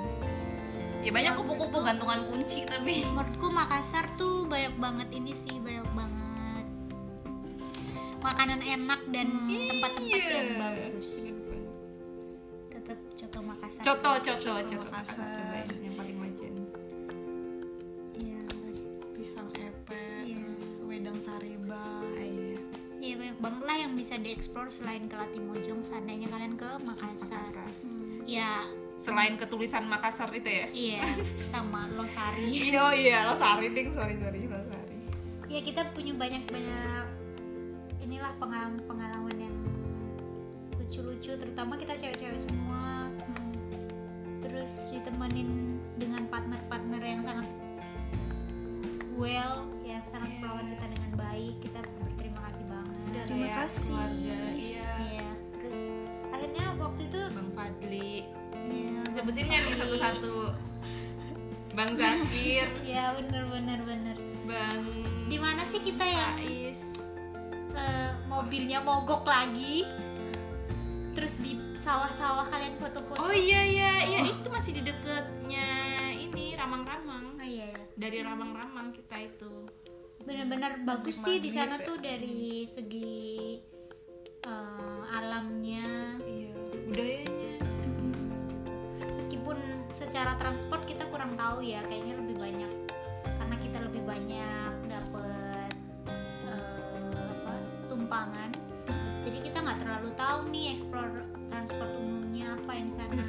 Ya 1.06 1.12
banyak 1.14 1.34
kupu-kupu 1.36 1.78
gantungan 1.78 2.20
kunci 2.26 2.66
tapi. 2.66 3.06
menurutku 3.06 3.48
Makassar 3.54 4.10
tuh 4.18 4.50
banyak 4.50 4.74
banget 4.82 5.14
ini 5.14 5.38
sih 5.38 5.62
banyak 5.62 5.86
banget 5.94 6.66
makanan 8.18 8.66
enak 8.66 9.02
dan 9.12 9.28
tempat-tempat 9.46 10.02
Iya. 10.18 10.32
yang 10.34 10.50
bagus 10.58 11.38
coto 13.84 14.12
Coto, 14.16 14.34
coto. 14.40 14.78
Aku 14.80 15.12
cobain 15.14 15.68
yang 15.78 15.94
paling 15.94 16.18
wajan. 16.18 16.54
Iya. 18.14 18.42
pisang 19.14 19.50
epek 19.54 20.24
Iya. 20.26 20.40
terus 20.54 20.74
wedang 20.82 21.18
sareba 21.18 21.84
Iya. 22.16 22.58
Iya 22.98 23.14
banyak 23.18 23.38
banget 23.38 23.62
lah 23.62 23.78
yang 23.78 23.94
bisa 23.94 24.16
dieksplor 24.16 24.68
selain 24.70 25.06
ke 25.06 25.14
Latimojong 25.14 25.82
seandainya 25.82 26.28
kalian 26.28 26.56
ke 26.56 26.70
Makassar. 26.80 27.44
Makassar. 27.44 27.70
Ya 28.24 28.64
Selain 28.96 29.36
ketulisan 29.36 29.84
Makassar 29.84 30.32
itu 30.32 30.48
ya. 30.48 30.66
iya 30.72 31.04
sama 31.44 31.92
Losari. 31.92 32.48
Iya 32.70 32.86
iya, 32.94 33.18
lo 33.26 33.36
sari 33.36 33.68
ding, 33.70 33.92
sorry 33.92 34.16
sorry 34.16 34.46
lo 34.46 34.56
sari. 34.64 34.96
ya 35.50 35.60
kita 35.60 35.92
punya 35.92 36.16
banyak 36.16 36.48
banyak 36.48 37.06
inilah 38.00 38.32
pengalaman-pengalaman 38.38 39.38
yang 39.38 39.56
lucu-lucu 40.74 41.32
terutama 41.34 41.76
kita 41.76 41.92
cewek-cewek 41.94 42.40
semua. 42.40 42.63
Terus 44.54 44.74
di 44.86 45.02
ditemenin 45.02 45.50
dengan 45.98 46.30
partner-partner 46.30 47.02
yang 47.02 47.22
sangat 47.26 47.48
well 49.14 49.66
yang 49.82 50.02
sangat 50.06 50.30
Iya. 50.30 50.40
melawan 50.42 50.66
kita 50.70 50.86
dengan 50.90 51.12
baik 51.18 51.56
kita 51.58 51.80
berterima 52.00 52.40
kasih 52.46 52.66
banget. 52.70 52.98
Udah 53.10 53.24
Terima 53.26 53.42
kayak 53.42 53.58
kasih. 53.66 53.86
keluarga, 53.90 54.38
iya. 54.54 54.90
Iya, 55.02 55.28
terus 55.54 55.82
akhirnya 56.30 56.66
waktu 56.78 57.02
itu 57.04 57.20
bang 57.34 57.50
Fadli. 57.54 58.14
Ya, 58.54 59.02
sebutin 59.10 59.46
nih 59.50 59.60
satu-satu? 59.74 60.36
Bang 61.74 61.92
Zakir. 61.98 62.70
Ya 62.86 63.18
bener 63.18 63.50
bener 63.50 63.80
bener. 63.82 64.18
Bang 64.46 64.82
di 65.26 65.38
mana 65.42 65.66
sih 65.66 65.82
kita 65.82 66.06
yang 66.06 66.38
Faiz. 66.38 66.94
Eh, 67.74 68.12
mobilnya 68.30 68.86
mogok 68.86 69.26
lagi 69.26 69.82
terus 71.24 71.40
di 71.40 71.56
sawah-sawah 71.80 72.52
kalian 72.52 72.76
foto-foto. 72.84 73.16
Oh 73.16 73.32
iya 73.32 73.64
iya 73.64 73.92
iya. 74.12 74.22
Itu 74.28 74.52
masih 74.52 74.76
di 74.76 74.92
deketnya 74.92 75.72
ini 76.20 76.52
ramang-ramang. 76.52 77.40
Oh, 77.40 77.48
iya, 77.48 77.72
iya. 77.72 77.80
dari 77.96 78.20
ramang-ramang 78.20 78.92
kita 78.92 79.32
itu. 79.32 79.72
Benar-benar 80.20 80.84
bagus 80.84 81.24
sih 81.24 81.40
di 81.40 81.48
sana 81.48 81.80
ya. 81.80 81.88
tuh 81.88 81.96
dari 82.04 82.68
segi 82.68 83.56
eh, 84.44 85.02
alamnya. 85.16 86.20
Iya 86.28 86.52
budayanya. 86.92 87.56
Meskipun 89.16 89.88
secara 89.96 90.36
transport 90.36 90.84
kita 90.84 91.08
kurang 91.08 91.40
tahu 91.40 91.64
ya 91.64 91.88
kayaknya 91.88 92.20
lebih 92.20 92.36
banyak. 92.36 92.72
Karena 93.24 93.56
kita 93.64 93.80
lebih 93.80 94.04
banyak 94.04 94.92
dapet 94.92 95.72
eh, 96.52 97.16
apa 97.16 97.54
tumpangan 97.88 98.63
jadi 99.34 99.50
kita 99.50 99.66
nggak 99.66 99.80
terlalu 99.82 100.10
tahu 100.14 100.40
nih 100.54 100.78
explore 100.78 101.26
transport 101.50 101.90
umumnya 101.98 102.54
apa 102.54 102.70
yang 102.78 102.86
di 102.86 102.94
sana. 102.94 103.24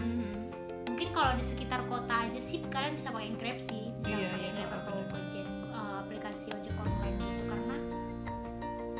Mungkin 0.84 1.08
kalau 1.16 1.32
di 1.32 1.44
sekitar 1.48 1.80
kota 1.88 2.28
aja 2.28 2.36
sih 2.36 2.60
kalian 2.68 2.92
bisa 2.92 3.08
pakai 3.08 3.32
Grab 3.40 3.56
sih. 3.56 3.88
Bisa 4.04 4.12
Iya, 4.12 4.28
pakai 4.28 4.44
iya, 4.44 4.52
Grab 4.52 4.70
atau 4.84 4.92
bener. 5.00 5.08
Gojek 5.08 5.46
eh, 5.48 5.94
aplikasi 6.04 6.46
ojek 6.52 6.74
online 6.76 7.16
gitu. 7.16 7.42
Karena 7.48 7.76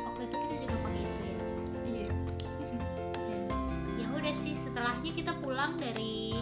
waktu 0.01 0.21
itu 0.25 0.35
kita 0.35 0.55
juga 0.65 0.75
pakai 0.81 1.01
itu 1.05 1.21
ya. 1.21 1.37
Iya. 1.85 2.07
Dan 2.09 2.79
ya 4.01 4.07
udah 4.09 4.33
sih 4.33 4.53
setelahnya 4.57 5.11
kita 5.13 5.31
pulang 5.45 5.77
dari 5.77 6.41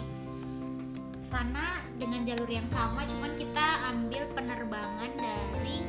Rana 1.28 1.84
dengan 2.00 2.24
jalur 2.24 2.48
yang 2.48 2.64
sama 2.64 3.04
cuman 3.04 3.36
kita 3.36 3.66
ambil 3.92 4.24
penerbangan 4.32 5.12
dari 5.12 5.84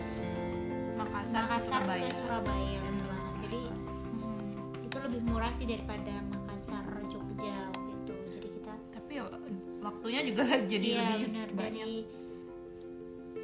Makassar, 0.99 1.47
Makassar 1.47 1.80
Surabaya. 1.80 2.01
ke 2.01 2.09
Surabaya 2.11 2.82
lebih 5.26 5.41
murah 5.41 5.53
sih 5.57 5.65
daripada 5.65 6.13
Makassar 6.30 6.86
Jogja 7.09 7.57
waktu 7.73 7.91
itu. 7.97 8.13
Jadi 8.30 8.47
kita 8.61 8.73
tapi 8.93 9.17
ya, 9.17 9.26
waktunya 9.82 10.21
juga 10.21 10.45
jadi 10.78 10.86
iya 10.86 11.01
lebih 11.17 11.26
benar. 11.34 11.49
banyak. 11.49 11.82
Dari 11.82 11.99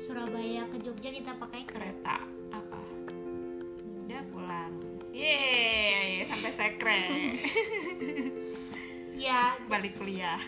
Surabaya 0.05 0.63
ke 0.69 0.77
Jogja 0.77 1.09
kita 1.09 1.33
pakai 1.41 1.65
kereta. 1.65 2.21
Apa? 2.53 2.81
Udah 4.05 4.21
pulang. 4.29 4.73
Yeay, 5.09 6.29
sampai 6.29 6.51
sekre. 6.53 7.01
Ya. 9.21 9.53
Balik 9.69 10.01
kuliah. 10.01 10.41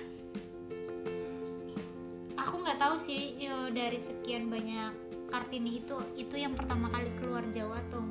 Aku 2.41 2.57
nggak 2.61 2.81
tahu 2.81 2.97
sih 2.97 3.38
yo, 3.38 3.69
dari 3.69 4.01
sekian 4.01 4.49
banyak 4.49 4.97
kartini 5.29 5.77
itu 5.81 5.93
itu 6.17 6.41
yang 6.41 6.57
pertama 6.57 6.89
kali 6.89 7.09
keluar 7.21 7.45
Jawa 7.53 7.77
kalau 7.93 8.09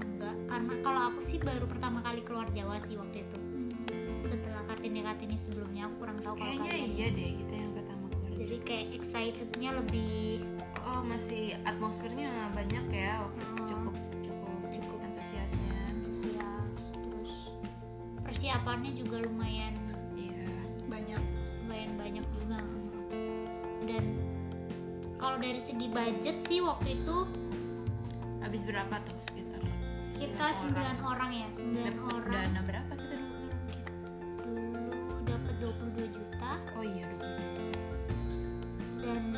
aku 1.12 1.20
sih 1.20 1.38
baru 1.38 1.68
pertama 1.68 2.00
kali 2.00 2.24
keluar 2.24 2.48
Jawa 2.48 2.80
sih 2.80 2.96
waktu 2.96 3.22
itu. 3.22 3.38
Setelah 4.24 4.64
kartini 4.64 5.04
kartini 5.04 5.36
sebelumnya 5.36 5.86
aku 5.86 5.94
kurang 6.00 6.18
tahu 6.20 6.34
kalau 6.34 6.48
kayaknya 6.48 6.70
kalian 6.72 6.90
iya 6.96 7.08
deh 7.12 7.30
kita 7.36 7.54
yang 7.54 7.72
pertama 7.76 8.04
keluar 8.08 8.30
jadi 8.32 8.56
kayak 8.64 8.86
excitednya 8.96 9.70
lebih 9.76 10.40
oh 10.82 11.00
masih 11.04 11.44
atmosfernya 11.62 12.30
banyak 12.50 12.84
ya 12.88 13.20
waktu 13.20 13.40
itu 13.42 13.52
Oh. 13.52 13.68
cukup 13.68 13.94
cukup 14.24 14.56
cukup 14.72 14.98
antusiasnya. 15.04 15.76
antusias 15.92 16.78
terus 16.96 17.32
persiapannya 18.24 18.92
juga 18.96 19.20
lumayan 19.20 19.74
iya. 20.16 20.48
Banyak. 20.88 21.22
Lumayan 21.62 21.92
banyak 21.96 22.24
juga. 22.32 22.58
Dan 23.84 24.04
kalau 25.16 25.36
dari 25.36 25.60
segi 25.60 25.86
budget 25.88 26.40
sih 26.40 26.64
waktu 26.64 26.96
itu 26.96 27.16
habis 28.40 28.64
berapa 28.64 28.96
tuh 29.04 29.16
sekitar 29.28 29.51
kita 30.22 30.46
Sembilan 30.54 30.96
9 31.02 31.10
orang 31.10 31.30
ya 31.34 31.48
9 31.50 31.82
Dapet 31.82 32.06
orang. 32.14 32.30
dana 32.30 32.60
berapa 32.62 32.92
kita 32.94 33.14
dulu? 33.18 33.46
Dulu 34.46 35.16
dapat 35.26 35.54
22 35.58 36.14
juta. 36.14 36.50
Oh 36.78 36.84
iya 36.86 37.04
dulu 37.10 37.30
dan 39.02 39.34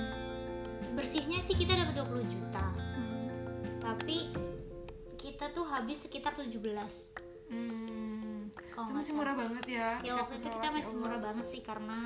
bersihnya 0.93 1.41
sih 1.41 1.57
kita 1.57 1.72
dapat 1.72 2.05
20 2.05 2.28
juta. 2.28 2.64
Tapi 3.80 4.28
kita 5.16 5.49
tuh 5.57 5.64
habis 5.64 6.05
sekitar 6.05 6.37
17 6.37 6.53
hmm, 7.49 8.53
kalau 8.76 8.87
itu 8.87 8.93
masih 8.93 9.12
salah. 9.16 9.16
murah 9.24 9.35
banget 9.41 9.64
ya 9.72 9.89
ya 10.05 10.12
waktu 10.20 10.37
itu 10.37 10.49
kita 10.53 10.68
masih 10.68 10.95
murah 11.01 11.16
banget 11.16 11.47
sih 11.49 11.61
karena 11.64 12.01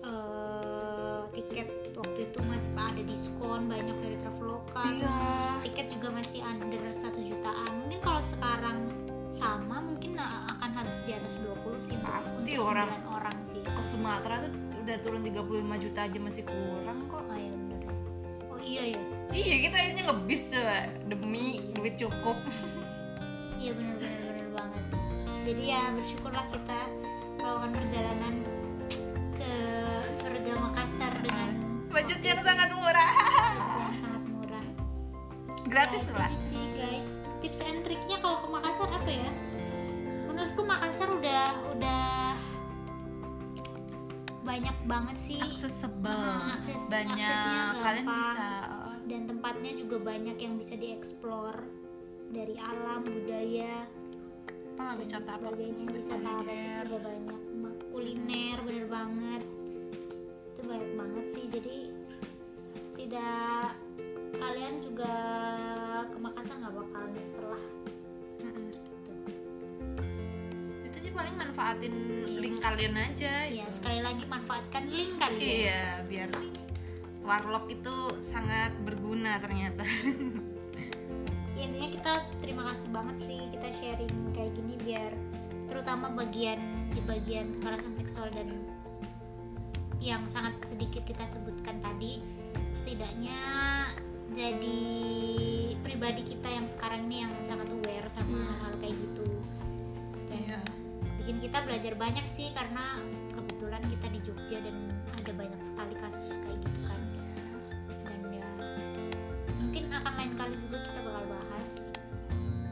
eh, 0.00 1.20
tiket 1.36 1.68
waktu 2.00 2.20
itu 2.24 2.38
masih 2.42 2.70
ada 2.74 3.02
diskon 3.02 3.60
banyak 3.66 3.96
dari 3.98 4.16
Traveloka 4.16 4.80
Iya. 4.82 4.96
terus 4.98 5.18
tiket 5.62 5.86
juga 5.90 6.08
masih 6.10 6.40
under 6.40 6.82
satu 6.88 7.20
jutaan. 7.20 7.70
Mungkin 7.82 8.00
kalau 8.00 8.22
sekarang 8.22 8.78
sama 9.28 9.78
mungkin 9.78 10.16
uh, 10.16 10.26
akan 10.50 10.70
habis 10.74 11.04
di 11.04 11.12
atas 11.12 11.38
20 11.38 11.78
sih 11.78 11.96
Pasti 12.00 12.56
untuk 12.56 12.66
orang. 12.66 12.88
9 13.06 13.14
orang 13.14 13.36
sih. 13.44 13.60
ke 13.62 13.78
Sumatera 13.80 14.34
tuh 14.40 14.50
udah 14.80 14.96
turun 14.98 15.22
35 15.22 15.44
juta 15.78 16.00
aja 16.02 16.18
masih 16.18 16.42
kurang 16.42 16.98
kok. 17.06 17.22
Oh 17.22 17.36
iya 17.36 17.52
bener. 17.52 17.80
Oh 18.48 18.58
iya 18.58 18.82
ya 18.88 19.00
iya 19.30 19.56
kita 19.62 19.76
akhirnya 19.76 20.02
ngebis 20.08 20.42
coba. 20.50 20.78
Demi 21.06 21.44
duit 21.72 21.94
cukup. 21.96 22.38
Iya 23.54 23.76
bener 23.76 23.92
bener 23.94 24.20
bener 24.24 24.48
banget. 24.50 24.84
Jadi 25.44 25.62
ya 25.68 25.92
bersyukurlah 25.92 26.48
kita 26.48 26.80
melakukan 27.36 27.70
perjalanan 27.76 28.34
ke 29.36 29.52
surga 30.10 30.52
Makassar 30.58 31.12
dengan 31.20 31.39
budget 31.90 32.20
yang 32.22 32.40
sangat 32.40 32.70
murah. 32.70 33.10
Yang 33.84 33.98
sangat 34.00 34.22
murah. 34.24 34.66
Gratis 35.64 36.04
Ya, 36.06 36.14
lah 36.16 36.30
sih 36.36 36.64
guys. 36.72 37.08
Tips 37.40 37.60
and 37.62 37.80
triknya 37.82 38.16
kalau 38.18 38.38
ke 38.38 38.48
Makassar 38.48 38.88
apa 38.88 39.10
ya? 39.10 39.30
Menurutku 40.24 40.62
Makassar 40.62 41.08
udah 41.10 41.44
udah 41.70 42.34
banyak 44.40 44.76
banget 44.84 45.16
sih. 45.16 45.38
Accessible 45.38 46.10
Ah, 46.10 46.56
akses- 46.56 46.88
banyak. 46.88 47.72
kalian 47.76 48.06
bisa 48.08 48.48
dan 49.04 49.22
tempatnya 49.26 49.72
juga 49.74 49.96
banyak 50.00 50.36
yang 50.36 50.54
bisa 50.54 50.74
dieksplor 50.74 51.66
dari 52.28 52.54
alam 52.56 53.02
budaya 53.02 53.84
apa 54.72 54.96
wisata 54.96 55.34
apa 55.34 55.50
sebagainya. 55.50 55.84
Wisata 55.88 56.28
apa 56.30 56.40
kuliner. 56.40 56.84
juga 56.86 56.98
banyak 57.02 57.40
kuliner 57.90 58.56
bener 58.62 58.86
banget 58.86 59.42
banyak 60.70 60.92
banget 60.94 61.24
sih 61.26 61.44
jadi 61.50 61.76
tidak 62.94 63.74
kalian 64.38 64.74
juga 64.78 65.14
ke 66.06 66.16
Makassar 66.22 66.56
nggak 66.62 66.74
bakal 66.78 67.02
nyesel 67.10 67.46
lah 67.50 67.64
Mm-mm. 68.46 68.70
itu 70.86 70.96
sih 71.02 71.10
paling 71.10 71.34
manfaatin 71.34 71.94
link 72.38 72.62
kalian 72.62 72.94
aja 72.94 73.50
ya 73.50 73.66
gitu. 73.66 73.82
sekali 73.82 73.98
lagi 73.98 74.22
manfaatkan 74.30 74.86
link 74.86 75.12
kali 75.18 75.38
ya 75.42 75.50
iya 75.50 75.82
biar 76.06 76.30
warlock 77.26 77.66
itu 77.66 78.22
sangat 78.22 78.70
berguna 78.86 79.42
ternyata 79.42 79.82
Ya, 81.60 81.68
intinya 81.68 81.92
kita 81.92 82.14
terima 82.40 82.72
kasih 82.72 82.88
banget 82.88 83.16
sih 83.20 83.40
kita 83.52 83.68
sharing 83.76 84.16
kayak 84.32 84.56
gini 84.56 84.80
biar 84.80 85.12
terutama 85.68 86.08
bagian 86.08 86.56
di 86.96 87.04
bagian 87.04 87.52
kekerasan 87.60 87.92
seksual 87.92 88.32
dan 88.32 88.48
yang 90.00 90.24
sangat 90.26 90.56
sedikit 90.64 91.04
kita 91.04 91.28
sebutkan 91.28 91.76
tadi 91.78 92.24
setidaknya 92.72 93.36
jadi 94.30 94.80
pribadi 95.82 96.22
kita 96.24 96.48
yang 96.48 96.64
sekarang 96.64 97.04
ini 97.04 97.22
yang 97.22 97.32
sangat 97.42 97.68
aware 97.68 98.08
sama 98.08 98.32
Iya. 98.32 98.52
hal 98.58 98.72
kayak 98.78 98.96
gitu 98.96 99.28
dan 100.26 100.40
Iya. 100.40 100.58
bikin 101.20 101.36
kita 101.38 101.58
belajar 101.62 101.92
banyak 101.94 102.24
sih 102.24 102.48
karena 102.50 103.02
kebetulan 103.30 103.82
kita 103.86 104.06
di 104.08 104.18
Jogja 104.22 104.58
dan 104.62 104.76
ada 105.12 105.32
banyak 105.34 105.60
sekali 105.60 105.94
kasus 105.98 106.40
kayak 106.40 106.58
gitu 106.64 106.80
kan 106.86 107.00
dan 108.06 108.20
ya 108.32 108.46
mungkin 109.58 109.84
akan 109.92 110.12
lain 110.16 110.32
kali 110.32 110.54
juga 110.64 110.78
kita 110.80 111.00
bakal 111.04 111.24
bahas 111.28 111.70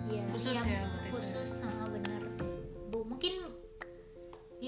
ya 0.09 0.25
Khusus 0.33 0.55
yang 0.57 0.65
ya, 0.67 0.81
itu. 0.81 1.11
khusus 1.13 1.49
sama 1.61 1.85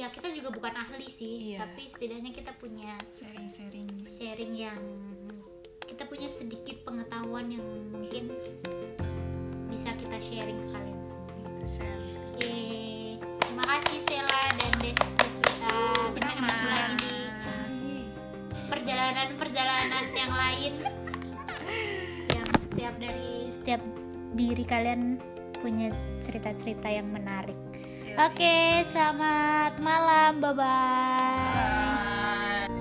ya 0.00 0.08
kita 0.08 0.32
juga 0.32 0.48
bukan 0.48 0.72
ahli 0.80 1.04
sih 1.04 1.52
Iya. 1.52 1.68
tapi 1.68 1.84
setidaknya 1.84 2.32
kita 2.32 2.56
punya 2.56 2.96
sharing-sharing 3.20 4.08
sharing 4.08 4.56
yang 4.56 4.80
kita 5.84 6.08
punya 6.08 6.24
sedikit 6.24 6.80
pengetahuan 6.88 7.52
yang 7.52 7.60
mungkin 7.92 8.32
bisa 9.68 9.92
kita 10.00 10.16
sharing 10.16 10.56
ke 10.56 10.68
kalian 10.72 11.00
semua 11.04 11.36
Yeay. 12.40 13.20
terima 13.20 13.64
kasih 13.76 14.00
Sela 14.08 14.42
dan 14.56 14.72
Des 14.80 14.96
Deswita 14.96 15.68
kita 16.16 16.28
ketemu 16.32 16.68
lagi 16.72 16.96
di 17.76 17.96
perjalanan-perjalanan 18.72 20.04
yang 20.16 20.32
lain 20.32 20.72
yang 22.32 22.48
setiap 22.56 22.94
dari 22.96 23.52
setiap 23.52 23.82
diri 24.32 24.64
kalian 24.64 25.20
punya 25.60 25.92
cerita-cerita 26.24 26.88
yang 26.88 27.12
menarik. 27.12 27.69
Oke, 28.18 28.82
selamat 28.90 29.78
malam. 29.78 30.42
Bye-bye. 30.42 30.58
Bye. 30.58 32.66
bye. 32.66 32.74